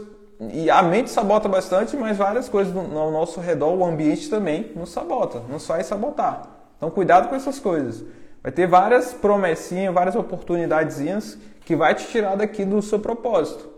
[0.52, 4.90] E a mente sabota bastante, mas várias coisas ao nosso redor, o ambiente também nos
[4.90, 6.42] sabota, nos faz sabotar.
[6.76, 8.04] Então cuidado com essas coisas.
[8.46, 13.68] Vai ter várias promessinhas, várias oportunidadezinhas que vai te tirar daqui do seu propósito.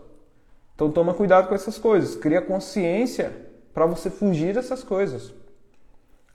[0.75, 3.35] Então toma cuidado com essas coisas, cria consciência
[3.73, 5.33] para você fugir dessas coisas.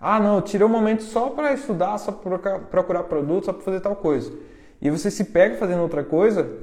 [0.00, 3.62] Ah, não, eu tirei um momento só para estudar, só para procurar produto, só para
[3.62, 4.32] fazer tal coisa.
[4.82, 6.58] E você se pega fazendo outra coisa,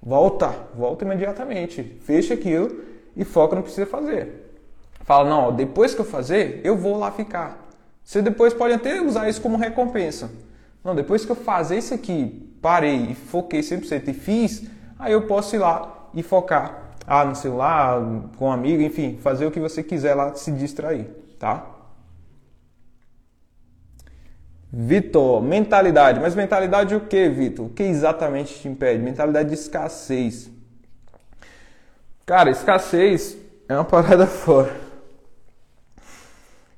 [0.00, 2.84] volta, volta imediatamente, fecha aquilo
[3.16, 4.48] e foca no que precisa fazer.
[5.00, 7.68] Fala, não, depois que eu fazer, eu vou lá ficar.
[8.04, 10.30] Você depois pode até usar isso como recompensa.
[10.82, 14.64] Não, depois que eu fazer isso aqui, parei e foquei 100% e fiz,
[14.98, 18.00] aí eu posso ir lá e focar ah, no celular,
[18.36, 21.06] com um amigo, enfim, fazer o que você quiser lá, se distrair,
[21.38, 21.66] tá?
[24.72, 26.20] Vitor, mentalidade.
[26.20, 27.66] Mas mentalidade o que, Vitor?
[27.66, 29.02] O que exatamente te impede?
[29.02, 30.48] Mentalidade de escassez.
[32.24, 33.36] Cara, escassez
[33.68, 34.72] é uma parada fora.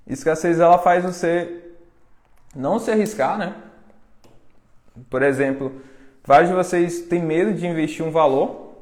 [0.07, 1.63] Escassez ela faz você
[2.57, 3.55] não se arriscar, né?
[5.09, 5.81] Por exemplo,
[6.25, 8.73] vários de vocês têm medo de investir um valor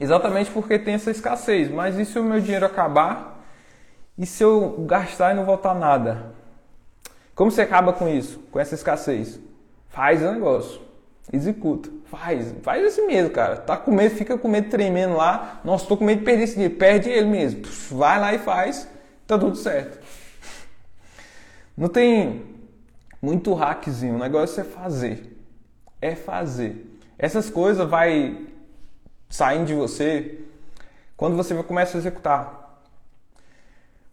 [0.00, 1.70] exatamente porque tem essa escassez.
[1.70, 3.44] Mas e se o meu dinheiro acabar?
[4.16, 6.32] E se eu gastar e não voltar nada?
[7.34, 9.40] Como você acaba com isso, com essa escassez?
[9.88, 10.80] Faz o negócio,
[11.32, 13.56] executa, faz, faz assim mesmo, cara.
[13.56, 15.60] Tá com medo, fica com medo tremendo lá.
[15.64, 17.62] Nossa, tô com medo de perder esse dinheiro, perde ele mesmo.
[17.90, 18.88] Vai lá e faz,
[19.26, 19.98] tá tudo certo.
[21.76, 22.44] Não tem
[23.20, 25.33] muito hackzinho, o negócio é fazer
[26.04, 26.86] é fazer.
[27.18, 28.46] Essas coisas vai
[29.30, 30.38] saindo de você
[31.16, 32.82] quando você começa a executar.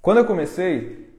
[0.02, 1.14] Quando eu comecei,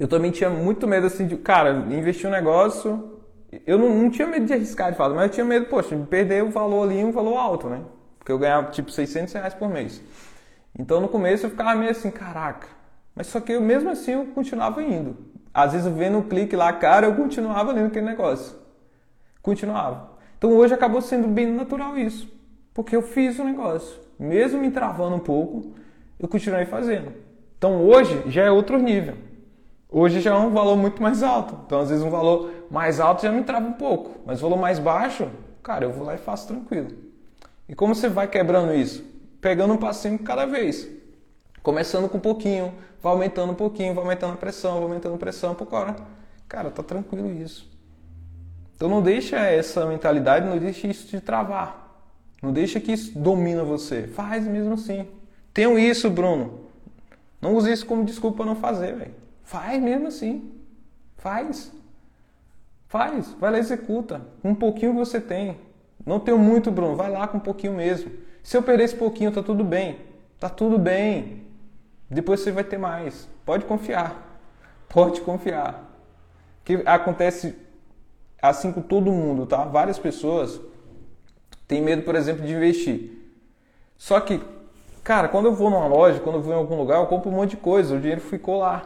[0.00, 3.20] eu também tinha muito medo assim de, cara, investir um negócio,
[3.64, 6.04] eu não, não tinha medo de arriscar de fato, mas eu tinha medo, poxa, de
[6.06, 7.82] perder o valor ali, um valor alto, né?
[8.18, 10.02] Porque eu ganhava tipo 600 reais por mês.
[10.76, 12.66] Então no começo eu ficava meio assim, caraca.
[13.14, 15.16] Mas só que eu, mesmo assim eu continuava indo.
[15.54, 18.61] Às vezes vendo um clique lá, cara, eu continuava lendo aquele negócio
[19.42, 20.12] continuava.
[20.38, 22.28] Então hoje acabou sendo bem natural isso,
[22.72, 24.00] porque eu fiz o negócio.
[24.18, 25.72] Mesmo me travando um pouco,
[26.18, 27.12] eu continuei fazendo.
[27.58, 29.16] Então hoje já é outro nível.
[29.88, 31.58] Hoje já é um valor muito mais alto.
[31.66, 34.78] Então às vezes um valor mais alto já me trava um pouco, mas valor mais
[34.78, 35.28] baixo,
[35.62, 36.88] cara, eu vou lá e faço tranquilo.
[37.68, 39.04] E como você vai quebrando isso?
[39.40, 40.88] Pegando um passinho cada vez.
[41.62, 45.18] Começando com um pouquinho, vai aumentando um pouquinho, vai aumentando a pressão, vai aumentando a
[45.18, 45.96] pressão, por hora.
[46.48, 47.71] Cara, tá tranquilo isso.
[48.82, 52.04] Então não deixa essa mentalidade, não deixa isso te travar.
[52.42, 54.08] Não deixa que isso domina você.
[54.08, 55.06] Faz mesmo assim.
[55.54, 56.62] Tenho isso, Bruno.
[57.40, 59.14] Não use isso como desculpa não fazer, velho.
[59.44, 60.50] Faz mesmo assim.
[61.16, 61.72] Faz.
[62.88, 63.32] Faz.
[63.38, 64.20] Vai lá executa.
[64.42, 65.58] Um pouquinho que você tem.
[66.04, 66.96] Não tenho muito, Bruno.
[66.96, 68.10] Vai lá com um pouquinho mesmo.
[68.42, 70.00] Se eu perder esse pouquinho, tá tudo bem.
[70.40, 71.44] Tá tudo bem.
[72.10, 73.28] Depois você vai ter mais.
[73.46, 74.40] Pode confiar.
[74.88, 75.88] Pode confiar.
[76.64, 77.70] Que acontece
[78.42, 79.64] assim com todo mundo, tá?
[79.64, 80.60] Várias pessoas
[81.68, 83.12] têm medo, por exemplo, de investir.
[83.96, 84.42] Só que,
[85.04, 87.34] cara, quando eu vou numa loja, quando eu vou em algum lugar, eu compro um
[87.34, 88.82] monte de coisa, o dinheiro ficou lá.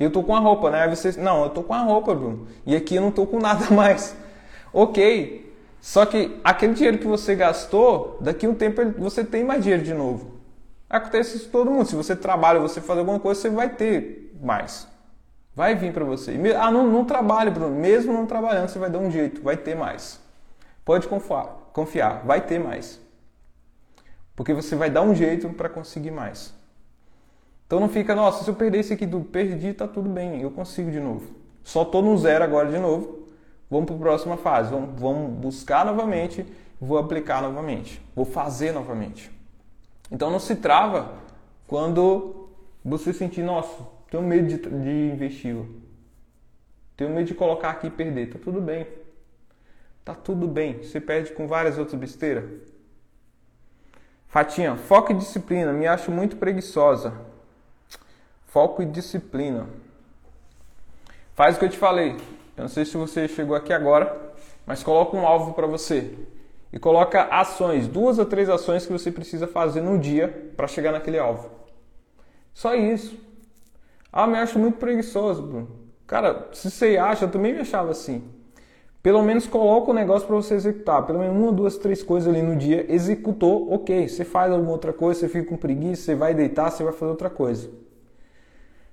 [0.00, 0.82] Eu tô com a roupa, né?
[0.82, 2.46] Aí você, não, eu tô com a roupa, Bruno.
[2.64, 4.16] E aqui eu não tô com nada mais.
[4.72, 5.54] Ok.
[5.80, 9.94] Só que aquele dinheiro que você gastou, daqui um tempo você tem mais dinheiro de
[9.94, 10.36] novo.
[10.88, 11.86] Acontece isso todo mundo.
[11.86, 14.88] Se você trabalha, você faz alguma coisa, você vai ter mais.
[15.56, 16.38] Vai vir para você.
[16.60, 17.74] Ah, não, não trabalhe, Bruno.
[17.74, 20.20] Mesmo não trabalhando, você vai dar um jeito, vai ter mais.
[20.84, 23.00] Pode confiar, confiar, vai ter mais.
[24.36, 26.54] Porque você vai dar um jeito para conseguir mais.
[27.66, 30.50] Então não fica, nossa, se eu perder esse aqui do perdi, tá tudo bem, eu
[30.50, 31.34] consigo de novo.
[31.64, 33.26] Só tô no zero agora de novo.
[33.70, 34.70] Vamos para a próxima fase.
[34.70, 36.46] Vamos, vamos buscar novamente,
[36.78, 39.30] vou aplicar novamente, vou fazer novamente.
[40.12, 41.14] Então não se trava
[41.66, 42.46] quando
[42.84, 45.56] você sentir, nossa, tenho medo de, de investir.
[46.96, 48.30] Tenho medo de colocar aqui e perder.
[48.30, 48.86] Tá tudo bem.
[50.04, 50.82] Tá tudo bem.
[50.82, 52.44] Você perde com várias outras besteiras.
[54.28, 55.72] Fatinha, foco e disciplina.
[55.72, 57.12] Me acho muito preguiçosa.
[58.46, 59.66] Foco e disciplina.
[61.34, 62.12] Faz o que eu te falei.
[62.56, 64.34] Eu não sei se você chegou aqui agora,
[64.64, 66.16] mas coloca um alvo para você
[66.72, 70.92] e coloca ações, duas ou três ações que você precisa fazer no dia para chegar
[70.92, 71.50] naquele alvo.
[72.54, 73.25] Só isso.
[74.18, 75.68] Ah, me acho muito preguiçoso, Bruno.
[76.06, 78.24] Cara, se você acha, eu também me achava assim.
[79.02, 81.04] Pelo menos coloca o negócio para você executar.
[81.04, 82.86] Pelo menos uma, duas, três coisas ali no dia.
[82.88, 84.08] Executou, ok.
[84.08, 87.10] Você faz alguma outra coisa, você fica com preguiça, você vai deitar, você vai fazer
[87.10, 87.68] outra coisa.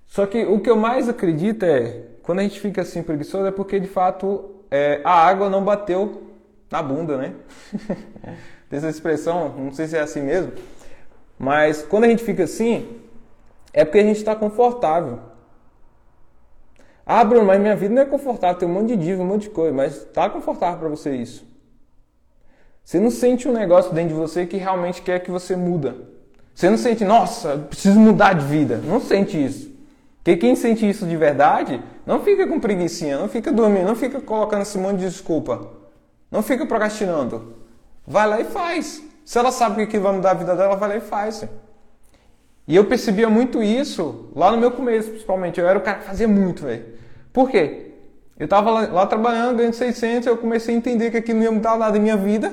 [0.08, 3.52] Só que o que eu mais acredito é, quando a gente fica assim preguiçoso, é
[3.52, 6.22] porque de fato é, a água não bateu
[6.70, 7.34] na bunda, né?
[8.70, 10.52] Tem essa expressão, não sei se é assim mesmo.
[11.40, 13.03] Mas quando a gente fica assim,
[13.74, 15.20] é porque a gente está confortável.
[17.06, 19.44] Ah, Bruno, mas minha vida não é confortável, tem um monte de dívida, um monte
[19.44, 21.46] de coisa, mas está confortável para você isso.
[22.84, 25.96] Você não sente um negócio dentro de você que realmente quer que você muda.
[26.54, 28.78] Você não sente, nossa, preciso mudar de vida.
[28.78, 29.72] Não sente isso.
[30.18, 34.22] Porque quem sente isso de verdade, não fica com preguiçinha, não fica dormindo, não fica
[34.22, 35.68] colocando esse monte de desculpa.
[36.30, 37.56] Não fica procrastinando.
[38.06, 39.02] Vai lá e faz.
[39.26, 41.46] Se ela sabe que vai mudar a vida dela, vai lá e faz.
[42.68, 45.59] E eu percebia muito isso lá no meu começo, principalmente.
[45.59, 46.86] Eu era o cara que fazia muito, velho.
[47.32, 47.91] Por quê?
[48.39, 51.51] Eu tava lá, lá, trabalhando, ganhando 600, eu comecei a entender que aquilo não ia
[51.51, 52.51] mudar nada em minha vida,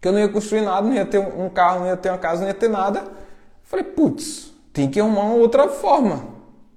[0.00, 2.18] que eu não ia construir nada, não ia ter um carro, não ia ter uma
[2.18, 3.04] casa, não ia ter nada.
[3.62, 6.32] Falei, putz, tem que arrumar uma outra forma.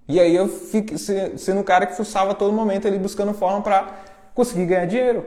[0.07, 4.03] E aí eu fiquei sendo um cara que fuçava todo momento ali buscando forma para
[4.33, 5.25] conseguir ganhar dinheiro.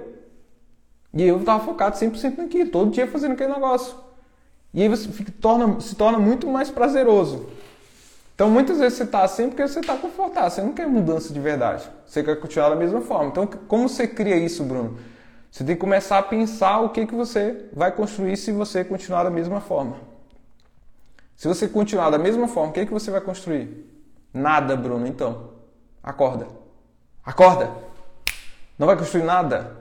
[1.14, 3.96] E eu tava focado 100% naquilo, todo dia fazendo aquele negócio.
[4.72, 7.48] E aí você fica, torna, se torna muito mais prazeroso.
[8.34, 11.40] Então muitas vezes você está assim porque você está confortável, você não quer mudança de
[11.40, 11.88] verdade.
[12.06, 13.30] Você quer continuar da mesma forma.
[13.30, 14.98] Então como você cria isso, Bruno?
[15.50, 19.24] Você tem que começar a pensar o que, que você vai construir se você continuar
[19.24, 19.96] da mesma forma.
[21.34, 23.86] Se você continuar da mesma forma, o que, que você vai construir?
[24.32, 25.50] Nada, Bruno, então.
[26.02, 26.46] Acorda.
[27.24, 27.70] Acorda!
[28.78, 29.77] Não vai construir nada.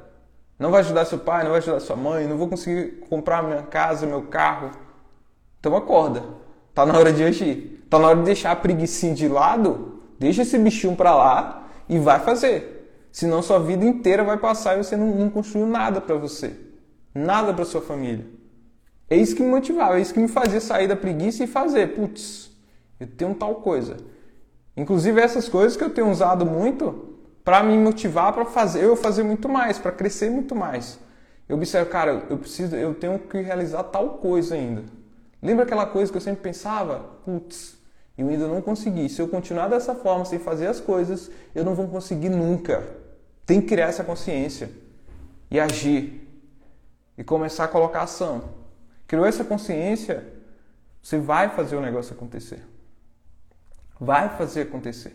[0.59, 3.61] Não vai ajudar seu pai, não vai ajudar sua mãe, não vou conseguir comprar minha
[3.61, 4.71] casa, meu carro.
[5.59, 6.23] Então acorda.
[6.73, 7.85] Tá na hora de agir.
[7.89, 10.01] Tá na hora de deixar a preguiça de lado.
[10.19, 13.07] Deixa esse bichinho pra lá e vai fazer.
[13.11, 16.55] Senão sua vida inteira vai passar e você não, não construiu nada para você.
[17.13, 18.25] Nada para sua família.
[19.09, 21.95] É isso que me motivava, é isso que me fazia sair da preguiça e fazer.
[21.95, 22.51] Putz,
[22.99, 23.97] eu tenho tal coisa.
[24.75, 27.16] Inclusive essas coisas que eu tenho usado muito
[27.47, 30.99] para me motivar para fazer eu fazer muito mais, para crescer muito mais.
[31.47, 34.83] Eu observo, cara, eu preciso, eu tenho que realizar tal coisa ainda.
[35.41, 36.99] Lembra aquela coisa que eu sempre pensava?
[37.23, 37.77] Putz,
[38.17, 39.07] eu ainda não consegui.
[39.07, 42.85] Se eu continuar dessa forma, sem fazer as coisas, eu não vou conseguir nunca.
[43.45, 44.69] Tem que criar essa consciência
[45.49, 46.29] e agir
[47.17, 48.43] e começar a colocar ação.
[49.07, 50.33] Criou essa consciência,
[51.01, 52.59] você vai fazer o negócio acontecer.
[53.97, 55.13] Vai fazer acontecer.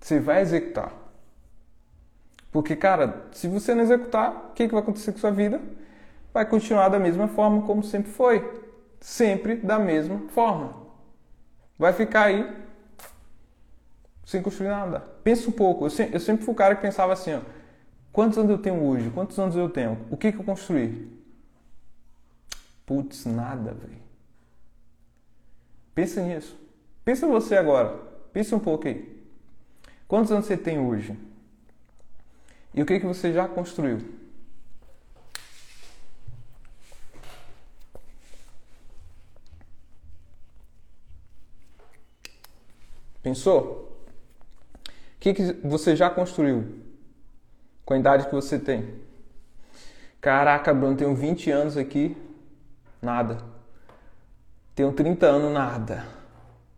[0.00, 1.01] Você vai executar.
[2.52, 5.58] Porque, cara, se você não executar, o que, que vai acontecer com sua vida?
[6.34, 8.62] Vai continuar da mesma forma como sempre foi.
[9.00, 10.76] Sempre da mesma forma.
[11.78, 12.46] Vai ficar aí
[14.26, 15.00] sem construir nada.
[15.24, 15.86] Pensa um pouco.
[15.86, 17.40] Eu sempre, eu sempre fui o cara que pensava assim, ó,
[18.12, 19.10] quantos anos eu tenho hoje?
[19.10, 19.98] Quantos anos eu tenho?
[20.10, 21.10] O que, que eu construí?
[22.84, 24.02] Putz, nada, velho.
[25.94, 26.56] Pensa nisso.
[27.02, 27.98] Pensa você agora.
[28.30, 29.22] Pensa um pouco aí.
[30.06, 31.16] Quantos anos você tem hoje?
[32.74, 33.98] E o que, que você já construiu?
[43.22, 44.04] Pensou?
[44.86, 46.80] O que, que você já construiu?
[47.84, 49.00] Com a idade que você tem.
[50.20, 52.16] Caraca, Bruno, tenho 20 anos aqui,
[53.00, 53.38] nada.
[54.74, 56.06] Tenho 30 anos, nada.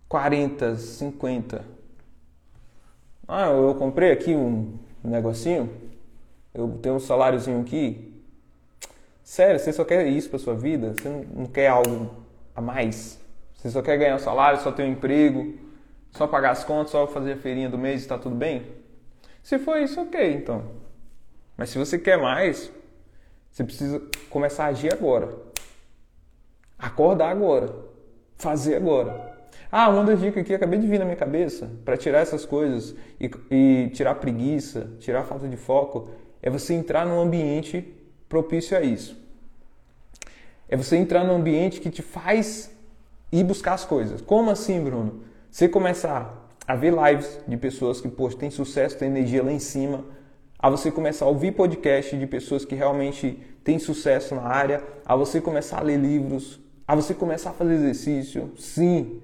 [0.09, 1.65] 40, 50.
[3.27, 5.84] Ah, eu comprei aqui um negocinho.
[6.55, 8.15] Eu tenho um saláriozinho aqui.
[9.25, 10.95] Sério, você só quer isso pra sua vida?
[10.95, 12.11] Você não quer algo
[12.55, 13.19] a mais?
[13.57, 15.59] Você só quer ganhar um salário, só ter um emprego,
[16.13, 18.63] só pagar as contas, só fazer a feirinha do mês e tá tudo bem?
[19.43, 20.65] Se for isso, ok, então.
[21.57, 22.71] Mas se você quer mais,
[23.51, 25.37] você precisa começar a agir agora.
[26.79, 27.75] Acordar agora.
[28.37, 29.35] Fazer agora.
[29.73, 32.95] Ah, uma das dicas aqui, acabei de vir na minha cabeça, para tirar essas coisas
[33.19, 36.11] e, e tirar preguiça, tirar falta de foco,
[36.45, 37.91] é você entrar num ambiente
[38.29, 39.17] propício a isso.
[40.69, 42.71] É você entrar num ambiente que te faz
[43.33, 44.21] ir buscar as coisas.
[44.21, 45.23] Como assim, Bruno?
[45.51, 49.59] Você começar a ver lives de pessoas que, poxa, têm sucesso, têm energia lá em
[49.59, 50.05] cima,
[50.59, 55.17] a você começar a ouvir podcast de pessoas que realmente têm sucesso na área, a
[55.17, 58.53] você começar a ler livros, a você começar a fazer exercício.
[58.59, 59.23] Sim,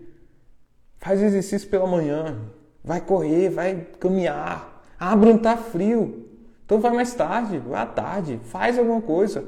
[1.01, 2.39] Faz exercício pela manhã.
[2.85, 4.83] Vai correr, vai caminhar.
[4.99, 6.20] Ah, Bruno, tá frio.
[6.71, 8.41] Então vai mais tarde, vai à tarde.
[8.45, 9.45] Faz alguma coisa.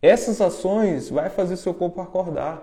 [0.00, 2.62] Essas ações vai fazer seu corpo acordar.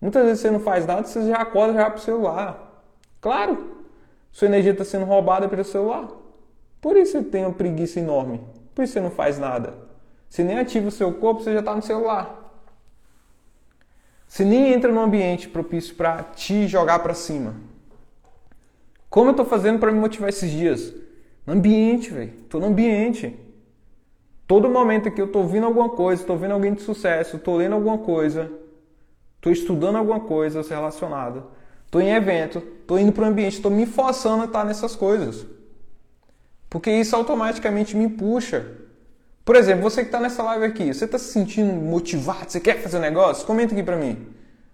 [0.00, 2.82] Muitas vezes você não faz nada, você já acorda já para o celular.
[3.20, 3.84] Claro,
[4.32, 6.08] sua energia está sendo roubada pelo celular.
[6.80, 8.40] Por isso você tem uma preguiça enorme.
[8.74, 9.74] Por isso você não faz nada.
[10.28, 12.52] Você nem ativa o seu corpo, você já está no celular.
[14.26, 17.54] Você nem entra no ambiente propício para te jogar para cima.
[19.08, 21.05] Como eu estou fazendo para me motivar esses dias?
[21.46, 22.32] Ambiente, velho.
[22.42, 23.38] Estou no ambiente.
[24.46, 27.74] Todo momento que eu estou ouvindo alguma coisa, estou vendo alguém de sucesso, estou lendo
[27.74, 28.50] alguma coisa,
[29.36, 31.44] estou estudando alguma coisa relacionada,
[31.84, 35.44] estou em evento, estou indo para o ambiente, estou me forçando a estar nessas coisas.
[36.70, 38.86] Porque isso automaticamente me puxa
[39.46, 42.50] por exemplo, você que está nessa live aqui, você está se sentindo motivado?
[42.50, 43.46] Você quer fazer um negócio?
[43.46, 44.26] Comenta aqui para mim.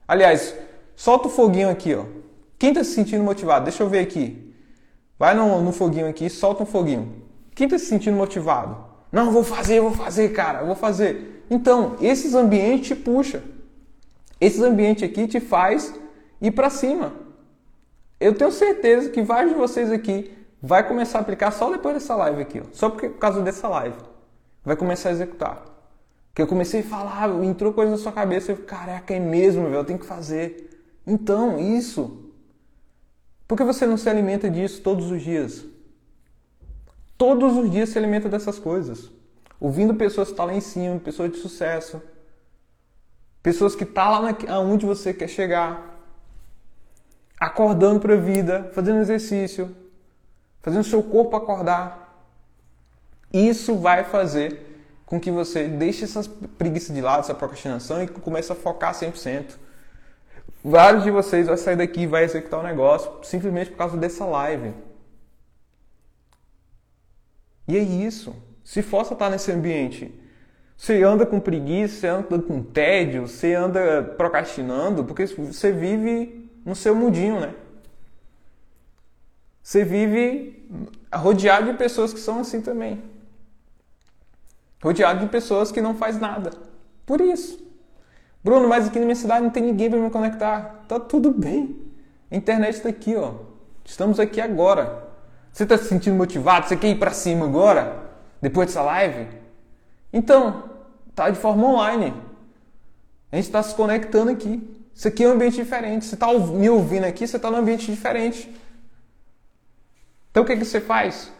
[0.09, 0.57] Aliás,
[0.97, 2.07] solta o foguinho aqui, ó.
[2.59, 3.67] Quem está se sentindo motivado?
[3.67, 4.52] Deixa eu ver aqui.
[5.19, 7.23] Vai no, no foguinho aqui, solta um foguinho.
[7.55, 8.77] Quem está se sentindo motivado?
[9.11, 11.45] Não, vou fazer, vou fazer, cara, vou fazer.
[11.51, 13.43] Então, esses ambientes te puxa.
[14.41, 15.95] Esses ambientes aqui te faz
[16.41, 17.13] ir para cima.
[18.19, 20.33] Eu tenho certeza que vários de vocês aqui
[20.63, 22.65] vai começar a aplicar só depois dessa live aqui, ó.
[22.73, 23.97] Só por causa dessa live
[24.65, 25.65] vai começar a executar.
[26.35, 29.77] Que eu comecei a falar, entrou coisa na sua cabeça, eu, caraca, é mesmo, velho,
[29.77, 30.71] eu tenho que fazer.
[31.07, 32.22] Então, isso.
[33.53, 35.63] Por que você não se alimenta disso todos os dias?
[37.19, 39.11] Todos os dias se alimenta dessas coisas.
[39.61, 42.01] Ouvindo pessoas que estão tá lá em cima, pessoas de sucesso.
[43.43, 46.03] Pessoas que estão tá lá onde você quer chegar.
[47.39, 49.77] Acordando para a vida, fazendo exercício,
[50.63, 52.27] fazendo seu corpo acordar.
[53.31, 56.25] Isso vai fazer com que você deixe essa
[56.57, 59.59] preguiça de lado, essa procrastinação e comece a focar 100%.
[60.65, 63.97] Vários de vocês vão sair daqui e vai executar o um negócio simplesmente por causa
[63.97, 64.73] dessa live.
[67.67, 68.35] E é isso.
[68.65, 70.13] Se força estar nesse ambiente.
[70.77, 76.75] Você anda com preguiça, você anda com tédio, você anda procrastinando, porque você vive no
[76.75, 77.55] seu mundinho, né?
[79.63, 80.69] Você vive
[81.13, 83.13] rodeado de pessoas que são assim também
[84.83, 86.51] rodeado de pessoas que não faz nada.
[87.07, 87.62] Por isso.
[88.43, 90.85] Bruno, mas aqui na minha cidade não tem ninguém para me conectar.
[90.89, 91.81] Tá tudo bem.
[92.31, 93.35] A internet está aqui, ó.
[93.85, 95.09] Estamos aqui agora.
[95.53, 96.67] Você está se sentindo motivado?
[96.67, 98.11] Você quer ir para cima agora?
[98.41, 99.29] Depois dessa live?
[100.13, 100.71] Então,
[101.15, 102.15] tá de forma online.
[103.31, 104.69] A gente está se conectando aqui.
[104.95, 106.05] Isso aqui é um ambiente diferente.
[106.05, 108.53] Você está me ouvindo aqui, você está num ambiente diferente.
[110.31, 111.31] Então o que, que você faz?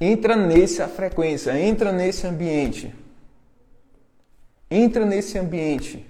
[0.00, 2.94] Entra nessa frequência, entra nesse ambiente.
[4.70, 6.06] Entra nesse ambiente.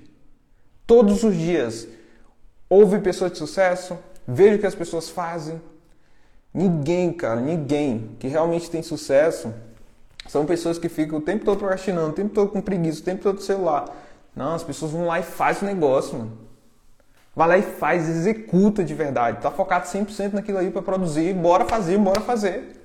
[0.87, 1.87] Todos os dias.
[2.69, 5.61] Ouve pessoas de sucesso, veja o que as pessoas fazem.
[6.53, 9.53] Ninguém, cara, ninguém que realmente tem sucesso
[10.27, 13.23] são pessoas que ficam o tempo todo procrastinando, o tempo todo com preguiça, o tempo
[13.23, 13.87] todo no celular.
[14.37, 16.39] Não, as pessoas vão lá e fazem o negócio, mano.
[17.35, 19.41] Vai lá e faz, executa de verdade.
[19.41, 22.77] Tá focado 100% naquilo aí para produzir, bora fazer, bora fazer.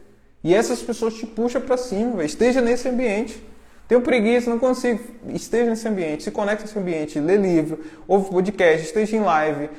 [0.44, 2.26] E essas pessoas te puxam para cima, véio.
[2.26, 3.44] esteja nesse ambiente.
[3.88, 5.02] Tenho preguiça, não consigo.
[5.30, 9.70] Esteja nesse ambiente, se conecte nesse ambiente, lê livro, ouve podcast, esteja em live,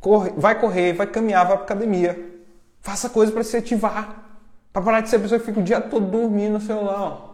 [0.00, 2.18] corre, vai correr, vai caminhar, vai para academia.
[2.80, 4.26] Faça coisa para se ativar.
[4.72, 7.28] Para parar de ser a pessoa que fica o dia todo dormindo no celular.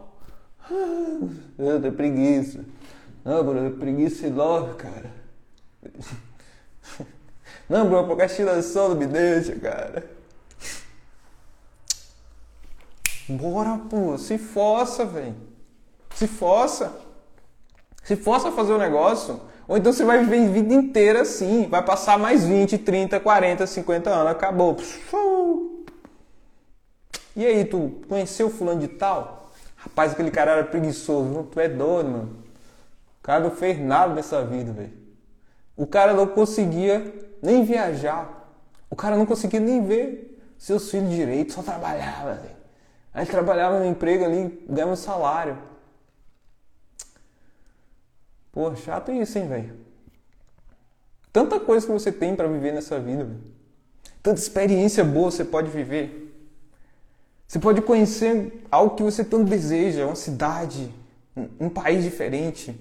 [0.71, 1.19] Ah,
[1.59, 2.65] eu tenho preguiça.
[3.25, 5.11] Não, Bruno, preguiça logo, cara.
[7.69, 10.09] Não, Bruno, procrastinação não me deixa, cara.
[13.29, 15.35] Bora, pô, se força, velho.
[16.17, 16.93] Se força.
[18.03, 19.39] Se força a fazer o negócio.
[19.69, 21.69] Ou então você vai viver a vida inteira assim.
[21.69, 24.33] Vai passar mais 20, 30, 40, 50 anos.
[24.33, 24.77] Acabou.
[27.37, 29.51] E aí, tu conheceu o fulano de tal?
[29.77, 31.49] Rapaz, aquele cara era preguiçoso.
[31.53, 32.45] Tu é doido, mano.
[33.21, 34.93] O cara não fez nada nessa vida, velho.
[35.77, 37.13] O cara não conseguia
[37.43, 38.51] nem viajar.
[38.89, 41.53] O cara não conseguia nem ver seus filhos direito.
[41.53, 42.57] Só trabalhava, velho.
[43.13, 45.76] Aí trabalhava no emprego ali, ganhava um salário.
[48.57, 49.75] Pô, chato isso, hein, velho?
[51.31, 53.29] Tanta coisa que você tem para viver nessa vida.
[54.23, 56.35] Tanta experiência boa você pode viver.
[57.47, 60.91] Você pode conhecer algo que você tanto deseja, uma cidade,
[61.61, 62.75] um país diferente.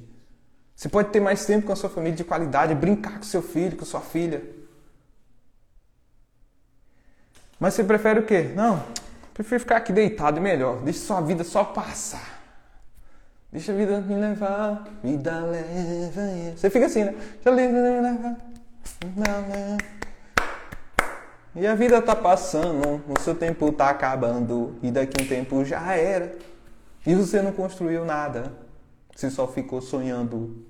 [0.74, 3.76] Você pode ter mais tempo com a sua família de qualidade, brincar com seu filho,
[3.76, 4.42] com sua filha.
[7.60, 8.44] Mas você prefere o quê?
[8.56, 8.82] Não,
[9.34, 10.78] Prefiro ficar aqui deitado, melhor.
[10.78, 12.35] Deixa sua vida só passar.
[13.56, 16.58] Deixa a vida me levar, vida leva.
[16.58, 17.14] Você fica assim, né?
[17.14, 18.38] Deixa a vida me levar,
[21.56, 25.96] E a vida tá passando, o seu tempo tá acabando, e daqui um tempo já
[25.96, 26.38] era.
[27.08, 28.52] E você não construiu nada.
[29.16, 30.62] Você só ficou sonhando,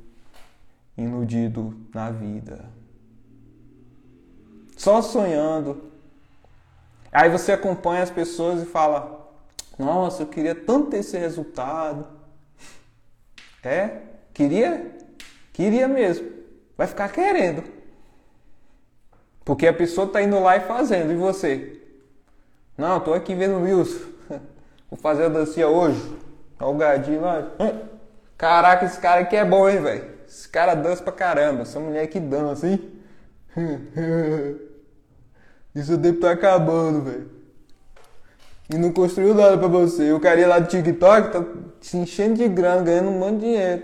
[0.95, 2.66] iludido na vida.
[4.78, 5.91] Só sonhando,
[7.12, 9.28] Aí você acompanha as pessoas e fala:
[9.80, 12.15] Nossa, eu queria tanto ter esse resultado.
[13.66, 14.02] É?
[14.34, 14.92] Queria?
[15.52, 16.30] Queria mesmo.
[16.78, 17.64] Vai ficar querendo.
[19.44, 21.12] Porque a pessoa está indo lá e fazendo.
[21.12, 21.82] E você?
[22.78, 24.06] Não, tô aqui vendo o Wilson.
[24.90, 26.00] Vou fazer a dancinha hoje.
[26.60, 27.52] Olha o gadinho lá.
[28.38, 30.16] Caraca, esse cara aqui é bom, hein, velho?
[30.28, 31.64] Esse cara dança pra caramba.
[31.64, 32.92] Essa mulher que dança, hein?
[35.74, 37.35] Isso o tempo tá acabando, velho.
[38.70, 40.12] E não construiu nada pra você.
[40.12, 41.46] O carinha lá do TikTok tá
[41.80, 43.84] se enchendo de grana, ganhando um monte de dinheiro.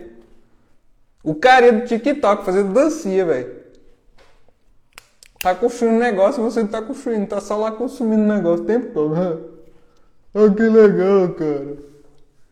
[1.24, 3.62] O carinha do TikTok fazendo dancinha, velho.
[5.42, 8.68] Tá construindo um negócio você não tá construindo, tá só lá consumindo o negócio o
[8.68, 9.16] tempo todo.
[10.34, 11.78] Olha que legal, cara.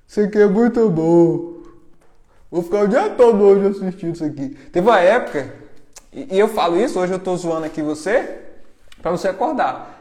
[0.07, 1.59] Isso aqui é muito bom.
[2.51, 4.49] Vou ficar o dia todo hoje assistindo isso aqui.
[4.71, 5.53] Teve uma época,
[6.11, 8.39] e eu falo isso, hoje eu tô zoando aqui você,
[9.01, 9.98] para você acordar.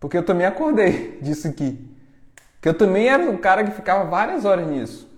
[0.00, 1.78] Porque eu também acordei disso aqui.
[2.60, 5.08] Que eu também era um cara que ficava várias horas nisso.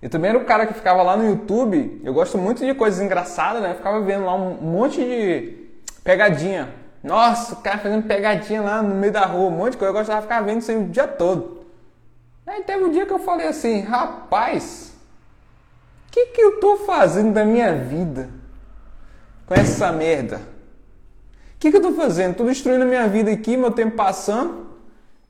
[0.00, 2.00] Eu também era o cara que ficava lá no YouTube.
[2.02, 3.70] Eu gosto muito de coisas engraçadas, né?
[3.70, 5.68] Eu ficava vendo lá um monte de
[6.02, 6.74] pegadinha.
[7.02, 9.90] Nossa, o cara fazendo pegadinha lá no meio da rua, um monte de coisa.
[9.90, 11.64] Eu gostava de ficar vendo isso aí o dia todo.
[12.46, 14.92] Aí teve um dia que eu falei assim, rapaz,
[16.08, 18.28] o que, que eu tô fazendo da minha vida
[19.46, 20.51] com essa merda?
[21.62, 22.32] Que, que eu estou fazendo?
[22.32, 24.66] Estou destruindo a minha vida aqui, meu tempo passando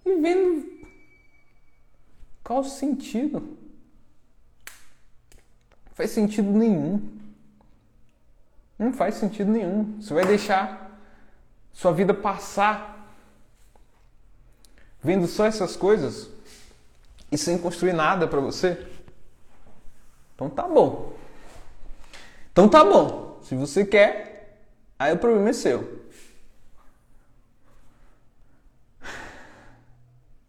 [0.02, 0.66] e vendo
[2.42, 3.40] qual o sentido.
[5.86, 7.06] Não faz sentido nenhum.
[8.78, 10.00] Não faz sentido nenhum.
[10.00, 10.98] Você vai deixar
[11.70, 13.14] sua vida passar
[15.02, 16.30] vendo só essas coisas
[17.30, 18.86] e sem construir nada para você?
[20.34, 21.12] Então tá bom.
[22.52, 23.38] Então tá bom.
[23.42, 24.64] Se você quer,
[24.98, 26.01] aí o problema é seu.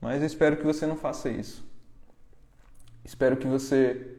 [0.03, 1.65] Mas eu espero que você não faça isso.
[3.05, 4.17] Espero que você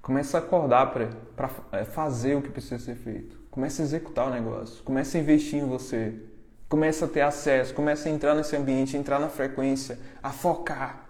[0.00, 0.94] comece a acordar
[1.36, 3.38] para é, fazer o que precisa ser feito.
[3.50, 4.82] Comece a executar o negócio.
[4.82, 6.14] Comece a investir em você.
[6.70, 7.74] Comece a ter acesso.
[7.74, 11.04] Comece a entrar nesse ambiente, entrar na frequência, a focar.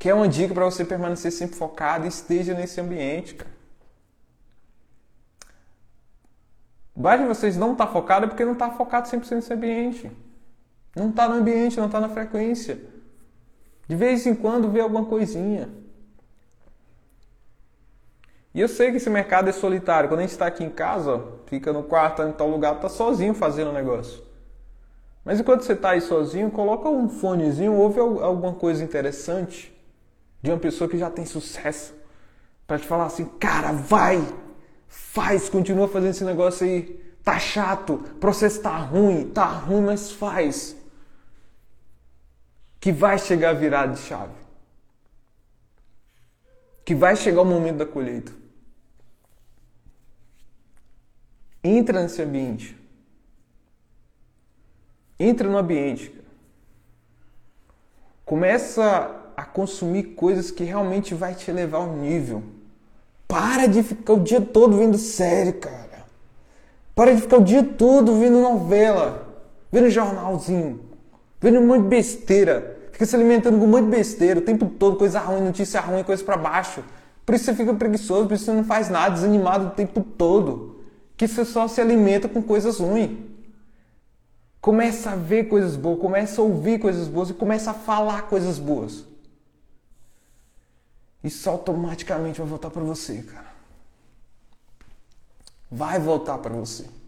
[0.00, 3.60] É uma dica para você permanecer sempre focado e esteja nesse ambiente, cara.
[7.18, 10.10] De vocês não estão tá focados porque não está focado 100% nesse ambiente.
[10.94, 12.80] Não está no ambiente, não está na frequência.
[13.86, 15.68] De vez em quando vê alguma coisinha.
[18.52, 20.08] E eu sei que esse mercado é solitário.
[20.08, 23.32] Quando a gente está aqui em casa, fica no quarto, em tal lugar, está sozinho
[23.32, 24.22] fazendo o negócio.
[25.24, 29.72] Mas enquanto você está aí sozinho, coloca um fonezinho, ouve alguma coisa interessante
[30.42, 31.94] de uma pessoa que já tem sucesso.
[32.66, 34.24] Para te falar assim, cara, vai,
[34.88, 36.98] faz, continua fazendo esse negócio aí.
[37.22, 40.79] Tá chato, o processo tá ruim, tá ruim, mas faz
[42.80, 44.32] que vai chegar virada de chave.
[46.84, 48.32] Que vai chegar o momento da colheita.
[51.62, 52.74] Entra nesse ambiente.
[55.18, 56.18] Entra no ambiente.
[58.24, 62.42] Começa a consumir coisas que realmente vai te levar ao nível.
[63.28, 66.06] Para de ficar o dia todo vendo série, cara.
[66.94, 70.89] Para de ficar o dia todo vendo novela, vendo jornalzinho
[71.40, 72.78] vendo um monte de besteira.
[72.92, 76.04] Fica se alimentando com um monte de besteira o tempo todo, coisa ruim, notícia ruim,
[76.04, 76.84] coisa para baixo.
[77.24, 80.80] Por isso você fica preguiçoso, por isso você não faz nada, desanimado o tempo todo.
[81.16, 83.18] Que você só se alimenta com coisas ruins.
[84.60, 88.58] Começa a ver coisas boas, começa a ouvir coisas boas e começa a falar coisas
[88.58, 89.06] boas.
[91.24, 93.50] Isso automaticamente vai voltar para você, cara.
[95.70, 96.99] Vai voltar para você.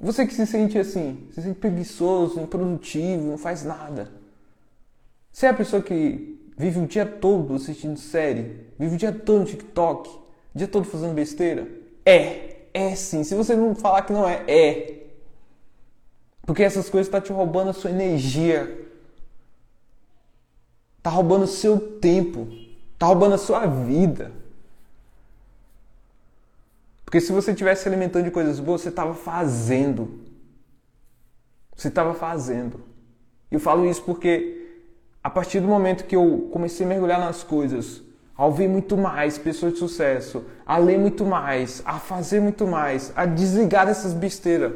[0.00, 4.10] Você que se sente assim, se sente preguiçoso, improdutivo, não faz nada.
[5.32, 9.40] Você é a pessoa que vive o dia todo assistindo série, vive o dia todo
[9.40, 11.66] no TikTok, o dia todo fazendo besteira?
[12.04, 12.48] É.
[12.72, 13.24] É sim.
[13.24, 15.06] Se você não falar que não é, é.
[16.42, 18.86] Porque essas coisas estão tá te roubando a sua energia.
[21.02, 22.46] Tá roubando o seu tempo.
[22.98, 24.32] Tá roubando a sua vida.
[27.08, 30.20] Porque se você estivesse se alimentando de coisas boas, você estava fazendo.
[31.74, 32.82] Você estava fazendo.
[33.50, 34.82] E eu falo isso porque
[35.24, 38.02] a partir do momento que eu comecei a mergulhar nas coisas,
[38.36, 43.10] a ouvir muito mais pessoas de sucesso, a ler muito mais, a fazer muito mais,
[43.16, 44.70] a desligar dessas besteiras,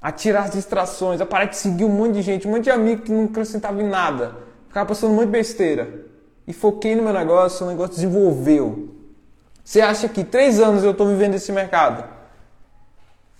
[0.00, 2.70] a tirar as distrações, a parar de seguir um monte de gente, um monte de
[2.70, 4.34] amigo que não acrescentava em nada,
[4.68, 6.06] ficava passando um monte de besteira.
[6.46, 8.99] E foquei no meu negócio, o negócio desenvolveu.
[9.70, 12.02] Você acha que três anos eu estou vivendo esse mercado?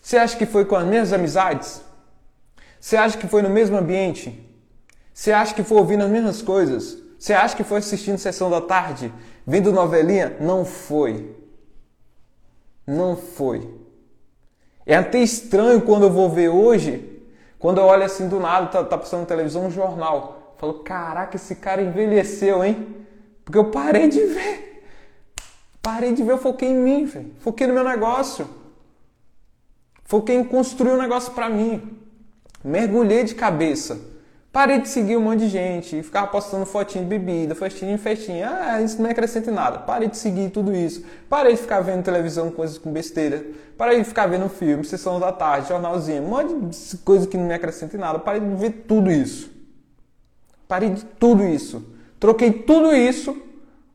[0.01, 1.83] Você acha que foi com as mesmas amizades?
[2.79, 4.49] Você acha que foi no mesmo ambiente?
[5.13, 6.97] Você acha que foi ouvindo as mesmas coisas?
[7.19, 9.13] Você acha que foi assistindo Sessão da Tarde,
[9.45, 10.37] vendo novelinha?
[10.39, 11.35] Não foi.
[12.87, 13.69] Não foi.
[14.87, 17.25] É até estranho quando eu vou ver hoje,
[17.59, 20.55] quando eu olho assim do nada, tá, tá passando na televisão um jornal.
[20.59, 23.05] Falo, caraca, esse cara envelheceu, hein?
[23.45, 24.70] Porque eu parei de ver.
[25.83, 27.33] Parei de ver, eu foquei em mim, velho.
[27.41, 28.49] Foquei no meu negócio.
[30.05, 31.99] Foquei em construir um negócio para mim.
[32.63, 33.99] Mergulhei de cabeça.
[34.53, 38.51] Parei de seguir um monte de gente ficava postando fotinho de bebida, festinha em festinha.
[38.51, 39.79] Ah, isso não acrescenta em nada.
[39.79, 41.05] Parei de seguir tudo isso.
[41.29, 43.47] Parei de ficar vendo televisão, coisas com besteira.
[43.79, 47.47] Parei de ficar vendo filme, sessão da tarde, jornalzinho, um monte de coisa que não
[47.47, 48.19] me acrescenta em nada.
[48.19, 49.51] Parei de ver tudo isso.
[50.67, 51.85] Parei de tudo isso.
[52.19, 53.41] Troquei tudo isso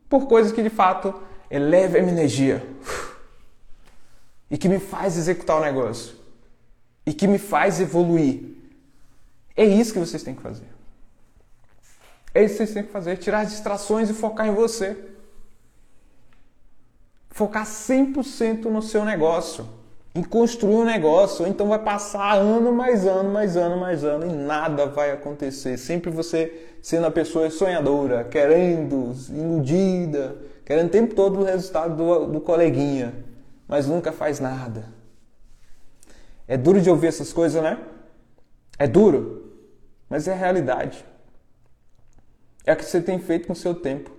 [0.09, 1.13] por coisas que de fato
[1.49, 2.65] elevam a minha energia.
[4.49, 6.15] E que me faz executar o negócio.
[7.05, 8.55] E que me faz evoluir
[9.55, 10.67] é isso que vocês têm que fazer.
[12.33, 14.97] É isso que vocês têm que fazer: tirar as distrações e focar em você.
[17.29, 19.67] Focar 100% no seu negócio,
[20.13, 21.47] em construir um negócio.
[21.47, 25.77] Então vai passar ano mais ano, mais ano, mais ano e nada vai acontecer.
[25.77, 32.27] Sempre você sendo a pessoa sonhadora, querendo, iludida, querendo o tempo todo o resultado do,
[32.33, 33.13] do coleguinha,
[33.67, 34.93] mas nunca faz nada.
[36.47, 37.79] É duro de ouvir essas coisas, né?
[38.77, 39.45] É duro
[40.09, 41.05] mas é a realidade.
[42.65, 44.11] É o que você tem feito com o seu tempo.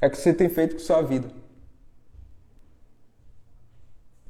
[0.00, 1.30] É o que você tem feito com a sua vida.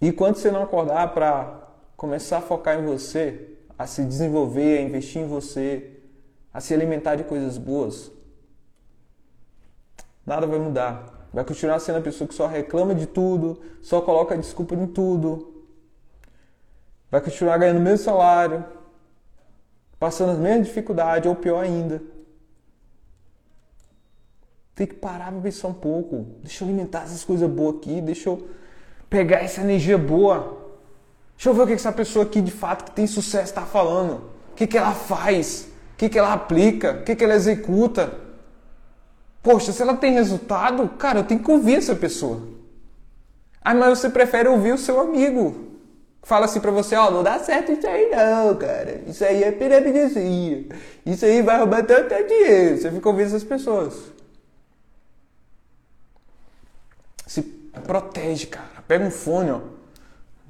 [0.01, 4.83] E quando você não acordar para começar a focar em você, a se desenvolver, a
[4.83, 5.98] investir em você,
[6.59, 8.11] a se alimentar de coisas boas,
[10.27, 11.29] nada vai mudar.
[11.33, 15.65] Vai continuar sendo a pessoa que só reclama de tudo, só coloca desculpa em tudo,
[17.09, 18.65] vai continuar ganhando o mesmo salário,
[20.01, 22.03] passando as mesmas dificuldades, ou pior ainda.
[24.75, 26.27] Tem que parar para pensar um pouco.
[26.43, 28.49] Deixa eu alimentar essas coisas boas aqui, deixa eu
[29.09, 30.59] pegar essa energia boa.
[31.37, 34.25] Deixa eu ver o que essa pessoa aqui de fato que tem sucesso está falando.
[34.51, 35.69] O que, que ela faz?
[35.99, 36.93] O que, que ela aplica?
[36.93, 38.13] O que, que ela executa?
[39.43, 42.41] Poxa, se ela tem resultado, cara, eu tenho que ouvir essa pessoa.
[43.61, 45.69] Ah, mas você prefere ouvir o seu amigo
[46.29, 49.01] fala assim pra você, ó, oh, não dá certo isso aí não, cara.
[49.07, 50.67] Isso aí é piramidezinha.
[51.07, 52.77] Isso aí vai roubar tanto dinheiro.
[52.77, 53.95] Você fica ouvindo essas pessoas.
[57.27, 58.85] Se protege, cara.
[58.87, 59.61] Pega um fone, ó.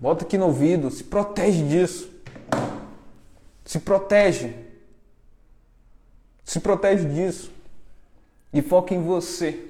[0.00, 0.90] Bota aqui no ouvido.
[0.90, 2.10] Se protege disso.
[3.64, 4.52] Se protege.
[6.48, 7.52] Se protege disso.
[8.54, 9.66] E foca em você.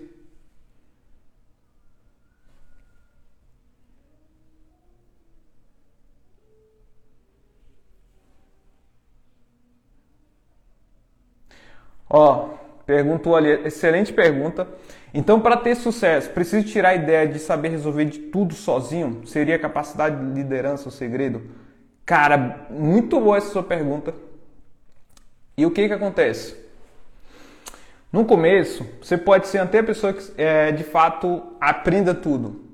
[12.09, 12.51] Ó,
[12.87, 14.69] perguntou ali, excelente pergunta.
[15.13, 19.27] Então, para ter sucesso, preciso tirar a ideia de saber resolver de tudo sozinho?
[19.27, 21.43] Seria capacidade de liderança o segredo?
[22.07, 24.15] Cara, muito boa essa sua pergunta.
[25.57, 26.68] E o que que acontece?
[28.11, 32.65] No começo, você pode ser até a pessoa que é, de fato aprenda tudo.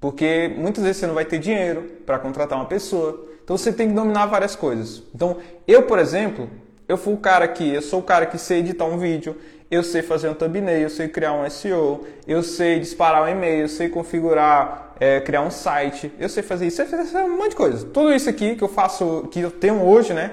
[0.00, 3.28] Porque muitas vezes você não vai ter dinheiro para contratar uma pessoa.
[3.44, 5.02] Então você tem que dominar várias coisas.
[5.14, 5.36] Então,
[5.66, 6.50] eu, por exemplo,
[6.88, 9.36] eu fui o cara que, eu sou o cara que sei editar um vídeo,
[9.70, 13.62] eu sei fazer um thumbnail, eu sei criar um SEO, eu sei disparar um e-mail,
[13.62, 17.36] eu sei configurar, é, criar um site, eu sei fazer isso, eu sei fazer um
[17.36, 17.86] monte de coisa.
[17.86, 20.32] Tudo isso aqui que eu faço, que eu tenho hoje, né?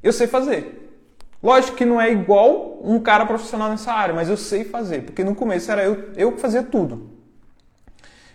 [0.00, 0.83] Eu sei fazer.
[1.44, 5.22] Lógico que não é igual um cara profissional nessa área, mas eu sei fazer, porque
[5.22, 7.10] no começo era eu, eu que fazia tudo.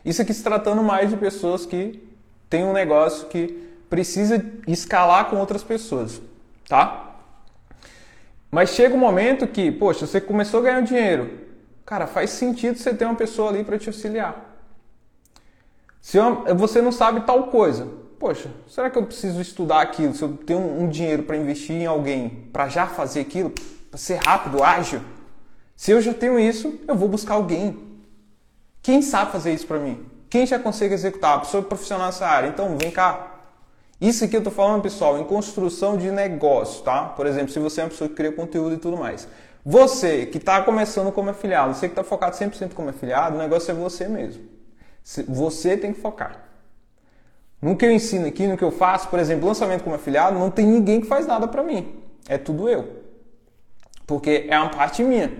[0.06, 2.08] Isso aqui se tratando mais de pessoas que
[2.48, 6.22] têm um negócio que precisa escalar com outras pessoas,
[6.68, 7.16] tá?
[8.52, 11.32] Mas chega um momento que, poxa, você começou a ganhar dinheiro.
[11.88, 14.56] Cara, faz sentido você ter uma pessoa ali para te auxiliar.
[16.00, 16.20] Se
[16.56, 17.88] você não sabe tal coisa,
[18.20, 20.14] poxa, será que eu preciso estudar aquilo?
[20.14, 23.52] Se eu tenho um dinheiro para investir em alguém para já fazer aquilo,
[23.90, 25.02] para ser rápido, ágil?
[25.76, 27.80] Se eu já tenho isso, eu vou buscar alguém.
[28.82, 30.06] Quem sabe fazer isso para mim?
[30.30, 31.38] Quem já consegue executar?
[31.38, 32.48] A pessoa profissional nessa área.
[32.48, 33.40] Então, vem cá,
[34.02, 37.06] isso aqui eu estou falando, pessoal, em construção de negócio, tá?
[37.06, 39.28] Por exemplo, se você é uma pessoa que cria conteúdo e tudo mais.
[39.66, 43.72] Você que está começando como afiliado, você que está focado 100% como afiliado, o negócio
[43.72, 44.44] é você mesmo.
[45.28, 46.49] Você tem que focar.
[47.62, 50.50] No que eu ensino aqui, no que eu faço, por exemplo, lançamento como afiliado, não
[50.50, 51.94] tem ninguém que faz nada para mim.
[52.28, 52.88] É tudo eu.
[54.08, 55.32] Porque é uma parte minha.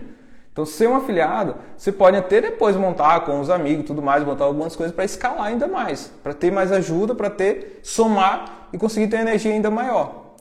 [0.52, 4.44] Então, ser um afiliado, você pode até depois montar com os amigos tudo mais, montar
[4.44, 9.08] algumas coisas para escalar ainda mais, para ter mais ajuda, para ter, somar e conseguir
[9.08, 10.34] ter energia ainda maior.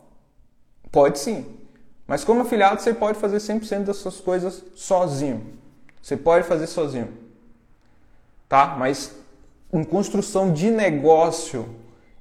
[0.92, 1.46] Pode sim.
[2.08, 5.54] Mas como afiliado, você pode fazer 100% das suas coisas sozinho.
[6.02, 7.14] Você pode fazer sozinho.
[8.48, 8.76] Tá?
[8.78, 9.16] Mas
[9.72, 11.68] em construção de negócio,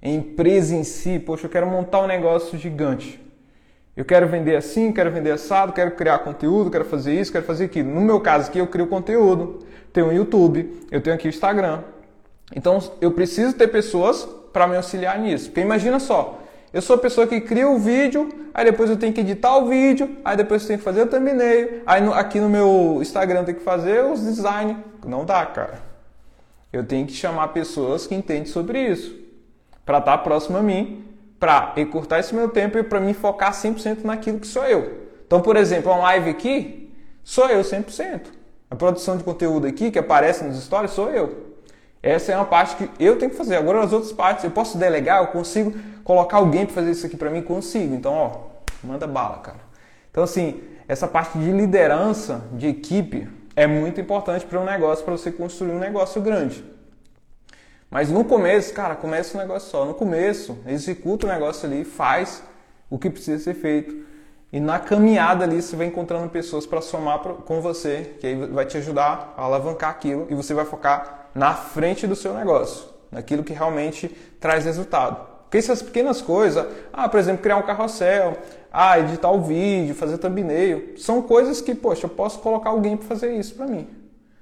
[0.02, 3.20] em empresa em si, poxa, eu quero montar um negócio gigante.
[3.96, 7.64] Eu quero vender assim, quero vender assado, quero criar conteúdo, quero fazer isso, quero fazer
[7.64, 7.90] aquilo.
[7.90, 9.66] No meu caso aqui, eu crio conteúdo.
[9.92, 11.80] Tenho o YouTube, eu tenho aqui o Instagram.
[12.54, 15.46] Então, eu preciso ter pessoas para me auxiliar nisso.
[15.46, 16.38] Porque imagina só,
[16.72, 19.66] eu sou a pessoa que cria o vídeo, aí depois eu tenho que editar o
[19.66, 23.40] vídeo, aí depois eu tenho que fazer o thumbnail, aí no, aqui no meu Instagram
[23.40, 24.76] eu tenho que fazer os design.
[25.04, 25.87] Não dá, cara.
[26.72, 29.14] Eu tenho que chamar pessoas que entendem sobre isso,
[29.84, 31.08] para estar próximo a mim
[31.38, 35.08] para encurtar esse meu tempo e para me focar 100% naquilo que sou eu.
[35.26, 36.92] Então, por exemplo, uma live aqui,
[37.22, 38.22] sou eu 100%.
[38.70, 41.48] A produção de conteúdo aqui, que aparece nos stories, sou eu.
[42.02, 43.56] Essa é uma parte que eu tenho que fazer.
[43.56, 45.74] Agora, as outras partes, eu posso delegar, eu consigo
[46.04, 47.42] colocar alguém para fazer isso aqui para mim?
[47.42, 47.94] Consigo.
[47.94, 48.30] Então, ó,
[48.82, 49.58] manda bala, cara.
[50.10, 53.28] Então, assim, essa parte de liderança, de equipe,
[53.58, 56.64] é muito importante para um negócio, para você construir um negócio grande.
[57.90, 59.84] Mas no começo, cara, começa o negócio só.
[59.84, 62.40] No começo, executa o negócio ali, faz
[62.88, 64.06] o que precisa ser feito.
[64.52, 68.64] E na caminhada ali você vai encontrando pessoas para somar com você, que aí vai
[68.64, 73.42] te ajudar a alavancar aquilo e você vai focar na frente do seu negócio, naquilo
[73.42, 74.08] que realmente
[74.38, 75.27] traz resultado.
[75.48, 78.36] Porque essas pequenas coisas, ah, por exemplo, criar um carrossel,
[78.70, 83.08] ah, editar o vídeo, fazer thumbnail, são coisas que, poxa, eu posso colocar alguém para
[83.08, 83.88] fazer isso para mim.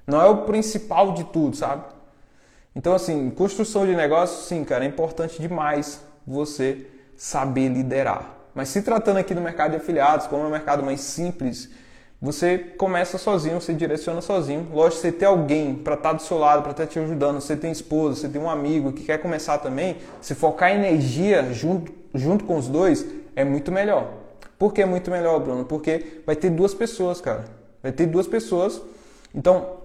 [0.05, 1.85] Não é o principal de tudo, sabe?
[2.75, 8.35] Então, assim, construção de negócio, sim, cara, é importante demais você saber liderar.
[8.53, 11.71] Mas se tratando aqui do mercado de afiliados, como é um mercado mais simples,
[12.27, 14.67] você começa sozinho, você direciona sozinho.
[14.73, 17.41] Lógico, você ter alguém para estar tá do seu lado, para estar tá te ajudando,
[17.41, 21.93] você tem esposa, você tem um amigo que quer começar também, se focar energia junto,
[22.13, 24.09] junto com os dois, é muito melhor.
[24.59, 25.65] Por que é muito melhor, Bruno?
[25.65, 27.45] Porque vai ter duas pessoas, cara.
[27.81, 28.83] Vai ter duas pessoas.
[29.33, 29.77] Então,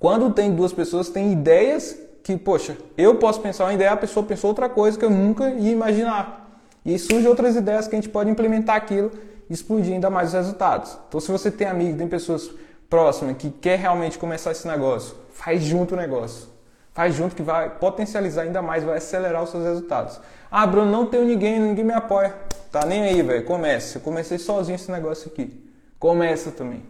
[0.00, 4.26] quando tem duas pessoas, tem ideias que, poxa, eu posso pensar uma ideia, a pessoa
[4.26, 6.60] pensou outra coisa que eu nunca ia imaginar.
[6.84, 9.12] E surgem outras ideias que a gente pode implementar aquilo
[9.48, 10.96] explodir ainda mais os resultados.
[11.08, 12.50] Então, se você tem amigos, tem pessoas
[12.88, 16.48] próximas que quer realmente começar esse negócio, faz junto o negócio.
[16.92, 20.20] Faz junto que vai potencializar ainda mais, vai acelerar os seus resultados.
[20.48, 22.32] Ah, Bruno, não tenho ninguém, ninguém me apoia.
[22.70, 23.44] Tá nem aí, velho.
[23.44, 23.96] Comece.
[23.96, 25.60] Eu comecei sozinho esse negócio aqui.
[25.98, 26.84] Começa também.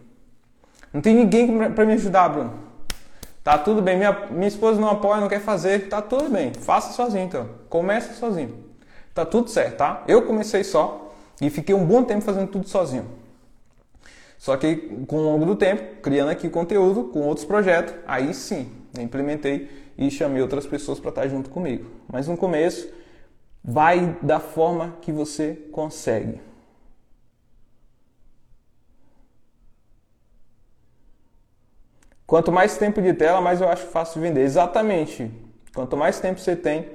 [0.93, 2.53] Não tem ninguém para me ajudar, Bruno.
[3.43, 6.93] Tá tudo bem, minha, minha esposa não apoia, não quer fazer, tá tudo bem, faça
[6.93, 7.47] sozinho então.
[7.69, 8.65] Comece sozinho.
[9.13, 10.03] Tá tudo certo, tá?
[10.07, 11.04] Eu comecei só
[11.41, 13.05] e fiquei um bom tempo fazendo tudo sozinho.
[14.37, 14.75] Só que
[15.07, 20.11] com o longo do tempo, criando aqui conteúdo com outros projetos, aí sim, implementei e
[20.11, 21.89] chamei outras pessoas para estar junto comigo.
[22.11, 22.87] Mas no começo,
[23.63, 26.39] vai da forma que você consegue.
[32.27, 34.41] Quanto mais tempo de tela, mais eu acho fácil vender.
[34.41, 35.31] Exatamente.
[35.73, 36.89] Quanto mais tempo você tem,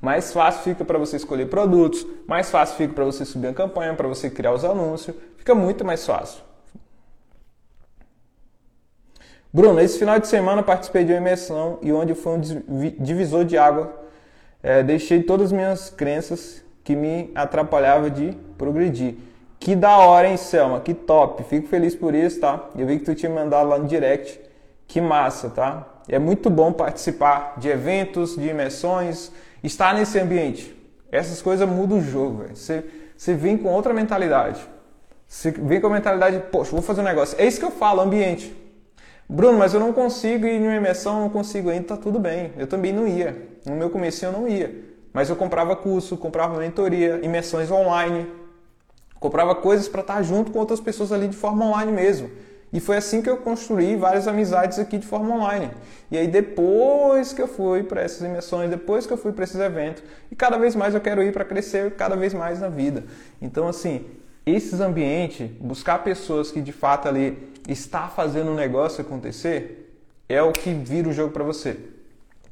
[0.00, 3.94] mais fácil fica para você escolher produtos, mais fácil fica para você subir a campanha,
[3.94, 5.16] para você criar os anúncios.
[5.36, 6.42] Fica muito mais fácil.
[9.52, 12.40] Bruno, esse final de semana participei de uma imersão e onde foi um
[12.98, 13.92] divisor de água.
[14.62, 19.16] É, deixei todas as minhas crenças que me atrapalhavam de progredir.
[19.58, 20.80] Que da hora, hein, Selma?
[20.80, 21.42] Que top.
[21.44, 22.68] Fico feliz por isso, tá?
[22.76, 24.40] Eu vi que tu tinha mandado lá no direct.
[24.86, 25.86] Que massa, tá?
[26.08, 30.76] É muito bom participar de eventos, de imersões, estar nesse ambiente.
[31.10, 32.56] Essas coisas mudam o jogo, velho.
[32.56, 32.84] Você,
[33.16, 34.60] você vem com outra mentalidade.
[35.26, 37.38] Você vem com a mentalidade, poxa, vou fazer um negócio.
[37.40, 38.56] É isso que eu falo, ambiente.
[39.28, 42.52] Bruno, mas eu não consigo ir em uma imersão, não consigo ainda, tá tudo bem.
[42.56, 43.36] Eu também não ia.
[43.66, 44.74] No meu começo eu não ia.
[45.12, 48.26] Mas eu comprava curso, comprava mentoria, imersões online,
[49.20, 52.30] comprava coisas para estar junto com outras pessoas ali de forma online mesmo.
[52.72, 55.70] E foi assim que eu construí várias amizades aqui de forma online.
[56.10, 59.58] E aí depois que eu fui para essas imersões, depois que eu fui para esses
[59.58, 63.04] eventos, e cada vez mais eu quero ir para crescer cada vez mais na vida.
[63.40, 64.04] Então assim,
[64.44, 69.94] esses ambientes, buscar pessoas que de fato ali está fazendo o negócio acontecer,
[70.28, 71.76] é o que vira o jogo para você.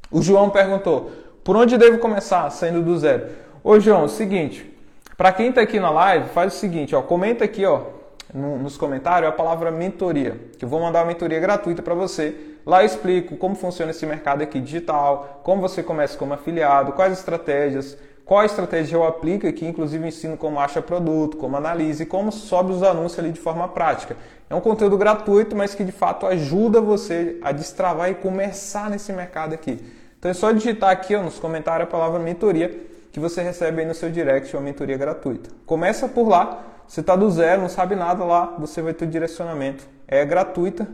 [0.09, 1.11] O João perguntou:
[1.43, 3.29] por onde devo começar saindo do zero?
[3.63, 4.73] Ô João, é seguinte,
[5.15, 7.96] para quem está aqui na live, faz o seguinte, ó, comenta aqui, ó,
[8.33, 12.35] nos comentários a palavra mentoria, que eu vou mandar uma mentoria gratuita para você.
[12.65, 17.13] Lá eu explico como funciona esse mercado aqui digital, como você começa como afiliado, quais
[17.13, 22.29] estratégias, qual estratégia eu aplico aqui, inclusive ensino como acha produto, como analisa e como
[22.29, 24.17] sobe os anúncios ali de forma prática.
[24.49, 29.13] É um conteúdo gratuito, mas que de fato ajuda você a destravar e começar nesse
[29.13, 29.79] mercado aqui.
[30.19, 33.87] Então é só digitar aqui ó, nos comentários a palavra mentoria que você recebe aí
[33.87, 35.49] no seu direct uma mentoria gratuita.
[35.65, 39.85] Começa por lá, você está do zero, não sabe nada lá, você vai ter direcionamento.
[40.07, 40.87] É gratuita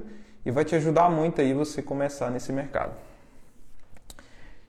[0.46, 2.92] e vai te ajudar muito aí você começar nesse mercado.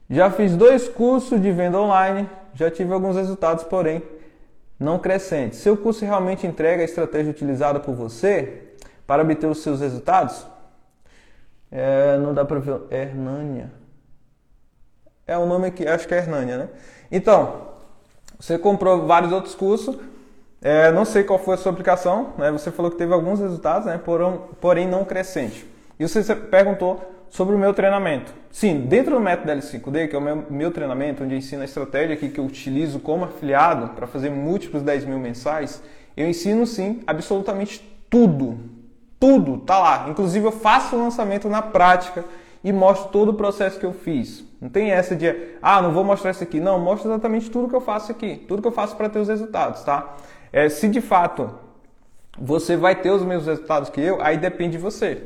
[0.09, 4.03] Já fiz dois cursos de venda online, já tive alguns resultados, porém
[4.79, 5.59] não crescentes.
[5.59, 8.61] Seu curso realmente entrega a estratégia utilizada por você
[9.07, 10.45] para obter os seus resultados?
[11.71, 12.81] É, não dá para ver.
[12.91, 13.71] Hernânia.
[15.25, 16.69] É o nome que acho que é Hernânia, né?
[17.11, 17.69] Então,
[18.39, 19.97] você comprou vários outros cursos.
[20.65, 22.51] É, não sei qual foi a sua aplicação, né?
[22.51, 24.01] Você falou que teve alguns resultados, né?
[24.59, 25.63] Porém, não crescente.
[25.99, 28.33] E você perguntou sobre o meu treinamento.
[28.51, 32.17] Sim, dentro do método L5D, que é o meu, meu treinamento, onde ensino a estratégia
[32.17, 35.83] que eu utilizo como afiliado para fazer múltiplos 10 mil mensais,
[36.17, 38.57] eu ensino sim absolutamente tudo.
[39.19, 40.07] Tudo tá lá.
[40.09, 42.25] Inclusive eu faço o lançamento na prática
[42.63, 44.43] e mostro todo o processo que eu fiz.
[44.59, 45.31] Não tem essa de,
[45.61, 46.59] ah, não vou mostrar isso aqui.
[46.59, 48.43] Não, mostro exatamente tudo que eu faço aqui.
[48.47, 50.15] Tudo que eu faço para ter os resultados, tá?
[50.55, 51.53] É, se de fato
[52.39, 55.21] você vai ter os mesmos resultados que eu, aí depende de você.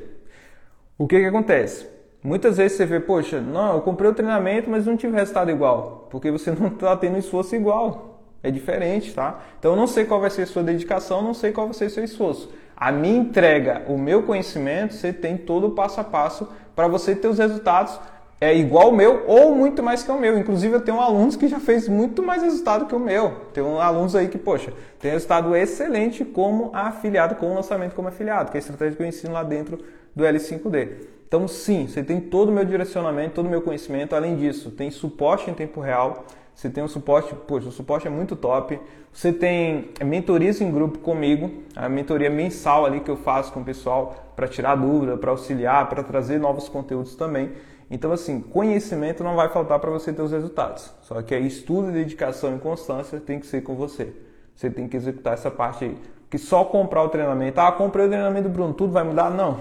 [0.97, 1.87] O que que acontece?
[2.23, 6.07] Muitas vezes você vê, poxa, não, eu comprei o treinamento, mas não tive resultado igual,
[6.09, 8.23] porque você não está tendo esforço igual.
[8.41, 9.39] É diferente, tá?
[9.59, 11.85] Então eu não sei qual vai ser a sua dedicação, não sei qual vai ser
[11.85, 12.51] o seu esforço.
[12.75, 17.15] A minha entrega, o meu conhecimento, você tem todo o passo a passo para você
[17.15, 17.99] ter os resultados
[18.41, 20.37] é igual o meu ou muito mais que o meu.
[20.37, 23.31] Inclusive eu tenho alunos que já fez muito mais resultado que o meu.
[23.53, 28.51] Tem alunos aí que, poxa, tem resultado excelente como afiliado, com o lançamento como afiliado,
[28.51, 29.79] que é a estratégia que eu ensino lá dentro
[30.15, 30.89] do L5D.
[31.27, 34.15] Então, sim, você tem todo o meu direcionamento, todo o meu conhecimento.
[34.15, 36.25] Além disso, tem suporte em tempo real.
[36.55, 38.79] Você tem um suporte, poxa, o suporte é muito top.
[39.13, 43.63] Você tem mentorias em grupo comigo, a mentoria mensal ali que eu faço com o
[43.63, 47.51] pessoal para tirar dúvida, para auxiliar, para trazer novos conteúdos também.
[47.91, 50.93] Então, assim, conhecimento não vai faltar para você ter os resultados.
[51.01, 54.13] Só que aí estudo, dedicação e constância tem que ser com você.
[54.55, 55.97] Você tem que executar essa parte aí.
[56.29, 59.31] Que só comprar o treinamento, ah, comprei o treinamento do Bruno, tudo vai mudar?
[59.31, 59.59] Não.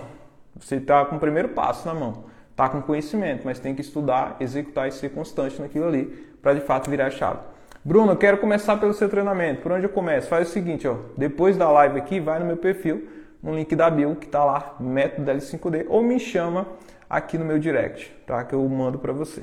[0.56, 2.24] Você está com o primeiro passo na mão.
[2.50, 6.60] Está com conhecimento, mas tem que estudar, executar e ser constante naquilo ali para de
[6.60, 7.38] fato virar a chave.
[7.84, 9.62] Bruno, eu quero começar pelo seu treinamento.
[9.62, 10.28] Por onde eu começo?
[10.28, 13.08] Faz o seguinte, ó, depois da live aqui, vai no meu perfil,
[13.42, 16.66] no link da bio que está lá, método L5D, ou me chama
[17.08, 18.44] aqui no meu direct, tá?
[18.44, 19.42] Que eu mando para você.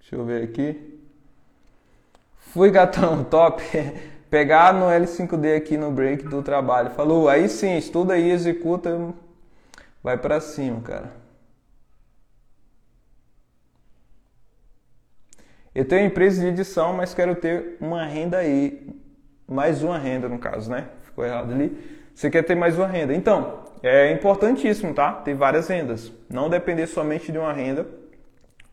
[0.00, 1.00] Deixa eu ver aqui.
[2.38, 3.62] Fui gatão, top.
[4.30, 6.90] Pegar no L5D aqui no break do trabalho.
[6.90, 9.14] Falou, aí sim, estuda aí, executa,
[10.02, 11.12] vai para cima, cara.
[15.74, 18.94] Eu tenho empresa de edição, mas quero ter uma renda aí,
[19.48, 20.88] mais uma renda no caso, né?
[21.02, 21.76] Ficou errado ali.
[22.14, 23.14] Você quer ter mais uma renda.
[23.14, 25.12] Então, é importantíssimo, tá?
[25.12, 26.12] Ter várias rendas.
[26.30, 27.86] Não depender somente de uma renda,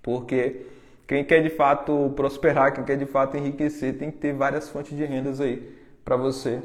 [0.01, 0.65] porque
[1.07, 4.95] quem quer de fato prosperar, quem quer de fato enriquecer, tem que ter várias fontes
[4.95, 6.61] de rendas aí para você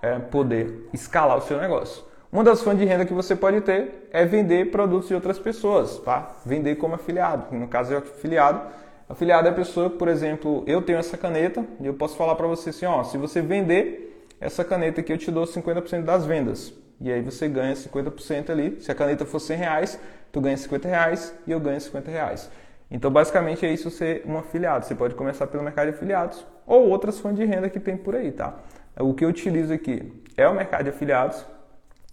[0.00, 2.04] é, poder escalar o seu negócio.
[2.30, 5.98] Uma das fontes de renda que você pode ter é vender produtos de outras pessoas,
[6.00, 6.36] tá?
[6.44, 7.54] Vender como afiliado.
[7.56, 8.60] No caso, é afiliado
[9.08, 12.46] Afiliado é a pessoa, por exemplo, eu tenho essa caneta e eu posso falar para
[12.46, 16.74] você assim, ó, se você vender essa caneta aqui, eu te dou 50% das vendas.
[17.00, 18.80] E aí você ganha 50% ali.
[18.80, 22.50] Se a caneta for 100 reais, tu ganha 50 reais e eu ganho 50 reais.
[22.90, 24.84] Então, basicamente é isso ser um afiliado.
[24.84, 28.14] Você pode começar pelo mercado de afiliados ou outras fontes de renda que tem por
[28.14, 28.58] aí, tá?
[28.98, 31.46] O que eu utilizo aqui é o mercado de afiliados,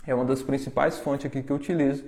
[0.07, 2.05] é uma das principais fontes aqui que eu utilizo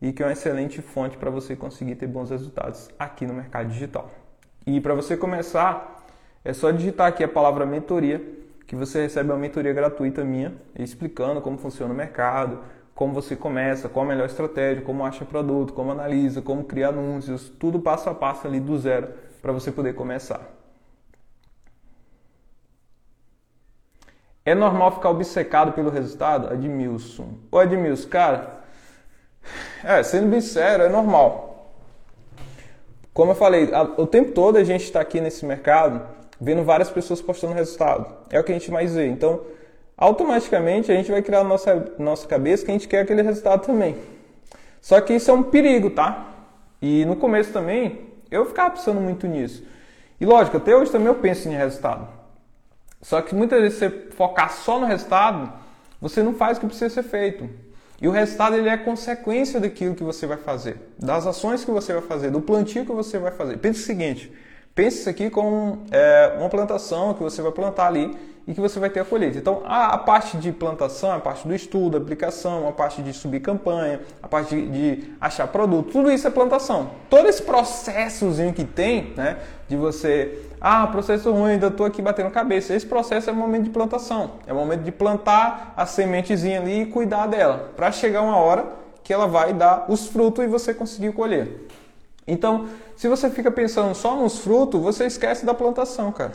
[0.00, 3.68] e que é uma excelente fonte para você conseguir ter bons resultados aqui no mercado
[3.68, 4.10] digital.
[4.66, 6.06] E para você começar,
[6.44, 8.20] é só digitar aqui a palavra mentoria,
[8.66, 12.60] que você recebe uma mentoria gratuita minha, explicando como funciona o mercado,
[12.94, 17.48] como você começa, qual a melhor estratégia, como acha produto, como analisa, como cria anúncios,
[17.48, 19.08] tudo passo a passo ali do zero
[19.40, 20.40] para você poder começar.
[24.44, 26.52] É normal ficar obcecado pelo resultado?
[26.52, 27.34] Edmilson.
[27.50, 28.62] Ô Edmilson, cara,
[29.84, 31.51] é, sendo bem sério, é normal.
[33.12, 33.68] Como eu falei,
[33.98, 36.00] o tempo todo a gente está aqui nesse mercado
[36.40, 38.06] vendo várias pessoas postando resultado.
[38.30, 39.06] É o que a gente mais vê.
[39.06, 39.42] Então,
[39.96, 43.66] automaticamente a gente vai criar na nossa, nossa cabeça que a gente quer aquele resultado
[43.66, 43.96] também.
[44.80, 46.26] Só que isso é um perigo, tá?
[46.80, 49.64] E no começo também eu ficava pensando muito nisso.
[50.20, 52.08] E lógico, até hoje também eu penso em resultado.
[53.00, 55.52] Só que muitas vezes você focar só no resultado,
[56.00, 57.48] você não faz o que precisa ser feito.
[58.02, 61.92] E o resultado ele é consequência daquilo que você vai fazer, das ações que você
[61.92, 63.58] vai fazer, do plantio que você vai fazer.
[63.58, 64.32] Pense o seguinte:
[64.74, 68.12] pense isso aqui como é, uma plantação que você vai plantar ali
[68.44, 69.38] e que você vai ter a colheita.
[69.38, 73.38] Então, a, a, parte de plantação, a parte do estudo, aplicação, a parte de subir
[73.38, 76.90] campanha, a parte de, de, achar produto, tudo isso é plantação.
[77.08, 79.38] Todo esse processozinho que tem, né,
[79.68, 82.72] de você, ah, processo ruim, ainda estou aqui batendo cabeça.
[82.72, 84.34] Esse processo é o momento de plantação.
[84.46, 88.66] É o momento de plantar a sementezinha ali e cuidar dela, para chegar uma hora
[89.02, 91.66] que ela vai dar os frutos e você conseguir colher.
[92.28, 96.34] Então, se você fica pensando só nos frutos, você esquece da plantação, cara.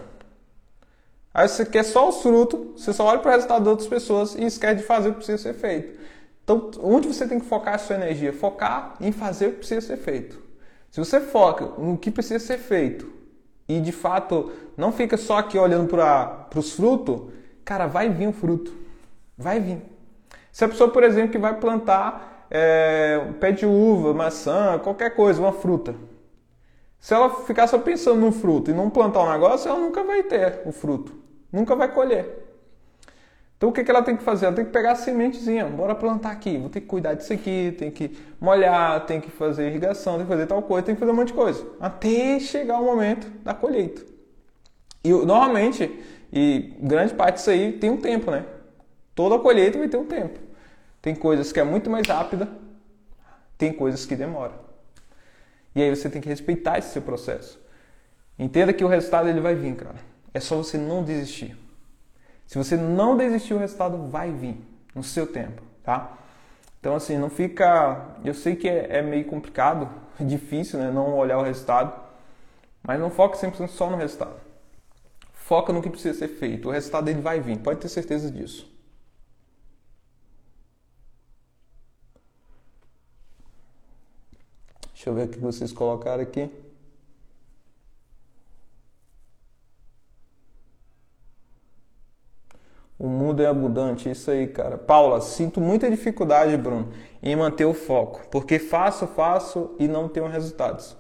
[1.33, 4.35] Aí você quer só os frutos, você só olha para o resultado de outras pessoas
[4.35, 5.97] e esquece de fazer o que precisa ser feito.
[6.43, 8.33] Então, onde você tem que focar a sua energia?
[8.33, 10.37] Focar em fazer o que precisa ser feito.
[10.91, 13.15] Se você foca no que precisa ser feito
[13.67, 17.21] e de fato não fica só aqui olhando para os frutos,
[17.65, 18.73] cara, vai vir o fruto.
[19.37, 19.81] Vai vir.
[20.51, 25.15] Se a pessoa, por exemplo, que vai plantar é, um pé de uva, maçã, qualquer
[25.15, 25.95] coisa, uma fruta.
[26.99, 30.23] Se ela ficar só pensando no fruto e não plantar um negócio, ela nunca vai
[30.23, 32.46] ter o fruto nunca vai colher.
[33.57, 34.45] Então o que, que ela tem que fazer?
[34.45, 37.75] Ela tem que pegar a sementezinha, bora plantar aqui, vou ter que cuidar disso aqui,
[37.77, 41.11] tem que molhar, tem que fazer irrigação, tem que fazer tal coisa, tem que fazer
[41.11, 44.03] um monte de coisa, até chegar o momento da colheita.
[45.03, 45.91] E normalmente,
[46.31, 48.45] e grande parte disso aí tem um tempo, né?
[49.15, 50.39] Toda colheita vai ter um tempo.
[51.01, 52.47] Tem coisas que é muito mais rápida,
[53.57, 54.53] tem coisas que demoram.
[55.73, 57.59] E aí você tem que respeitar esse seu processo.
[58.37, 59.95] Entenda que o resultado ele vai vir, cara.
[60.31, 61.57] É só você não desistir.
[62.47, 64.57] Se você não desistir, o resultado vai vir
[64.95, 66.17] no seu tempo, tá?
[66.79, 68.15] Então, assim, não fica.
[68.23, 70.89] Eu sei que é, é meio complicado, difícil, né?
[70.89, 71.93] Não olhar o resultado,
[72.81, 74.39] mas não foque sempre só no resultado.
[75.33, 76.69] Foca no que precisa ser feito.
[76.69, 78.73] O resultado ele vai vir, pode ter certeza disso.
[84.93, 86.49] Deixa eu ver o que vocês colocaram aqui.
[92.99, 94.77] O mundo é abundante, isso aí, cara.
[94.77, 96.91] Paula, sinto muita dificuldade, Bruno,
[97.21, 100.97] em manter o foco, porque faço, faço e não tenho resultados.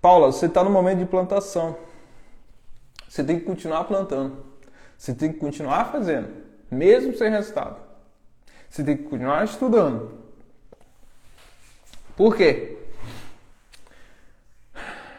[0.00, 1.76] Paula, você está no momento de plantação.
[3.08, 4.44] Você tem que continuar plantando.
[4.96, 6.28] Você tem que continuar fazendo,
[6.70, 7.76] mesmo sem resultado.
[8.68, 10.12] Você tem que continuar estudando.
[12.16, 12.76] Por quê?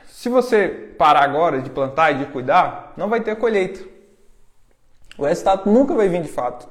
[0.08, 0.68] Se você
[0.98, 3.99] parar agora de plantar e de cuidar, não vai ter colheita.
[5.20, 6.68] O resultado nunca vai vir de fato.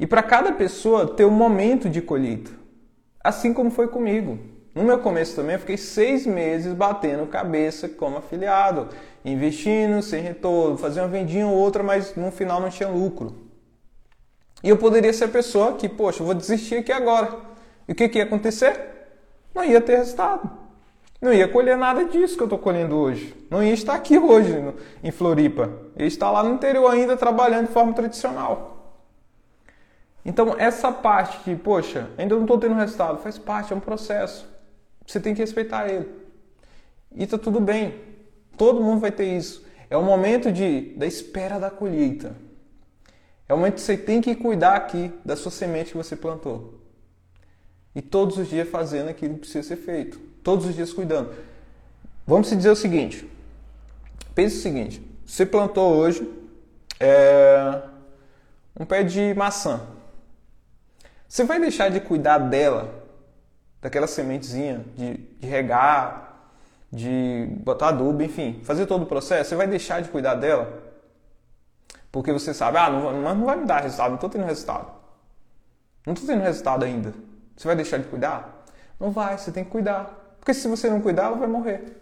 [0.00, 2.50] E para cada pessoa ter um momento de colheita.
[3.22, 4.38] Assim como foi comigo.
[4.74, 8.88] No meu começo também eu fiquei seis meses batendo cabeça como afiliado,
[9.24, 13.34] investindo sem retorno, fazia uma vendinha ou outra, mas no final não tinha lucro.
[14.62, 17.36] E eu poderia ser a pessoa que, poxa, vou desistir aqui agora.
[17.86, 18.78] E o que, que ia acontecer?
[19.54, 20.59] Não ia ter resultado.
[21.20, 23.36] Não ia colher nada disso que eu estou colhendo hoje.
[23.50, 24.54] Não ia estar aqui hoje
[25.04, 25.70] em Floripa.
[25.96, 28.96] Ia estar lá no interior ainda trabalhando de forma tradicional.
[30.24, 34.48] Então, essa parte que, poxa, ainda não estou tendo resultado, faz parte, é um processo.
[35.06, 36.08] Você tem que respeitar ele.
[37.14, 38.00] E está tudo bem.
[38.56, 39.66] Todo mundo vai ter isso.
[39.90, 42.34] É o momento de, da espera da colheita.
[43.46, 46.80] É o momento que você tem que cuidar aqui da sua semente que você plantou.
[47.94, 51.34] E todos os dias fazendo aquilo que precisa ser feito todos os dias cuidando.
[52.26, 53.28] vamos dizer o seguinte:
[54.34, 56.28] pense o seguinte, você plantou hoje
[56.98, 57.82] é,
[58.78, 59.80] um pé de maçã.
[61.28, 62.92] Você vai deixar de cuidar dela,
[63.80, 66.50] daquela sementezinha, de, de regar,
[66.92, 69.50] de botar adubo, enfim, fazer todo o processo?
[69.50, 70.90] Você vai deixar de cuidar dela?
[72.10, 74.90] Porque você sabe, ah, não, mas não vai me dar resultado, não estou tendo resultado.
[76.04, 77.14] Não estou tendo resultado ainda.
[77.56, 78.64] Você vai deixar de cuidar?
[78.98, 80.19] Não vai, você tem que cuidar.
[80.50, 81.96] Porque se você não cuidar, ela vai morrer.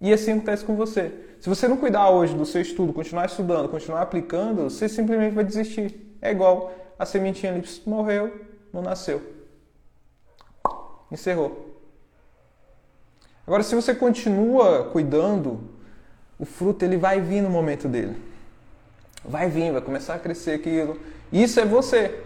[0.00, 1.12] E assim acontece com você.
[1.40, 5.42] Se você não cuidar hoje do seu estudo, continuar estudando, continuar aplicando, você simplesmente vai
[5.42, 6.16] desistir.
[6.22, 9.20] É igual a sementinha ali morreu, não nasceu.
[11.10, 11.82] Encerrou.
[13.44, 15.58] Agora, se você continua cuidando,
[16.38, 18.22] o fruto ele vai vir no momento dele.
[19.24, 20.96] Vai vir, vai começar a crescer aquilo.
[21.32, 22.22] Isso é você.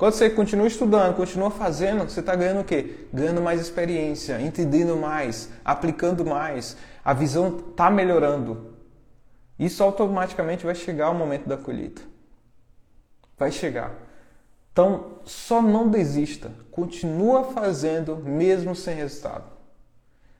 [0.00, 3.06] Quando você continua estudando, continua fazendo, você está ganhando o quê?
[3.12, 6.74] Ganhando mais experiência, entendendo mais, aplicando mais.
[7.04, 8.76] A visão está melhorando.
[9.58, 12.00] Isso automaticamente vai chegar o momento da colheita.
[13.36, 13.94] Vai chegar.
[14.72, 16.50] Então, só não desista.
[16.70, 19.52] Continua fazendo mesmo sem resultado.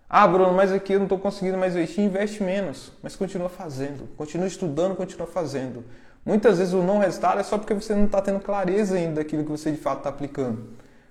[0.08, 2.02] Ah, Bruno, mas aqui eu não estou conseguindo mais investir.
[2.02, 4.08] Investe menos, mas continua fazendo.
[4.16, 5.84] Continua estudando, continua fazendo.
[6.24, 9.44] Muitas vezes o não resultado é só porque você não está tendo clareza ainda daquilo
[9.44, 10.64] que você de fato está aplicando.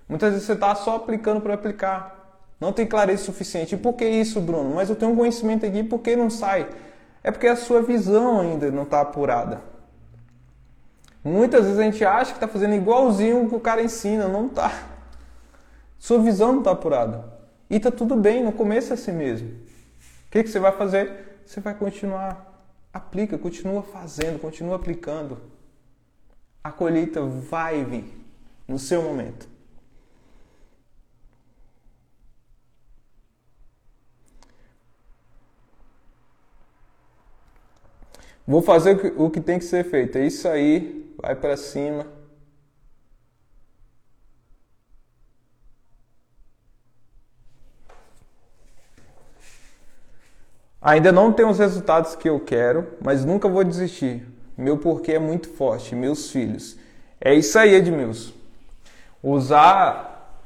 [0.08, 2.20] Muitas vezes você está só aplicando para aplicar.
[2.60, 3.74] Não tem clareza suficiente.
[3.74, 4.74] E por que isso, Bruno?
[4.74, 6.68] Mas eu tenho um conhecimento aqui, por que não sai?
[7.22, 9.60] É porque a sua visão ainda não está apurada.
[11.22, 14.46] Muitas vezes a gente acha que está fazendo igualzinho o que o cara ensina, não
[14.46, 14.72] está.
[15.98, 17.24] Sua visão não está apurada.
[17.68, 19.48] E está tudo bem, no começo é assim mesmo.
[19.48, 21.40] O que, que você vai fazer?
[21.44, 22.49] Você vai continuar.
[22.92, 25.38] Aplica, continua fazendo, continua aplicando.
[26.62, 28.04] A colheita vai vir
[28.66, 29.48] no seu momento.
[38.46, 40.18] Vou fazer o que tem que ser feito.
[40.18, 41.14] É isso aí.
[41.22, 42.19] Vai para cima.
[50.82, 54.26] Ainda não tenho os resultados que eu quero, mas nunca vou desistir.
[54.56, 56.76] Meu porquê é muito forte, meus filhos.
[57.20, 58.32] É isso aí, Edmilson.
[59.22, 60.40] Usar.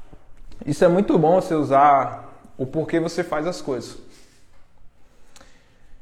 [0.65, 3.97] Isso é muito bom você usar o porquê você faz as coisas.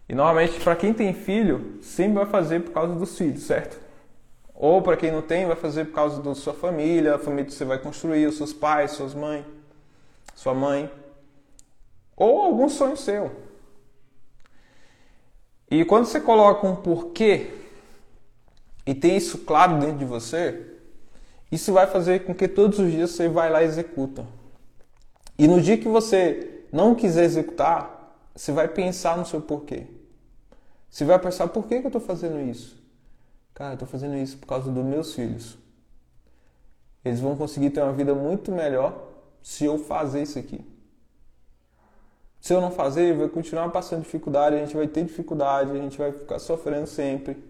[0.10, 3.80] E normalmente, para quem tem filho, sempre vai fazer por causa dos filhos, certo?
[4.56, 7.54] Ou para quem não tem, vai fazer por causa da sua família, a família que
[7.54, 9.46] você vai construir, os seus pais, suas mães,
[10.36, 10.90] sua mãe.
[12.16, 13.32] Ou algum sonho seu.
[15.74, 17.50] E quando você coloca um porquê
[18.86, 20.68] e tem isso claro dentro de você,
[21.52, 24.24] isso vai fazer com que todos os dias você vai lá e executa.
[25.36, 29.88] E no dia que você não quiser executar, você vai pensar no seu porquê.
[30.92, 32.80] Você vai pensar, por que, eu estou fazendo isso?
[33.56, 35.58] Cara, eu estou fazendo isso por causa dos meus filhos.
[37.04, 39.08] Eles vão conseguir ter uma vida muito melhor
[39.42, 40.64] se eu fazer isso aqui.
[42.44, 45.98] Se eu não fazer, vai continuar passando dificuldade, a gente vai ter dificuldade, a gente
[45.98, 47.42] vai ficar sofrendo sempre.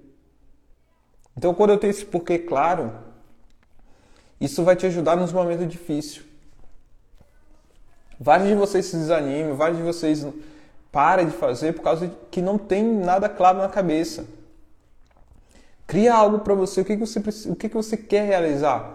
[1.36, 2.94] Então, quando eu tenho esse porquê claro,
[4.40, 6.24] isso vai te ajudar nos momentos difíceis.
[8.20, 10.28] Vários de vocês se desanimam, vários de vocês
[10.92, 14.28] para de fazer por causa de que não tem nada claro na cabeça.
[15.88, 16.82] Cria algo para você.
[16.82, 17.18] O que, que você
[17.50, 18.94] o que, que você quer realizar?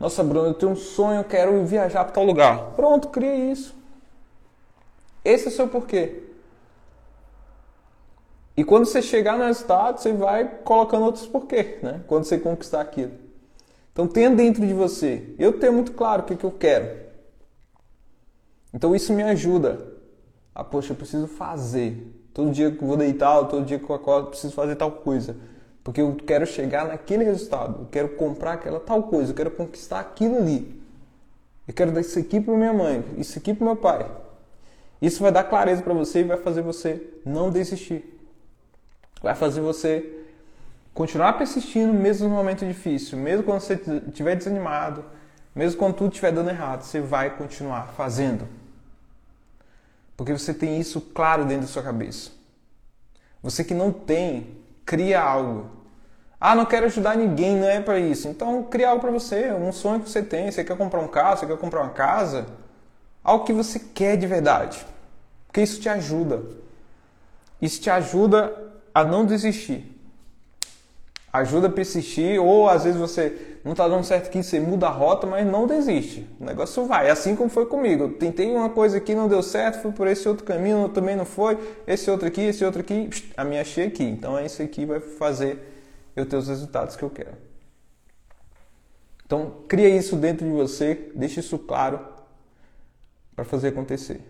[0.00, 2.72] Nossa, Bruno, eu tenho um sonho, eu quero viajar para tal lugar.
[2.74, 3.76] Pronto, cria isso.
[5.26, 6.22] Esse é o seu porquê.
[8.56, 12.02] E quando você chegar no resultado, você vai colocando outros porquê, né?
[12.06, 13.12] Quando você conquistar aquilo.
[13.92, 15.34] Então tenha dentro de você.
[15.38, 17.06] Eu tenho muito claro o que, que eu quero.
[18.72, 19.96] Então isso me ajuda
[20.56, 22.10] ah, poxa, eu preciso fazer.
[22.32, 24.90] Todo dia que eu vou deitar, todo dia que eu acordo, eu preciso fazer tal
[24.90, 25.36] coisa.
[25.84, 27.82] Porque eu quero chegar naquele resultado.
[27.82, 29.32] Eu quero comprar aquela tal coisa.
[29.32, 30.82] Eu quero conquistar aquilo ali.
[31.68, 34.10] Eu quero dar isso aqui para minha mãe, isso aqui para meu pai.
[35.00, 38.18] Isso vai dar clareza para você e vai fazer você não desistir.
[39.22, 40.24] Vai fazer você
[40.94, 43.74] continuar persistindo mesmo no momento difícil, mesmo quando você
[44.08, 45.04] estiver desanimado,
[45.54, 48.48] mesmo quando tudo estiver dando errado, você vai continuar fazendo.
[50.16, 52.30] Porque você tem isso claro dentro da sua cabeça.
[53.42, 55.70] Você que não tem, cria algo.
[56.40, 58.28] Ah, não quero ajudar ninguém, não é para isso.
[58.28, 60.50] Então, cria algo para você, um sonho que você tem.
[60.50, 62.46] Você quer comprar um carro, você quer comprar uma casa.
[63.26, 64.86] Algo que você quer de verdade.
[65.48, 66.44] Porque isso te ajuda.
[67.60, 68.56] Isso te ajuda
[68.94, 69.84] a não desistir.
[71.32, 74.90] Ajuda a persistir, ou às vezes você não tá dando certo aqui, você muda a
[74.90, 76.24] rota, mas não desiste.
[76.38, 77.10] O negócio vai.
[77.10, 78.04] Assim como foi comigo.
[78.04, 81.24] Eu tentei uma coisa aqui, não deu certo, fui por esse outro caminho, também não
[81.24, 81.58] foi.
[81.84, 84.04] Esse outro aqui, esse outro aqui, a minha achei aqui.
[84.04, 85.58] Então esse aqui vai fazer
[86.14, 87.36] eu ter os resultados que eu quero.
[89.24, 92.14] Então, cria isso dentro de você, deixe isso claro
[93.36, 94.20] para fazer acontecer.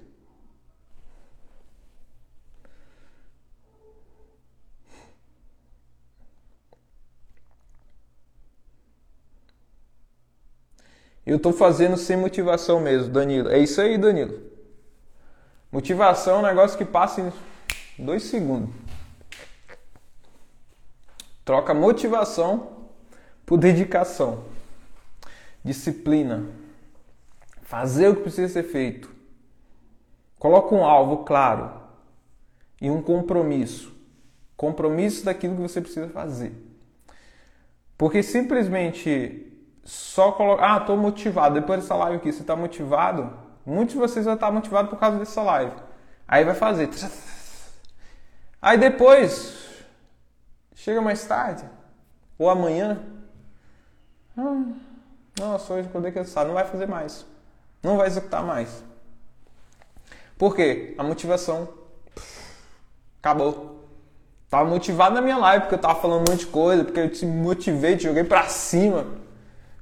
[11.25, 13.49] Eu estou fazendo sem motivação mesmo, Danilo.
[13.49, 14.41] É isso aí, Danilo.
[15.73, 18.75] Motivação é um negócio que passa em dois segundos.
[21.45, 22.89] Troca motivação
[23.45, 24.45] por dedicação,
[25.65, 26.45] disciplina,
[27.67, 29.11] fazer o que precisa ser feito.
[30.39, 31.81] Coloca um alvo claro
[32.81, 33.93] e um compromisso.
[34.57, 36.55] Compromisso daquilo que você precisa fazer.
[37.99, 39.53] Porque simplesmente
[39.83, 41.57] só colocar, ah, estou motivado.
[41.57, 43.37] Depois dessa live aqui, você está motivado?
[43.65, 45.75] Muitos de vocês vão estar motivados por causa dessa live.
[46.29, 46.89] Aí vai fazer.
[48.63, 49.85] Aí depois,
[50.75, 51.69] chega mais tarde,
[52.39, 53.03] ou amanhã.
[54.37, 54.63] Ah,
[55.39, 56.47] nossa, hoje acordei cansado.
[56.47, 57.27] Não vai fazer mais.
[57.87, 58.83] Não vai executar mais.
[60.37, 60.97] Por quê?
[60.99, 61.69] A motivação
[63.21, 63.87] acabou.
[64.51, 67.09] Tava motivado na minha live, porque eu tava falando um monte de coisa, porque eu
[67.09, 69.07] te motivei, te joguei pra cima.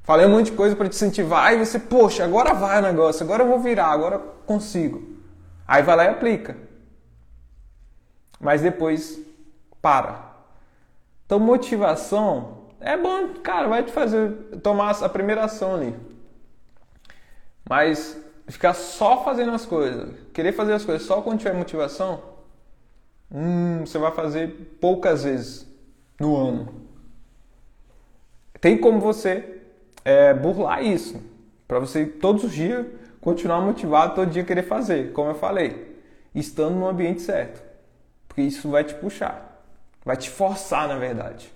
[0.02, 1.46] Falei um monte de coisa para te incentivar.
[1.46, 5.02] Aí você, poxa, agora vai o negócio, agora eu vou virar, agora eu consigo.
[5.66, 6.58] Aí vai lá e aplica.
[8.38, 9.18] Mas depois
[9.80, 10.30] para.
[11.24, 14.30] Então, motivação é bom, cara, vai te fazer
[14.62, 16.13] tomar a primeira ação ali.
[17.68, 18.18] Mas
[18.48, 22.22] ficar só fazendo as coisas, querer fazer as coisas só quando tiver motivação,
[23.30, 25.66] hum, você vai fazer poucas vezes
[26.20, 26.84] no ano.
[28.60, 29.60] Tem como você
[30.04, 31.20] é, burlar isso.
[31.66, 32.86] Para você todos os dias
[33.20, 35.98] continuar motivado, todo dia querer fazer, como eu falei,
[36.34, 37.62] estando no ambiente certo.
[38.28, 39.64] Porque isso vai te puxar,
[40.04, 41.52] vai te forçar, na verdade.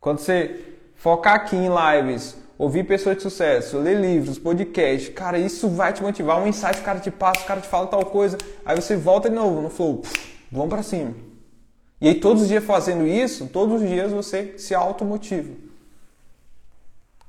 [0.00, 5.68] Quando você focar aqui em lives, ouvir pessoas de sucesso, ler livros, podcast, cara, isso
[5.68, 6.42] vai te motivar.
[6.42, 8.36] Um insight, o cara te passa, o cara te fala tal coisa,
[8.66, 10.02] aí você volta de novo no flow,
[10.50, 11.14] vamos para cima.
[12.00, 15.52] E aí todos os dias fazendo isso, todos os dias você se automotiva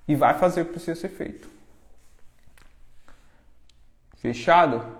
[0.08, 1.48] e vai fazer o que precisa ser feito.
[4.18, 4.99] Fechado?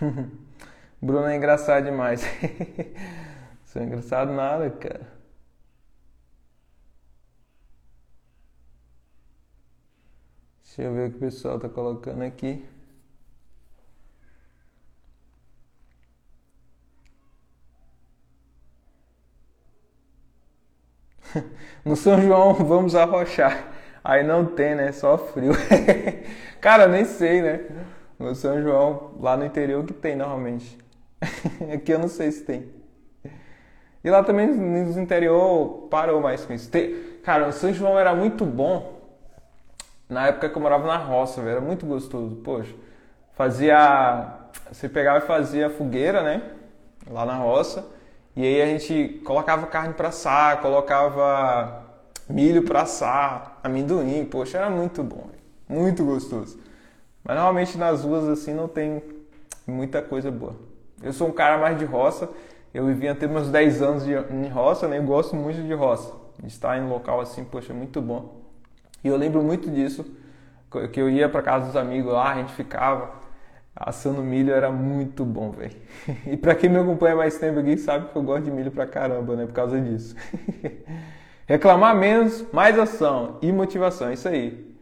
[1.02, 2.22] Bruno é engraçado demais.
[3.72, 5.06] É engraçado nada, cara.
[10.64, 12.64] Deixa eu ver o que o pessoal tá colocando aqui.
[21.84, 23.68] No São João vamos arrochar.
[24.02, 24.92] Aí não tem, né?
[24.92, 25.52] Só frio.
[26.60, 27.60] Cara, nem sei, né?
[28.20, 30.78] No São João, lá no interior que tem normalmente.
[31.74, 32.68] Aqui eu não sei se tem.
[34.04, 36.70] E lá também no interior parou mais com isso.
[37.22, 39.00] Cara, o São João era muito bom
[40.06, 41.52] na época que eu morava na roça, velho.
[41.52, 42.36] Era muito gostoso.
[42.36, 42.74] Poxa,
[43.32, 44.36] fazia.
[44.70, 46.42] Você pegava e fazia fogueira, né?
[47.10, 47.86] Lá na roça.
[48.36, 51.84] E aí a gente colocava carne para assar, colocava
[52.28, 54.26] milho para assar, amendoim.
[54.26, 55.30] Poxa, era muito bom.
[55.66, 56.69] Muito gostoso.
[57.30, 59.00] Mas normalmente nas ruas assim não tem
[59.64, 60.56] muita coisa boa.
[61.00, 62.28] Eu sou um cara mais de roça.
[62.74, 64.98] Eu vivi até meus 10 anos de, em roça, né?
[64.98, 66.12] Eu gosto muito de roça.
[66.44, 68.40] Estar em um local assim, poxa, muito bom.
[69.04, 70.04] E eu lembro muito disso,
[70.92, 73.12] que eu ia para casa dos amigos lá, a gente ficava
[73.76, 75.76] assando milho, era muito bom, velho.
[76.26, 78.88] E para quem me acompanha mais tempo aqui, sabe que eu gosto de milho pra
[78.88, 79.46] caramba, né?
[79.46, 80.16] Por causa disso.
[81.46, 84.74] Reclamar menos, mais ação e motivação, isso aí.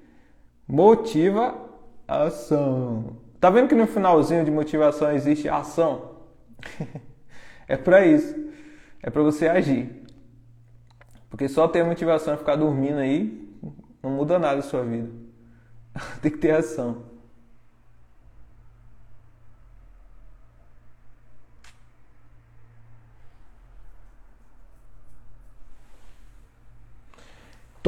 [0.67, 1.68] Motiva
[2.09, 3.19] ação.
[3.39, 6.17] Tá vendo que no finalzinho de motivação existe ação?
[7.69, 8.35] é para isso.
[9.03, 10.05] É para você agir.
[11.29, 13.47] Porque só ter motivação e ficar dormindo aí
[14.03, 15.11] não muda nada a sua vida.
[16.23, 17.03] Tem que ter ação.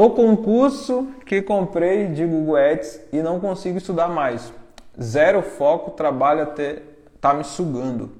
[0.00, 4.50] Tô com um curso que comprei de Google Ads e não consigo estudar mais.
[4.98, 6.80] Zero foco, trabalho até
[7.20, 8.10] tá me sugando.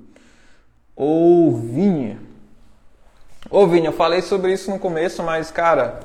[0.95, 2.21] Ô Vinha.
[3.51, 6.01] Ô eu falei sobre isso no começo, mas cara,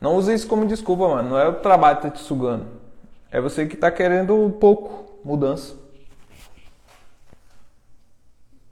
[0.00, 1.30] não use isso como desculpa, mano.
[1.30, 2.66] Não é o trabalho que tá te sugando.
[3.30, 5.76] É você que tá querendo um pouco mudança.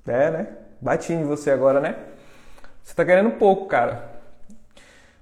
[0.05, 0.49] É, né?
[0.81, 1.95] Bati em você agora, né?
[2.83, 4.10] Você tá querendo pouco, cara.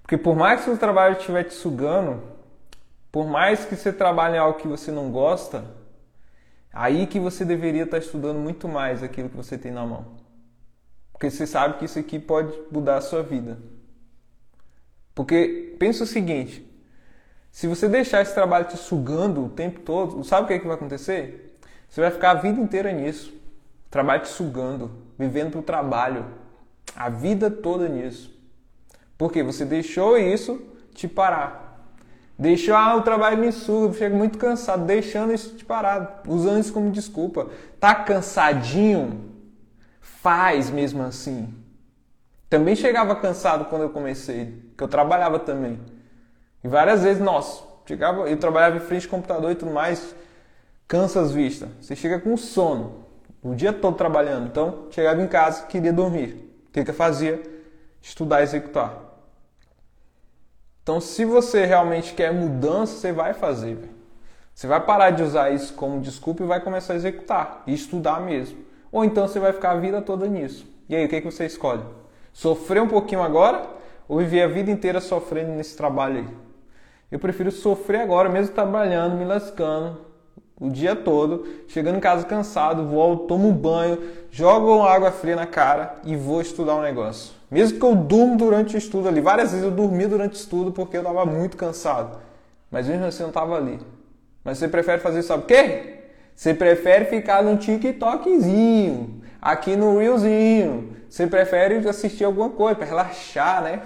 [0.09, 2.23] Porque por mais que o trabalho estiver te sugando,
[3.13, 5.63] por mais que você trabalhe algo que você não gosta,
[6.73, 10.17] aí que você deveria estar estudando muito mais aquilo que você tem na mão.
[11.13, 13.59] Porque você sabe que isso aqui pode mudar a sua vida.
[15.15, 16.67] Porque pensa o seguinte:
[17.51, 20.67] se você deixar esse trabalho te sugando o tempo todo, sabe o que, é que
[20.67, 21.55] vai acontecer?
[21.87, 23.31] Você vai ficar a vida inteira nisso.
[23.91, 26.25] Trabalho te sugando, vivendo para o trabalho,
[26.97, 28.38] a vida toda nisso.
[29.19, 30.63] Porque você deixou isso
[30.95, 31.69] te parar.
[32.39, 36.73] Deixou, ah, o trabalho me suga, chego muito cansado, deixando isso te parar, usando isso
[36.73, 37.49] como desculpa.
[37.81, 39.35] Tá cansadinho?
[40.01, 41.53] Faz mesmo assim.
[42.49, 45.81] Também chegava cansado quando eu comecei, que eu trabalhava também.
[46.63, 50.15] E várias vezes, nossa, chegava, eu trabalhava em frente ao computador e tudo mais,
[50.87, 51.69] cansa as vistas.
[51.81, 53.05] Você chega com sono,
[53.43, 54.47] o dia todo trabalhando.
[54.47, 56.37] Então, chegava em casa, queria dormir.
[56.69, 57.43] O que, que eu fazia?
[58.01, 59.08] Estudar e executar.
[60.89, 63.75] Então, se você realmente quer mudança, você vai fazer.
[63.75, 63.91] Véio.
[64.55, 68.23] Você vai parar de usar isso como desculpa e vai começar a executar e estudar
[68.23, 68.57] mesmo.
[68.91, 70.67] Ou então você vai ficar a vida toda nisso.
[70.89, 71.83] E aí, o que, que você escolhe?
[72.33, 73.67] Sofrer um pouquinho agora
[74.09, 76.29] ou viver a vida inteira sofrendo nesse trabalho aí?
[77.13, 80.01] Eu prefiro sofrer agora, mesmo trabalhando, me lascando
[80.59, 83.99] o dia todo, chegando em casa cansado, volto, tomo banho,
[84.31, 87.38] jogo água fria na cara e vou estudar um negócio.
[87.51, 89.21] Mesmo que eu durmo durante o estudo ali.
[89.21, 92.21] Várias vezes eu dormi durante o estudo porque eu estava muito cansado.
[92.71, 93.81] Mas mesmo assim eu não estava ali.
[94.45, 95.95] Mas você prefere fazer sabe o quê?
[96.35, 100.97] Você prefere ficar no TikTokzinho, aqui no Reelzinho.
[101.09, 103.83] Você prefere assistir alguma coisa para relaxar, né?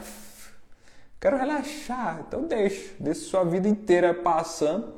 [1.21, 2.95] Quero relaxar, então deixa.
[2.99, 4.95] Deixa sua vida inteira passando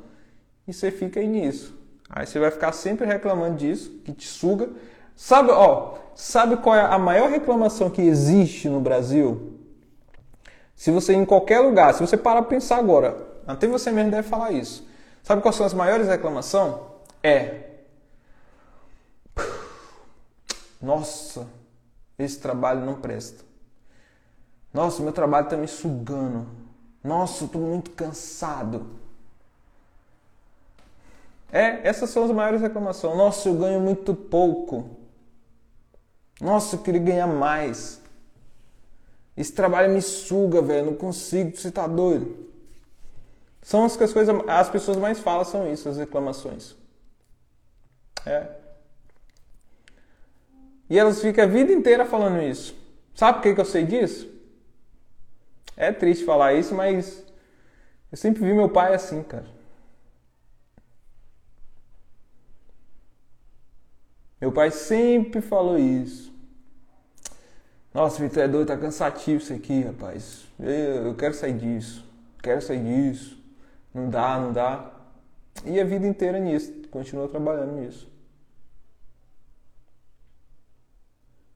[0.67, 1.77] e você fica aí nisso.
[2.09, 4.69] Aí você vai ficar sempre reclamando disso, que te suga.
[5.15, 9.59] Sabe, ó, sabe qual é a maior reclamação que existe no Brasil?
[10.75, 13.17] Se você em qualquer lugar, se você parar para pensar agora,
[13.47, 14.85] até você mesmo deve falar isso.
[15.23, 16.75] Sabe quais são as maiores reclamações?
[17.23, 17.65] É
[20.85, 21.47] Nossa,
[22.19, 23.43] esse trabalho não presta.
[24.71, 26.45] Nossa, meu trabalho está me sugando.
[27.03, 28.85] Nossa, estou muito cansado.
[31.51, 33.17] É, essas são as maiores reclamações.
[33.17, 34.91] Nossa, eu ganho muito pouco.
[36.39, 38.01] Nossa, eu queria ganhar mais.
[39.35, 40.87] Esse trabalho me suga, velho.
[40.87, 42.45] Não consigo, você tá doido.
[43.61, 46.75] São as que as, coisas, as pessoas mais falam, são isso, as reclamações.
[48.25, 48.47] É.
[50.89, 52.75] E elas ficam a vida inteira falando isso.
[53.15, 54.29] Sabe por que, que eu sei disso?
[55.75, 57.23] É triste falar isso, mas
[58.11, 59.54] eu sempre vi meu pai assim, cara.
[64.39, 66.33] Meu pai sempre falou isso.
[67.93, 70.45] Nossa, Vitor, é doido, tá cansativo isso aqui, rapaz.
[70.59, 70.69] Eu,
[71.07, 72.05] eu quero sair disso.
[72.43, 73.41] Quero sair disso.
[73.93, 74.91] Não dá, não dá.
[75.63, 76.73] E a vida inteira nisso.
[76.91, 78.09] Continua trabalhando nisso.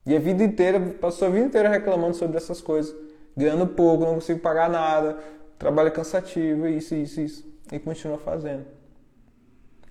[0.06, 2.96] E a vida inteira, passou a vida inteira reclamando sobre essas coisas.
[3.36, 5.18] Ganhando pouco, não consigo pagar nada.
[5.58, 7.52] Trabalho cansativo, isso, isso, isso.
[7.70, 8.64] E continua fazendo.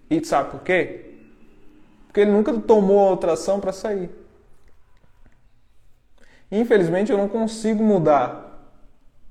[0.09, 1.18] E sabe por quê?
[2.09, 4.09] Porque ele nunca tomou outra ação para sair.
[6.51, 8.67] Infelizmente, eu não consigo mudar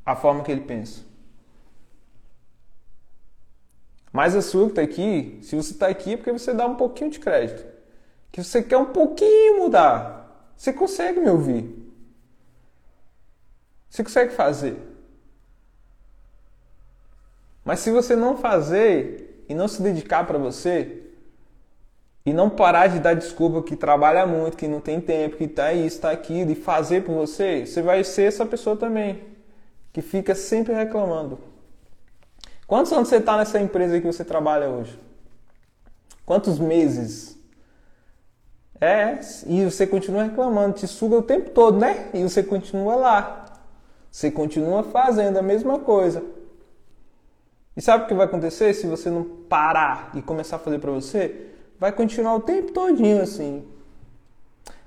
[0.07, 1.03] a forma que ele pensa.
[4.13, 6.77] Mas a sua que está aqui, se você está aqui é porque você dá um
[6.77, 7.67] pouquinho de crédito.
[8.31, 10.53] Que você quer um pouquinho mudar.
[10.57, 11.93] Você consegue me ouvir.
[13.91, 14.77] Você consegue fazer.
[17.65, 20.98] Mas se você não fazer e não se dedicar para você,
[22.29, 25.73] e não parar de dar desculpa que trabalha muito, que não tem tempo, que está
[25.73, 29.23] isso, está aquilo, e fazer por você, você vai ser essa pessoa também,
[29.95, 31.39] que fica sempre reclamando.
[32.67, 35.01] Quantos anos você está nessa empresa que você trabalha hoje?
[36.27, 37.39] Quantos meses?
[38.79, 42.11] É, e você continua reclamando, te suga o tempo todo, né?
[42.13, 43.47] E você continua lá.
[44.11, 46.23] Você continua fazendo a mesma coisa.
[47.75, 50.91] E sabe o que vai acontecer se você não parar e começar a fazer para
[50.91, 51.48] você?
[51.79, 53.65] Vai continuar o tempo todinho assim.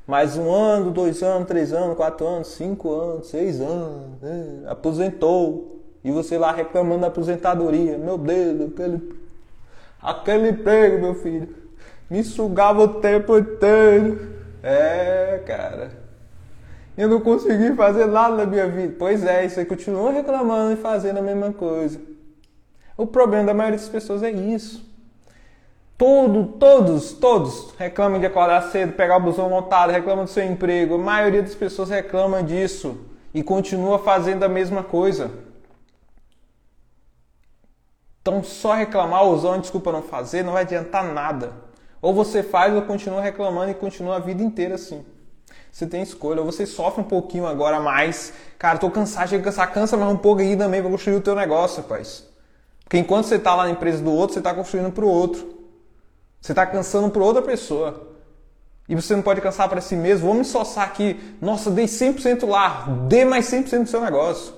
[0.05, 4.63] Mais um ano, dois anos, três anos, quatro anos, cinco anos, seis anos, né?
[4.68, 5.80] aposentou.
[6.03, 7.97] E você lá reclamando da aposentadoria.
[7.97, 9.15] Meu Deus, aquele,
[10.01, 11.55] aquele emprego, meu filho,
[12.09, 14.34] me sugava o tempo inteiro.
[14.63, 15.91] É, cara.
[16.97, 18.95] Eu não consegui fazer nada na minha vida.
[18.97, 21.99] Pois é, isso aí continua reclamando e fazendo a mesma coisa.
[22.97, 24.90] O problema da maioria das pessoas é isso.
[26.01, 30.95] Todo, todos, todos reclamam de acordar cedo, pegar o busão montado, reclamam do seu emprego.
[30.95, 32.97] A maioria das pessoas reclama disso
[33.31, 35.29] e continua fazendo a mesma coisa.
[38.19, 41.53] Então só reclamar, usando desculpa não fazer, não vai adiantar nada.
[42.01, 45.05] Ou você faz ou continua reclamando e continua a vida inteira assim.
[45.71, 48.33] Você tem escolha, ou você sofre um pouquinho agora mais.
[48.57, 51.21] Cara, tô cansado, chega a cansar, cansa mais um pouco aí também para construir o
[51.21, 52.27] teu negócio, rapaz.
[52.85, 55.60] Porque enquanto você está lá na empresa do outro, você está construindo para o outro.
[56.41, 58.09] Você está cansando para outra pessoa.
[58.89, 60.34] E você não pode cansar para si mesmo.
[60.34, 61.38] Me soçar aqui.
[61.39, 62.88] Nossa, dei 100% lá.
[63.07, 64.53] Dê mais 100% do seu negócio.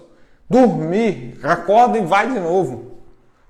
[0.50, 1.38] Dormir.
[1.44, 2.98] Acorda e vai de novo.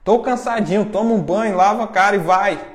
[0.03, 0.91] Tô cansadinho.
[0.91, 2.73] Toma um banho, lava a cara e vai.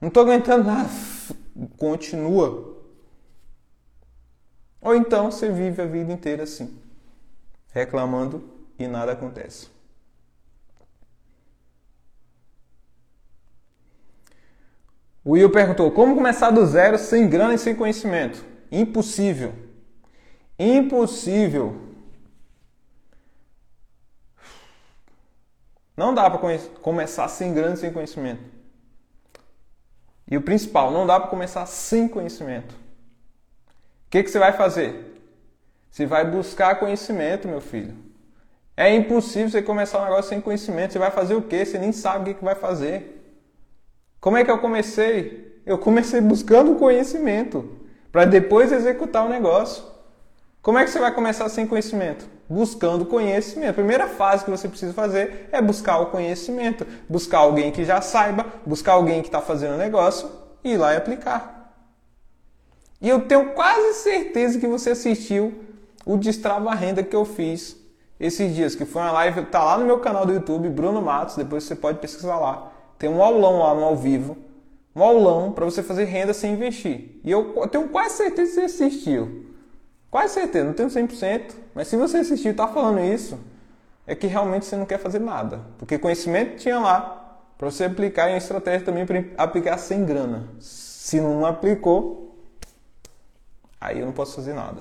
[0.00, 0.90] Não tô aguentando nada.
[1.78, 2.74] Continua.
[4.80, 6.76] Ou então você vive a vida inteira assim.
[7.72, 8.44] Reclamando
[8.78, 9.73] e nada acontece.
[15.24, 18.44] O Will perguntou: como começar do zero sem grana e sem conhecimento?
[18.70, 19.54] Impossível.
[20.58, 21.80] Impossível.
[25.96, 28.42] Não dá para começar sem grana e sem conhecimento.
[30.30, 32.74] E o principal, não dá para começar sem conhecimento.
[32.74, 35.22] O que, que você vai fazer?
[35.90, 37.96] Você vai buscar conhecimento, meu filho.
[38.76, 40.92] É impossível você começar um negócio sem conhecimento.
[40.92, 41.64] Você vai fazer o quê?
[41.64, 43.23] Você nem sabe o que, que vai fazer.
[44.24, 45.60] Como é que eu comecei?
[45.66, 47.68] Eu comecei buscando conhecimento
[48.10, 49.84] para depois executar o negócio.
[50.62, 52.26] Como é que você vai começar sem conhecimento?
[52.48, 53.72] Buscando conhecimento.
[53.72, 56.86] A primeira fase que você precisa fazer é buscar o conhecimento.
[57.06, 60.30] Buscar alguém que já saiba, buscar alguém que está fazendo o negócio
[60.64, 61.74] e ir lá e aplicar.
[63.02, 65.52] E eu tenho quase certeza que você assistiu
[66.06, 67.76] o Destrava Renda que eu fiz
[68.18, 71.36] esses dias, que foi uma live, tá lá no meu canal do YouTube, Bruno Matos,
[71.36, 72.73] depois você pode pesquisar lá.
[73.04, 74.34] Tem um aulão lá no ao vivo.
[74.96, 77.20] Um aulão para você fazer renda sem investir.
[77.22, 79.44] E eu, eu tenho quase certeza que você assistiu.
[80.10, 81.52] Quase certeza, não tenho 100%.
[81.74, 83.38] Mas se você assistiu e está falando isso,
[84.06, 85.60] é que realmente você não quer fazer nada.
[85.76, 90.48] Porque conhecimento tinha lá para você aplicar em estratégia também para aplicar sem grana.
[90.58, 92.34] Se não aplicou,
[93.78, 94.80] aí eu não posso fazer nada.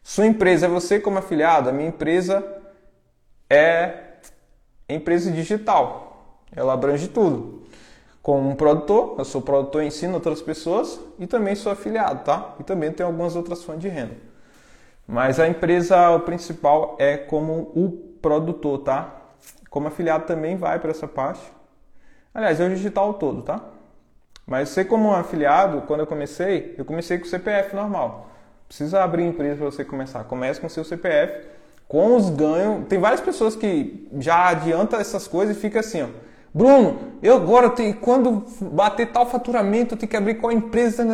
[0.00, 1.68] Sua empresa é você como afiliado?
[1.68, 2.46] A minha empresa
[3.50, 4.07] é
[4.88, 6.36] empresa digital.
[6.54, 7.62] Ela abrange tudo.
[8.22, 12.54] Como um produtor, eu sou produtor ensino outras pessoas e também sou afiliado, tá?
[12.60, 14.16] E também tenho algumas outras fontes de renda.
[15.06, 17.90] Mas a empresa principal é como o
[18.20, 19.14] produtor, tá?
[19.70, 21.40] Como afiliado também vai para essa parte.
[22.34, 23.62] Aliás, é o digital todo, tá?
[24.46, 28.30] Mas você como afiliado, quando eu comecei, eu comecei com o CPF normal.
[28.66, 30.24] Precisa abrir empresa para você começar.
[30.24, 31.46] Comece com seu CPF
[31.88, 32.86] com os ganhos.
[32.86, 36.08] Tem várias pessoas que já adiantam essas coisas e fica assim, ó.
[36.52, 41.06] Bruno, eu agora tenho, quando bater tal faturamento, eu tenho que abrir qual empresa?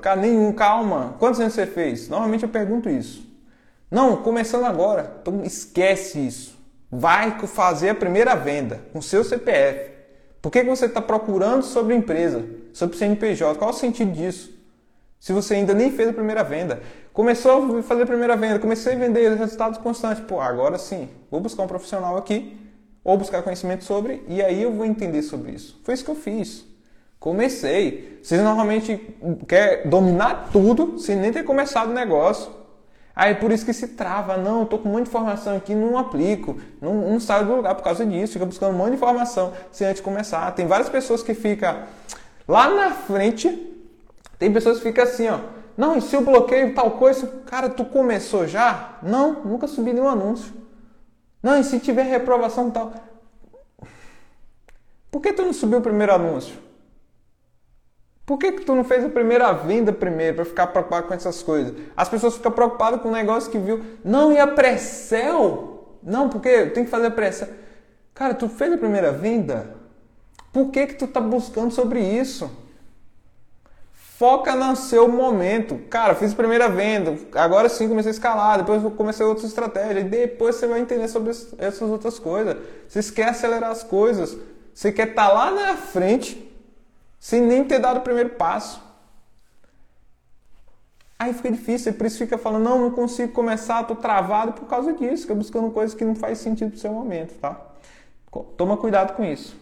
[0.00, 1.16] Cara, nenhum, calma.
[1.18, 2.08] Quantos anos você fez?
[2.08, 3.28] Normalmente eu pergunto isso.
[3.90, 5.18] Não, começando agora.
[5.20, 6.58] Então esquece isso.
[6.90, 9.90] Vai fazer a primeira venda com seu CPF.
[10.40, 13.58] Por que você está procurando sobre empresa, sobre CNPJ?
[13.58, 14.50] Qual o sentido disso?
[15.18, 16.80] Se você ainda nem fez a primeira venda.
[17.12, 20.22] Começou a fazer a primeira venda, comecei a vender resultados constantes.
[20.24, 22.56] Pô, agora sim, vou buscar um profissional aqui,
[23.02, 25.80] ou buscar conhecimento sobre, e aí eu vou entender sobre isso.
[25.84, 26.64] Foi isso que eu fiz.
[27.18, 28.20] Comecei.
[28.22, 29.14] Vocês normalmente
[29.46, 32.50] querem dominar tudo sem nem ter começado o negócio.
[33.14, 37.10] Aí por isso que se trava, não, estou com muita informação aqui, não aplico, não,
[37.10, 40.00] não saio do lugar por causa disso, fica buscando um monte de informação sem antes
[40.00, 40.50] começar.
[40.52, 41.82] Tem várias pessoas que ficam
[42.48, 43.70] lá na frente
[44.40, 45.38] tem pessoas que ficam assim, ó.
[45.76, 47.26] Não, e se eu bloqueio tal coisa?
[47.46, 48.98] Cara, tu começou já?
[49.02, 50.52] Não, nunca subi nenhum anúncio.
[51.42, 52.92] Não, e se tiver reprovação tal?
[55.10, 56.54] Por que tu não subiu o primeiro anúncio?
[58.30, 61.42] Por que, que tu não fez a primeira venda primeiro para ficar preocupado com essas
[61.42, 61.74] coisas?
[61.96, 63.84] As pessoas ficam preocupadas com o negócio que viu.
[64.04, 65.98] Não, e a pré-sell?
[66.00, 67.48] Não, porque eu tenho que fazer a pré-sell.
[68.14, 69.74] Cara, tu fez a primeira venda?
[70.52, 72.48] Por que, que tu tá buscando sobre isso?
[74.20, 75.78] Foca no seu momento.
[75.88, 80.04] Cara, fiz a primeira venda, agora sim comecei a escalar, depois comecei outra estratégia, e
[80.04, 82.54] depois você vai entender sobre essas outras coisas.
[82.86, 84.36] Você quer acelerar as coisas,
[84.74, 86.54] você quer estar tá lá na frente,
[87.18, 88.82] sem nem ter dado o primeiro passo.
[91.18, 94.92] Aí fica difícil, por isso fica falando, não, não consigo começar, tô travado por causa
[94.92, 97.58] disso, fica buscando coisas que não faz sentido pro seu momento, tá?
[98.58, 99.59] Toma cuidado com isso.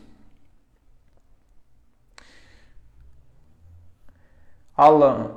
[4.80, 5.32] Alan,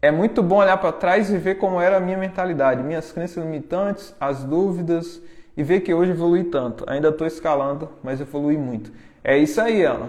[0.00, 3.44] é muito bom olhar para trás e ver como era a minha mentalidade, minhas crenças
[3.44, 5.20] limitantes, as dúvidas
[5.54, 6.82] e ver que hoje evolui tanto.
[6.86, 8.90] Ainda estou escalando, mas evolui muito.
[9.22, 10.08] É isso aí, Alan.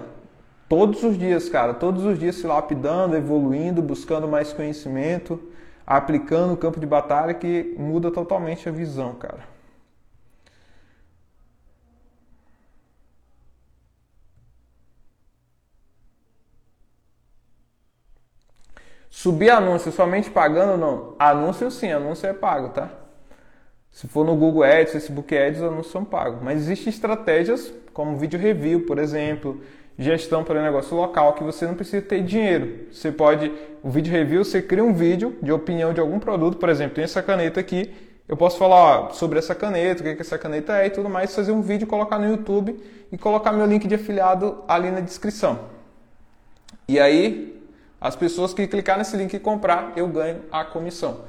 [0.69, 5.37] Todos os dias, cara, todos os dias se lapidando, evoluindo, buscando mais conhecimento,
[5.85, 9.50] aplicando o campo de batalha que muda totalmente a visão, cara.
[19.11, 21.15] Subir anúncio somente pagando não?
[21.19, 22.89] Anúncio sim, anúncio é pago, tá?
[23.91, 26.41] Se for no Google Ads, Facebook Ads, os anúncios são pagos.
[26.41, 29.61] Mas existem estratégias como vídeo review, por exemplo,
[29.99, 32.85] gestão para negócio local, que você não precisa ter dinheiro.
[32.89, 33.51] Você pode,
[33.83, 37.03] o vídeo review, você cria um vídeo de opinião de algum produto, por exemplo, tem
[37.03, 37.93] essa caneta aqui,
[38.29, 41.09] eu posso falar ó, sobre essa caneta, o que, que essa caneta é e tudo
[41.09, 42.81] mais, fazer um vídeo, colocar no YouTube
[43.11, 45.59] e colocar meu link de afiliado ali na descrição.
[46.87, 47.50] E aí,
[48.01, 51.25] as pessoas que clicar nesse link e comprar, eu ganho a comissão.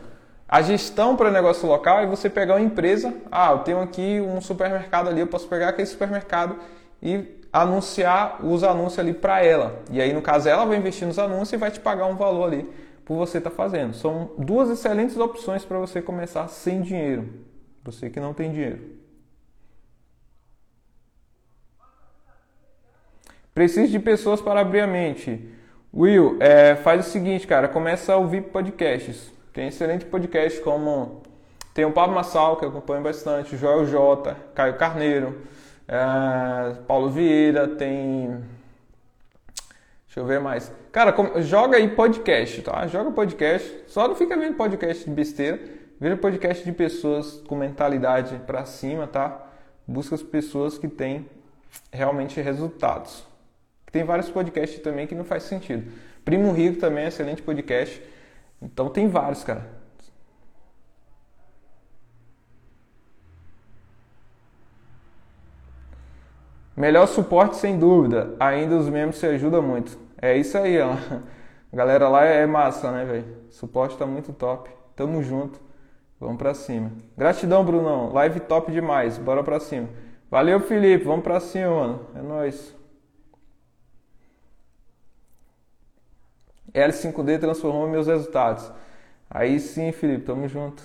[0.48, 4.40] A gestão para negócio local é você pegar uma empresa, ah, eu tenho aqui um
[4.40, 6.56] supermercado ali, eu posso pegar aquele supermercado
[7.02, 9.80] e anunciar os anúncios ali para ela.
[9.90, 12.44] E aí, no caso, ela vai investir nos anúncios e vai te pagar um valor
[12.44, 12.66] ali
[13.04, 13.94] por você estar tá fazendo.
[13.94, 17.28] São duas excelentes opções para você começar sem dinheiro.
[17.84, 18.80] Você que não tem dinheiro.
[23.52, 25.52] Preciso de pessoas para abrir a mente.
[25.94, 29.30] Will, é, faz o seguinte, cara, começa a ouvir podcasts.
[29.52, 31.22] Tem excelente podcast como
[31.74, 35.42] tem o Pablo Massal, que eu acompanho bastante, Joel J, Caio Carneiro,
[35.86, 38.42] é, Paulo Vieira, tem.
[40.06, 40.72] Deixa eu ver mais.
[40.90, 42.86] Cara, joga aí podcast, tá?
[42.86, 43.84] Joga podcast.
[43.86, 45.60] Só não fica vendo podcast de besteira.
[46.00, 49.46] Veja podcast de pessoas com mentalidade para cima, tá?
[49.86, 51.28] Busca as pessoas que têm
[51.92, 53.30] realmente resultados.
[53.92, 55.92] Tem vários podcasts também que não faz sentido.
[56.24, 58.02] Primo Rico também é excelente podcast.
[58.60, 59.82] Então tem vários, cara.
[66.74, 68.34] Melhor suporte sem dúvida.
[68.40, 69.98] Ainda os membros se ajudam muito.
[70.20, 70.92] É isso aí, ó.
[71.72, 73.24] A galera lá é massa, né, velho?
[73.50, 74.70] Suporte tá muito top.
[74.96, 75.60] Tamo junto.
[76.18, 76.92] Vamos pra cima.
[77.16, 78.10] Gratidão, Brunão.
[78.12, 79.18] Live top demais.
[79.18, 79.88] Bora pra cima.
[80.30, 81.04] Valeu, Felipe.
[81.04, 82.06] Vamos pra cima, mano.
[82.14, 82.81] É nóis.
[86.74, 88.70] L5D transformou meus resultados.
[89.30, 90.24] Aí sim, Felipe.
[90.24, 90.82] Tamo junto.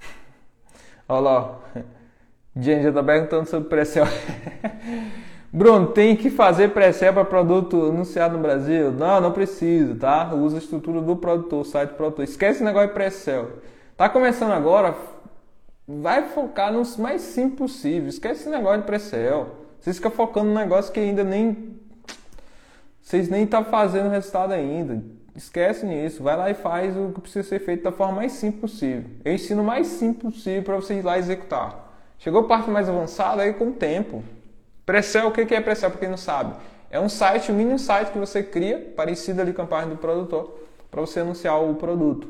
[1.08, 1.58] Olha lá,
[2.56, 4.06] Jenny já está perguntando sobre pré-sell.
[5.52, 8.90] Bruno, tem que fazer pré-sell para produto anunciado no Brasil?
[8.90, 10.34] Não, não precisa, tá?
[10.34, 12.24] Usa a estrutura do produtor, site do produtor.
[12.24, 13.50] Esquece esse negócio de pré-sell.
[13.96, 14.96] Tá começando agora,
[15.86, 18.08] vai focar no mais simples possível.
[18.08, 19.48] Esquece esse negócio de pré-sell.
[19.80, 21.74] Vocês ficam focando no negócio que ainda nem...
[23.02, 25.02] Vocês nem estão tá fazendo resultado ainda.
[25.36, 28.60] Esquece nisso, vai lá e faz o que precisa ser feito da forma mais simples
[28.60, 29.04] possível.
[29.24, 31.92] Eu ensino o mais simples possível para você ir lá executar.
[32.18, 34.22] Chegou a parte mais avançada aí com o tempo.
[34.86, 36.54] Pressel, o que é Pressel para quem não sabe?
[36.88, 40.00] É um site, um mini site que você cria, parecido ali com a página do
[40.00, 42.28] produtor, para você anunciar o produto,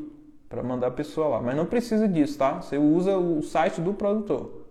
[0.55, 1.43] para mandar a pessoa lá.
[1.43, 2.62] Mas não precisa disso, tá?
[2.62, 4.64] Você usa o site do produtor.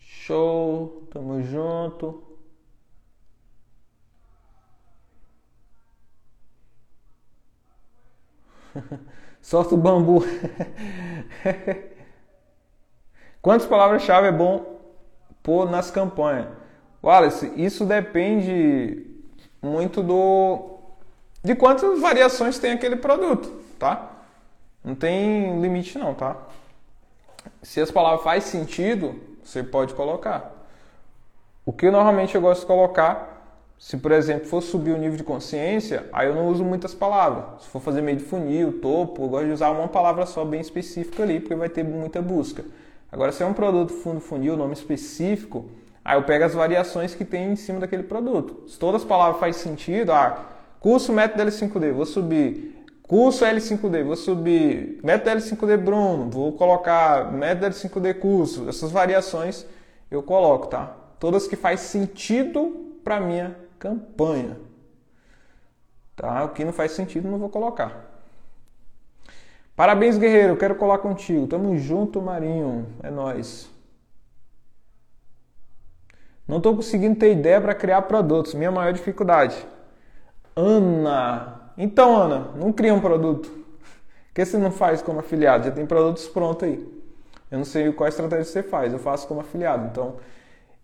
[0.00, 2.24] Show, tamo junto.
[9.40, 10.24] Solta o bambu.
[13.40, 14.80] Quantas palavras-chave é bom
[15.40, 16.48] pôr nas campanhas?
[17.02, 19.11] Wallace, isso depende
[19.62, 20.78] muito do
[21.44, 23.48] de quantas variações tem aquele produto,
[23.78, 24.10] tá?
[24.84, 26.36] Não tem limite não, tá?
[27.62, 30.52] Se as palavras faz sentido, você pode colocar.
[31.64, 35.24] O que normalmente eu gosto de colocar, se por exemplo for subir o nível de
[35.24, 37.62] consciência, aí eu não uso muitas palavras.
[37.62, 40.60] Se for fazer meio de funil, topo, eu gosto de usar uma palavra só bem
[40.60, 42.64] específica ali, porque vai ter muita busca.
[43.10, 45.66] Agora, se é um produto fundo funil, nome específico,
[46.04, 48.68] aí eu pego as variações que tem em cima daquele produto.
[48.68, 50.46] Se todas as palavras fazem sentido, ah,
[50.80, 57.66] curso método L5D, vou subir Curso L5D, vou subir método L5D Bruno, vou colocar método
[57.66, 58.66] L5D curso.
[58.70, 59.66] Essas variações
[60.10, 60.96] eu coloco, tá?
[61.18, 64.56] Todas que faz sentido para minha campanha.
[66.16, 66.44] Tá?
[66.44, 68.10] O que não faz sentido não vou colocar.
[69.76, 71.46] Parabéns, guerreiro, quero colar contigo.
[71.46, 72.86] Tamo junto, Marinho.
[73.02, 73.71] É nós.
[76.46, 78.54] Não estou conseguindo ter ideia para criar produtos.
[78.54, 79.56] Minha maior dificuldade.
[80.54, 83.48] Ana, então, Ana, não cria um produto.
[83.48, 85.64] Por que você não faz como afiliado?
[85.64, 87.02] Já tem produtos prontos aí.
[87.50, 89.86] Eu não sei qual estratégia você faz, eu faço como afiliado.
[89.90, 90.16] Então,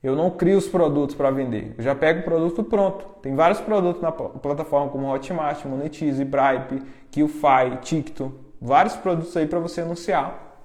[0.03, 1.75] eu não crio os produtos para vender.
[1.77, 3.05] Eu já pego o produto pronto.
[3.21, 8.35] Tem vários produtos na plataforma como Hotmart, Monetize, Bripe, QFi, TikTok.
[8.61, 10.57] Vários produtos aí para você anunciar.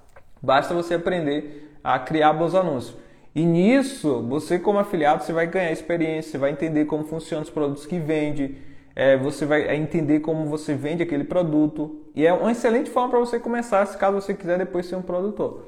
[0.42, 3.03] Basta você aprender a criar bons anúncios.
[3.36, 7.50] E nisso, você como afiliado, você vai ganhar experiência, você vai entender como funcionam os
[7.50, 8.58] produtos que vende,
[8.96, 12.00] é, você vai entender como você vende aquele produto.
[12.16, 15.02] E é uma excelente forma para você começar, se caso você quiser depois ser um
[15.02, 15.68] produtor.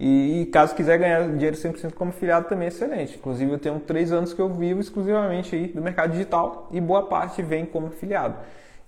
[0.00, 3.16] E, caso quiser ganhar dinheiro 100% como afiliado também é excelente.
[3.16, 7.06] Inclusive eu tenho três anos que eu vivo exclusivamente aí do mercado digital e boa
[7.06, 8.36] parte vem como afiliado.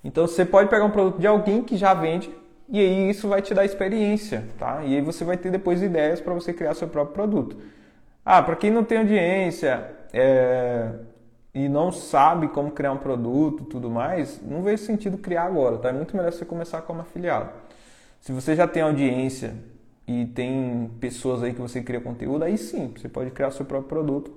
[0.02, 2.30] Então você pode pegar um produto de alguém que já vende
[2.68, 4.82] e aí isso vai te dar experiência, tá?
[4.84, 7.56] E aí você vai ter depois ideias para você criar seu próprio produto.
[8.24, 10.90] Ah, para quem não tem audiência é,
[11.52, 15.90] e não sabe como criar um produto, tudo mais, não vejo sentido criar agora, tá?
[15.90, 17.50] É muito melhor você começar como afiliado.
[18.20, 19.54] Se você já tem audiência
[20.08, 23.88] e tem pessoas aí que você cria conteúdo, aí sim, você pode criar seu próprio
[23.88, 24.32] produto.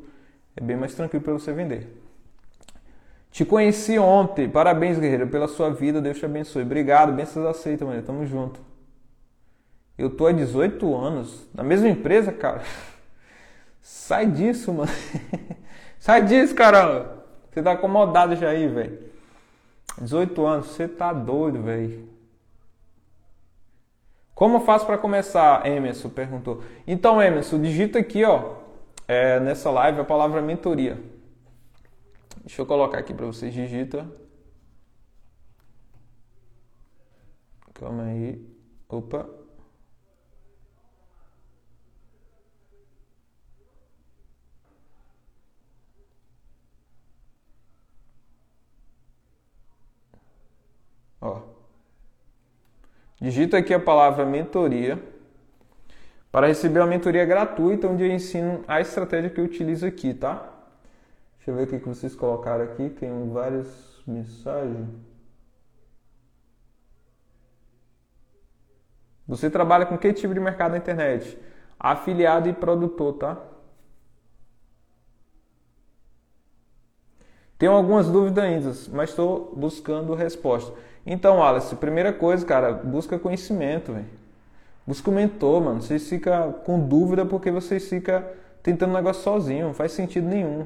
[0.55, 1.87] É bem mais tranquilo para você vender.
[3.31, 4.49] Te conheci ontem.
[4.49, 6.01] Parabéns, guerreiro, pela sua vida.
[6.01, 6.63] Deus te abençoe.
[6.63, 7.13] Obrigado.
[7.13, 8.01] Bênçãos aceitas, mano.
[8.01, 8.59] Tamo junto.
[9.95, 12.63] Eu tô há 18 anos na mesma empresa, cara.
[13.87, 14.91] Sai disso, mano.
[15.97, 17.23] Sai disso, caramba.
[17.49, 18.99] Você tá acomodado já aí, velho.
[19.97, 22.09] 18 anos, você tá doido, velho.
[24.35, 25.65] Como eu faço para começar?
[25.65, 26.61] Emerson perguntou.
[26.85, 28.55] Então, Emerson, digita aqui, ó,
[29.07, 31.01] é, nessa live a palavra mentoria.
[32.41, 33.53] Deixa eu colocar aqui para vocês.
[33.53, 34.05] Digita.
[37.73, 38.45] Calma aí.
[38.89, 39.36] Opa.
[51.21, 51.41] Ó.
[53.19, 55.01] Digita aqui a palavra mentoria
[56.31, 60.53] para receber uma mentoria gratuita onde eu ensino a estratégia que eu utilizo aqui, tá?
[61.37, 62.89] Deixa eu ver o que vocês colocaram aqui.
[62.89, 64.87] Tem várias mensagens.
[69.27, 71.37] Você trabalha com que tipo de mercado na internet?
[71.79, 73.37] Afiliado e produtor, tá?
[77.57, 80.73] Tenho algumas dúvidas ainda, mas estou buscando resposta.
[81.09, 84.05] Então, Alice, primeira coisa, cara, busca conhecimento, velho.
[84.85, 85.81] Busca um mentor, mano.
[85.81, 88.21] Vocês ficam com dúvida porque vocês ficam
[88.61, 90.65] tentando um negócio sozinho, não faz sentido nenhum.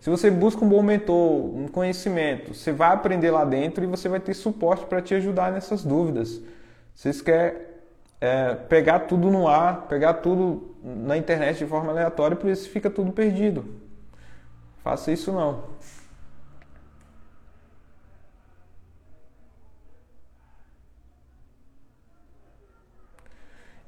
[0.00, 4.08] Se você busca um bom mentor, um conhecimento, você vai aprender lá dentro e você
[4.08, 6.40] vai ter suporte para te ajudar nessas dúvidas.
[6.94, 7.60] Vocês querem
[8.20, 12.88] é, pegar tudo no ar, pegar tudo na internet de forma aleatória, por isso fica
[12.88, 13.64] tudo perdido.
[14.84, 15.64] Faça isso não.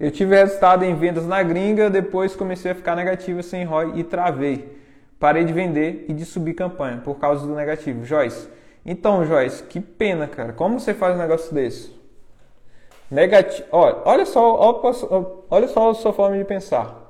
[0.02, 4.02] Eu tive resultado em vendas na gringa, depois comecei a ficar negativo sem ROI e
[4.02, 4.76] travei.
[5.16, 8.04] Parei de vender e de subir campanha por causa do negativo.
[8.04, 8.48] Joyce,
[8.84, 10.52] então, Joyce, que pena, cara.
[10.54, 11.94] Como você faz um negócio desse?
[13.08, 13.68] Negativo.
[13.70, 14.82] Olha, olha só,
[15.48, 17.00] olha só a sua forma de pensar.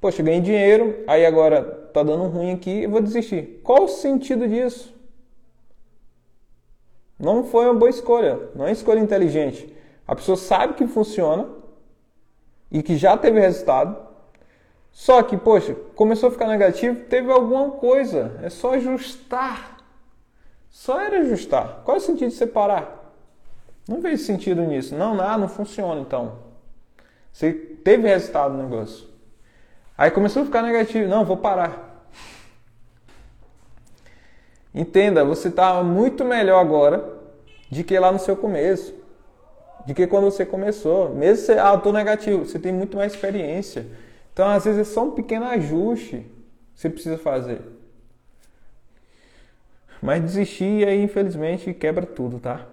[0.00, 1.62] Poxa, ganhei dinheiro, aí agora
[1.94, 3.60] tá dando ruim aqui, eu vou desistir.
[3.62, 4.92] Qual o sentido disso?
[7.16, 9.72] Não foi uma boa escolha, não é escolha inteligente.
[10.08, 11.48] A pessoa sabe que funciona,
[12.70, 13.96] e que já teve resultado.
[14.92, 18.38] Só que, poxa, começou a ficar negativo, teve alguma coisa.
[18.42, 19.76] É só ajustar.
[20.70, 21.82] Só era ajustar.
[21.84, 23.12] Qual é o sentido de separar?
[23.88, 24.94] Não vejo sentido nisso.
[24.94, 26.38] Não, não, não funciona então.
[27.32, 29.06] Você teve resultado no negócio.
[29.96, 31.08] Aí começou a ficar negativo.
[31.08, 32.04] Não, vou parar.
[34.74, 37.16] Entenda, você está muito melhor agora
[37.70, 38.94] de que lá no seu começo
[39.86, 41.14] de que quando você começou.
[41.14, 43.86] Mesmo você, ah, eu tô negativo, você tem muito mais experiência.
[44.32, 46.26] Então, às vezes, é só um pequeno ajuste
[46.74, 47.60] que você precisa fazer.
[50.02, 52.66] Mas desistir aí, infelizmente, quebra tudo, tá?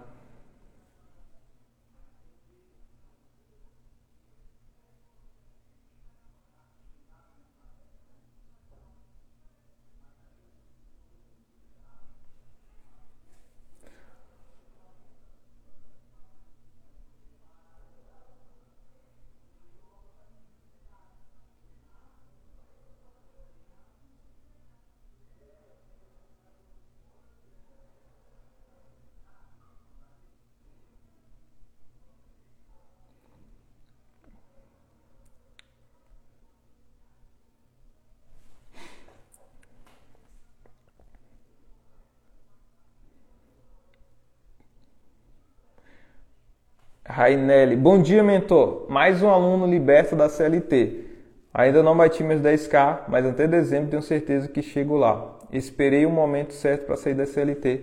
[47.24, 48.84] Rainelli, bom dia, mentor.
[48.86, 51.06] Mais um aluno liberto da CLT.
[51.54, 55.34] Ainda não bati meus 10k, mas até dezembro tenho certeza que chego lá.
[55.50, 57.80] Esperei o momento certo para sair da CLT,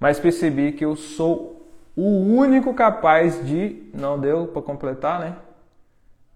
[0.00, 3.80] mas percebi que eu sou o único capaz de.
[3.94, 5.36] Não deu para completar, né?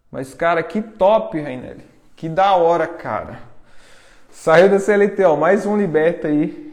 [0.08, 1.82] Mas, cara, que top, Rainelli.
[2.14, 3.40] Que da hora, cara.
[4.30, 5.34] Saiu da CLT, ó.
[5.34, 6.72] Mais um liberta aí.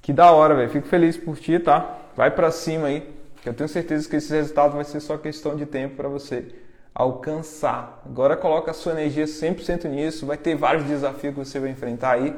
[0.00, 0.70] Que da hora, velho.
[0.70, 1.98] Fico feliz por ti, tá?
[2.14, 3.15] Vai para cima aí.
[3.42, 6.46] Que eu tenho certeza que esse resultado vai ser só questão de tempo para você
[6.94, 8.02] alcançar.
[8.04, 10.26] Agora coloca a sua energia 100% nisso.
[10.26, 12.34] Vai ter vários desafios que você vai enfrentar aí.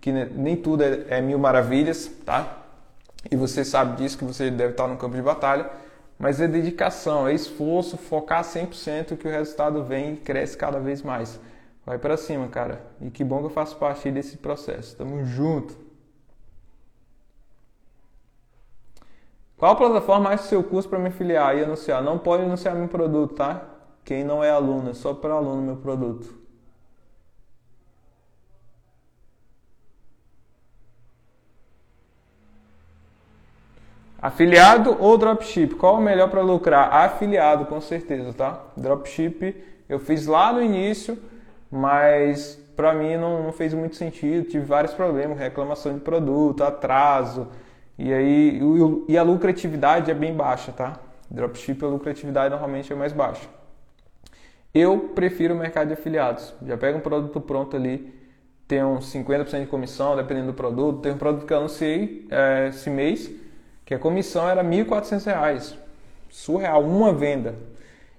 [0.00, 2.64] Que nem tudo é, é mil maravilhas, tá?
[3.30, 5.70] E você sabe disso, que você deve estar no campo de batalha
[6.20, 11.00] mas é dedicação, é esforço, focar 100% que o resultado vem e cresce cada vez
[11.00, 11.40] mais.
[11.86, 12.82] Vai para cima, cara.
[13.00, 14.94] E que bom que eu faço parte desse processo.
[14.96, 15.74] Tamo junto.
[19.60, 22.02] Qual plataforma acha seu curso para me filiar e anunciar?
[22.02, 23.62] Não pode anunciar meu produto, tá?
[24.02, 26.34] Quem não é aluno, é só para aluno meu produto.
[34.20, 35.74] Afiliado ou dropship?
[35.74, 36.90] Qual o melhor para lucrar?
[36.94, 38.60] Afiliado, com certeza, tá?
[38.74, 41.18] Dropship eu fiz lá no início,
[41.70, 44.48] mas para mim não, não, fez muito sentido.
[44.48, 47.48] Tive vários problemas, reclamação de produto, atraso.
[48.02, 48.58] E aí
[49.08, 50.98] e a lucratividade é bem baixa, tá?
[51.30, 53.46] Dropship a lucratividade normalmente é mais baixa.
[54.72, 56.54] Eu prefiro o mercado de afiliados.
[56.66, 58.10] Já pega um produto pronto ali,
[58.66, 61.02] tem uns 50% de comissão, dependendo do produto.
[61.02, 63.30] Tem um produto que eu anunciei é, esse mês
[63.84, 65.76] que a comissão era R$ 1.400.
[66.30, 67.54] Surreal, uma venda.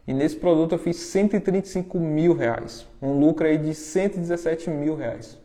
[0.08, 2.88] E nesse produto eu fiz 135 mil reais.
[3.02, 5.40] Um lucro aí de 117 mil reais.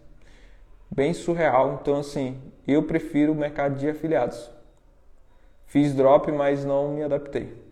[0.90, 1.78] Bem surreal.
[1.80, 2.36] Então, assim,
[2.72, 4.50] eu prefiro o mercado de afiliados.
[5.66, 7.64] Fiz drop, mas não me adaptei.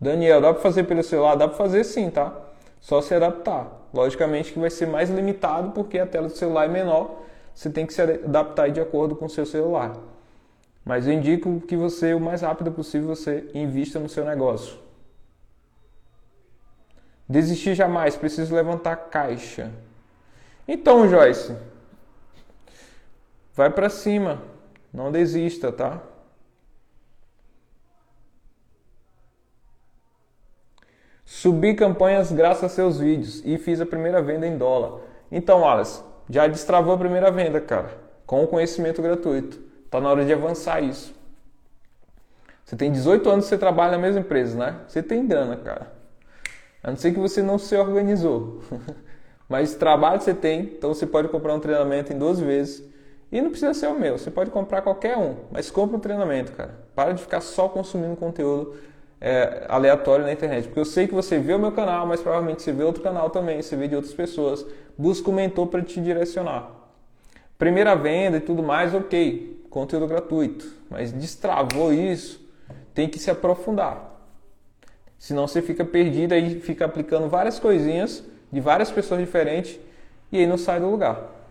[0.00, 1.36] Daniel, dá para fazer pelo celular?
[1.36, 2.36] Dá para fazer sim, tá?
[2.80, 3.70] Só se adaptar.
[3.94, 7.22] Logicamente que vai ser mais limitado porque a tela do celular é menor
[7.54, 9.96] você tem que se adaptar de acordo com o seu celular.
[10.84, 14.78] Mas eu indico que você, o mais rápido possível, você invista no seu negócio.
[17.28, 19.70] Desistir jamais, preciso levantar caixa.
[20.66, 21.54] Então, Joyce,
[23.54, 24.42] vai para cima,
[24.92, 26.02] não desista, tá?
[31.24, 35.00] Subi campanhas graças a seus vídeos e fiz a primeira venda em dólar.
[35.30, 39.58] Então, Wallace, já destravou a primeira venda, cara, com o conhecimento gratuito.
[39.90, 41.14] Tá na hora de avançar isso.
[42.64, 44.80] Você tem 18 anos você trabalha na mesma empresa, né?
[44.86, 45.92] Você tem grana, cara.
[46.82, 48.60] A não ser que você não se organizou.
[49.48, 52.82] Mas trabalho você tem, então você pode comprar um treinamento em duas vezes.
[53.32, 56.52] E não precisa ser o meu, você pode comprar qualquer um, mas compra um treinamento,
[56.52, 56.74] cara.
[56.94, 58.76] Para de ficar só consumindo conteúdo
[59.18, 60.66] é, aleatório na internet.
[60.66, 63.30] Porque eu sei que você vê o meu canal, mas provavelmente você vê outro canal
[63.30, 64.66] também, você vê de outras pessoas.
[64.98, 66.70] Busca um mentor para te direcionar.
[67.56, 70.66] Primeira venda e tudo mais, ok, conteúdo gratuito.
[70.90, 72.38] Mas destravou isso,
[72.92, 74.10] tem que se aprofundar.
[75.18, 78.22] Senão você fica perdido aí, fica aplicando várias coisinhas
[78.52, 79.80] de várias pessoas diferentes
[80.30, 81.41] e aí não sai do lugar.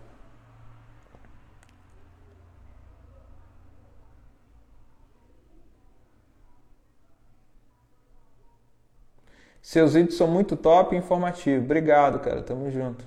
[9.62, 11.64] Seus vídeos são muito top e informativos.
[11.64, 12.42] Obrigado, cara.
[12.42, 13.04] Tamo junto.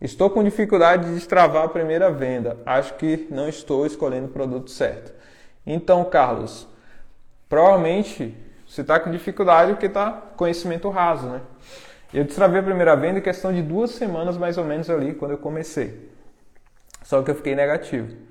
[0.00, 2.58] Estou com dificuldade de destravar a primeira venda.
[2.66, 5.12] Acho que não estou escolhendo o produto certo.
[5.64, 6.66] Então, Carlos,
[7.48, 8.34] provavelmente
[8.66, 11.42] você está com dificuldade porque está conhecimento raso, né?
[12.12, 15.32] Eu destravei a primeira venda em questão de duas semanas mais ou menos ali, quando
[15.32, 16.10] eu comecei.
[17.04, 18.29] Só que eu fiquei negativo.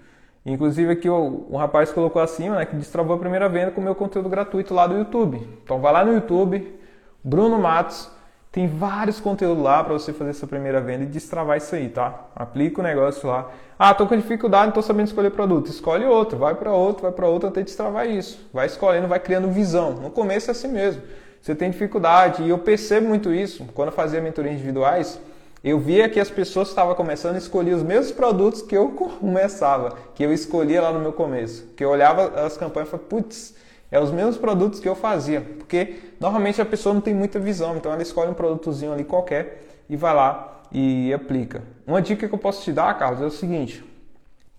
[0.51, 3.95] Inclusive aqui um rapaz colocou acima, né, que destravou a primeira venda com o meu
[3.95, 5.47] conteúdo gratuito lá do YouTube.
[5.63, 6.79] Então vai lá no YouTube,
[7.23, 8.09] Bruno Matos,
[8.51, 12.27] tem vários conteúdos lá para você fazer essa primeira venda e destravar isso aí, tá?
[12.35, 13.51] Aplica o negócio lá.
[13.77, 15.67] Ah, tô com dificuldade, não tô sabendo escolher produto.
[15.67, 18.49] Escolhe outro, vai para outro, vai para outro até destravar isso.
[18.51, 19.93] Vai escolhendo, vai criando visão.
[19.93, 21.03] No começo é assim mesmo.
[21.39, 25.21] Você tem dificuldade e eu percebo muito isso quando eu fazia mentorias individuais
[25.63, 29.97] eu via que as pessoas estavam começando a escolher os mesmos produtos que eu começava,
[30.15, 31.67] que eu escolhia lá no meu começo.
[31.75, 33.55] Que eu olhava as campanhas e falava, putz,
[33.91, 35.41] é os mesmos produtos que eu fazia.
[35.41, 39.63] Porque normalmente a pessoa não tem muita visão, então ela escolhe um produtozinho ali qualquer
[39.89, 41.63] e vai lá e aplica.
[41.85, 43.83] Uma dica que eu posso te dar, Carlos, é o seguinte: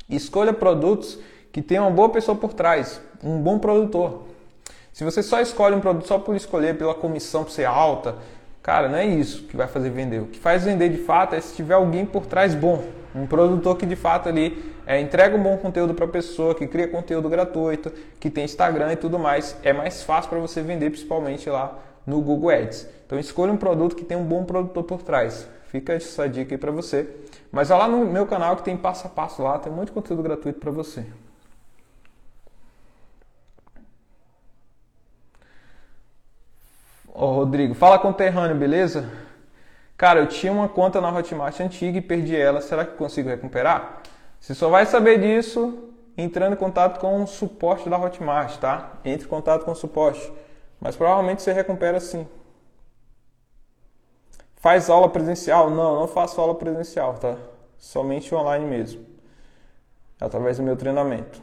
[0.08, 1.18] escolha produtos
[1.52, 4.24] que tenham uma boa pessoa por trás, um bom produtor.
[4.92, 8.16] Se você só escolhe um produto só por escolher, pela comissão por ser alta,
[8.62, 10.20] Cara, não é isso que vai fazer vender.
[10.20, 12.84] O que faz vender de fato é se tiver alguém por trás bom.
[13.14, 16.66] Um produtor que de fato ali é, entrega um bom conteúdo para a pessoa, que
[16.66, 19.56] cria conteúdo gratuito, que tem Instagram e tudo mais.
[19.62, 22.86] É mais fácil para você vender, principalmente lá no Google Ads.
[23.06, 25.48] Então escolha um produto que tem um bom produtor por trás.
[25.68, 27.08] Fica essa dica aí para você.
[27.50, 30.22] Mas olha lá no meu canal que tem passo a passo lá, tem de conteúdo
[30.22, 31.04] gratuito para você.
[37.12, 39.10] Ô Rodrigo, fala conterrâneo, beleza?
[39.96, 42.60] Cara, eu tinha uma conta na Hotmart antiga e perdi ela.
[42.60, 44.00] Será que consigo recuperar?
[44.38, 48.92] Você só vai saber disso entrando em contato com o suporte da Hotmart, tá?
[49.04, 50.32] Entre em contato com o suporte.
[50.80, 52.26] Mas provavelmente você recupera sim.
[54.56, 55.68] Faz aula presencial?
[55.68, 57.36] Não, não faço aula presencial, tá?
[57.76, 59.04] Somente online mesmo.
[60.20, 61.42] Através do meu treinamento.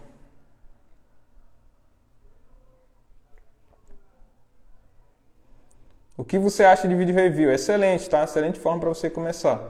[6.17, 7.51] O que você acha de vídeo review?
[7.51, 8.23] Excelente, tá?
[8.23, 9.61] Excelente forma para você começar.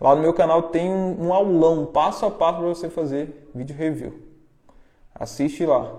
[0.00, 3.76] Lá no meu canal tem um, um aulão, passo a passo para você fazer vídeo
[3.76, 4.20] review.
[5.14, 5.94] Assiste lá.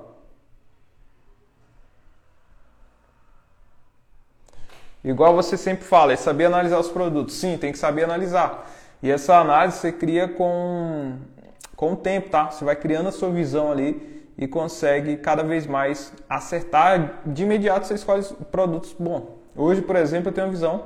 [5.01, 7.35] Igual você sempre fala, é saber analisar os produtos.
[7.35, 8.69] Sim, tem que saber analisar.
[9.01, 11.17] E essa análise você cria com,
[11.77, 12.51] com o tempo, tá?
[12.51, 17.21] Você vai criando a sua visão ali e consegue cada vez mais acertar.
[17.25, 19.42] De imediato você escolhe produtos bons.
[19.55, 20.85] Hoje, por exemplo, eu tenho uma visão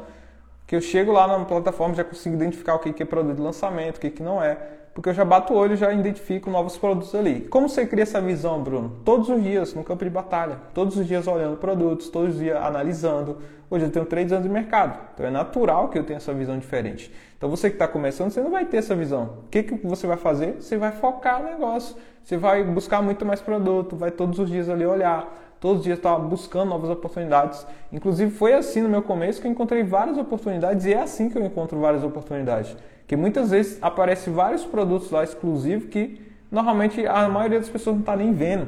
[0.65, 3.97] que eu chego lá na plataforma já consigo identificar o que é produto de lançamento,
[3.97, 4.57] o que não é,
[4.93, 7.41] porque eu já bato o olho e já identifico novos produtos ali.
[7.41, 8.97] Como você cria essa visão, Bruno?
[9.05, 12.57] Todos os dias no campo de batalha, todos os dias olhando produtos, todos os dias
[12.57, 13.37] analisando.
[13.69, 16.57] Hoje eu tenho três anos de mercado, então é natural que eu tenha essa visão
[16.57, 17.13] diferente.
[17.37, 19.37] Então você que está começando, você não vai ter essa visão.
[19.45, 20.53] O que, que você vai fazer?
[20.53, 24.67] Você vai focar no negócio, você vai buscar muito mais produto, vai todos os dias
[24.67, 27.65] ali olhar todos os dias estava buscando novas oportunidades.
[27.91, 31.37] Inclusive foi assim no meu começo que eu encontrei várias oportunidades e é assim que
[31.37, 32.75] eu encontro várias oportunidades.
[33.07, 36.21] Que muitas vezes aparecem vários produtos lá exclusivos que
[36.51, 38.67] normalmente a maioria das pessoas não está nem vendo.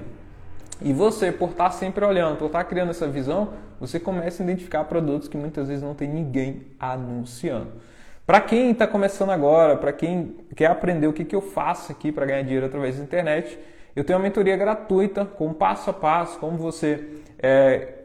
[0.82, 3.50] E você, por estar tá sempre olhando, por estar tá criando essa visão,
[3.80, 7.68] você começa a identificar produtos que muitas vezes não tem ninguém anunciando.
[8.26, 12.12] Para quem está começando agora, para quem quer aprender o que, que eu faço aqui
[12.12, 13.58] para ganhar dinheiro através da internet,
[14.00, 17.96] eu tenho uma mentoria gratuita com passo a passo, como você é,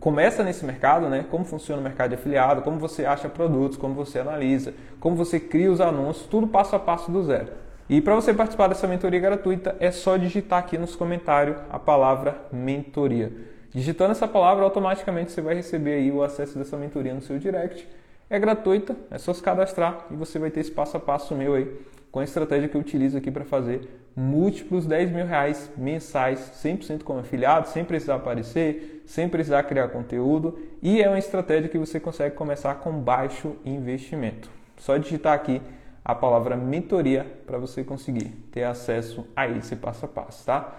[0.00, 1.26] começa nesse mercado, né?
[1.30, 5.38] Como funciona o mercado de afiliado, como você acha produtos, como você analisa, como você
[5.38, 7.48] cria os anúncios, tudo passo a passo do zero.
[7.90, 12.38] E para você participar dessa mentoria gratuita, é só digitar aqui nos comentários a palavra
[12.50, 13.30] mentoria.
[13.70, 17.86] Digitando essa palavra, automaticamente você vai receber aí o acesso dessa mentoria no seu direct.
[18.30, 21.52] É gratuita, é só se cadastrar e você vai ter esse passo a passo meu
[21.52, 21.70] aí
[22.14, 27.02] com a estratégia que eu utilizo aqui para fazer múltiplos 10 mil reais mensais, 100%
[27.02, 31.98] como afiliado, sem precisar aparecer, sem precisar criar conteúdo e é uma estratégia que você
[31.98, 34.48] consegue começar com baixo investimento.
[34.76, 35.60] Só digitar aqui
[36.04, 40.72] a palavra mentoria para você conseguir ter acesso a esse passo a passo, tá?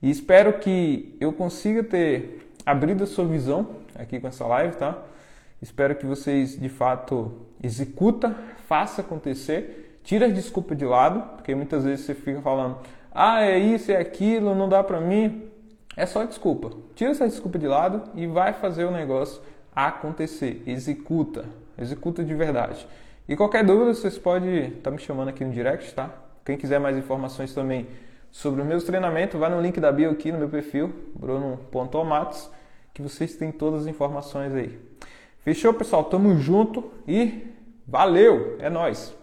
[0.00, 4.96] E espero que eu consiga ter abrido a sua visão aqui com essa live, tá?
[5.60, 8.32] Espero que vocês de fato executa,
[8.68, 12.78] faça acontecer Tira as desculpas de lado, porque muitas vezes você fica falando,
[13.12, 15.50] ah, é isso, é aquilo, não dá pra mim.
[15.94, 16.70] É só desculpa.
[16.94, 19.42] Tira essa desculpa de lado e vai fazer o negócio
[19.76, 20.62] acontecer.
[20.66, 21.44] Executa.
[21.76, 22.88] Executa de verdade.
[23.28, 26.08] E qualquer dúvida, vocês podem estar tá me chamando aqui no direct, tá?
[26.42, 27.86] Quem quiser mais informações também
[28.32, 32.50] sobre os meus treinamentos, vai no link da bio aqui no meu perfil, bruno.omatos,
[32.94, 34.80] que vocês têm todas as informações aí.
[35.40, 36.04] Fechou, pessoal?
[36.04, 37.46] Tamo junto e
[37.86, 38.56] valeu!
[38.58, 39.17] É nós.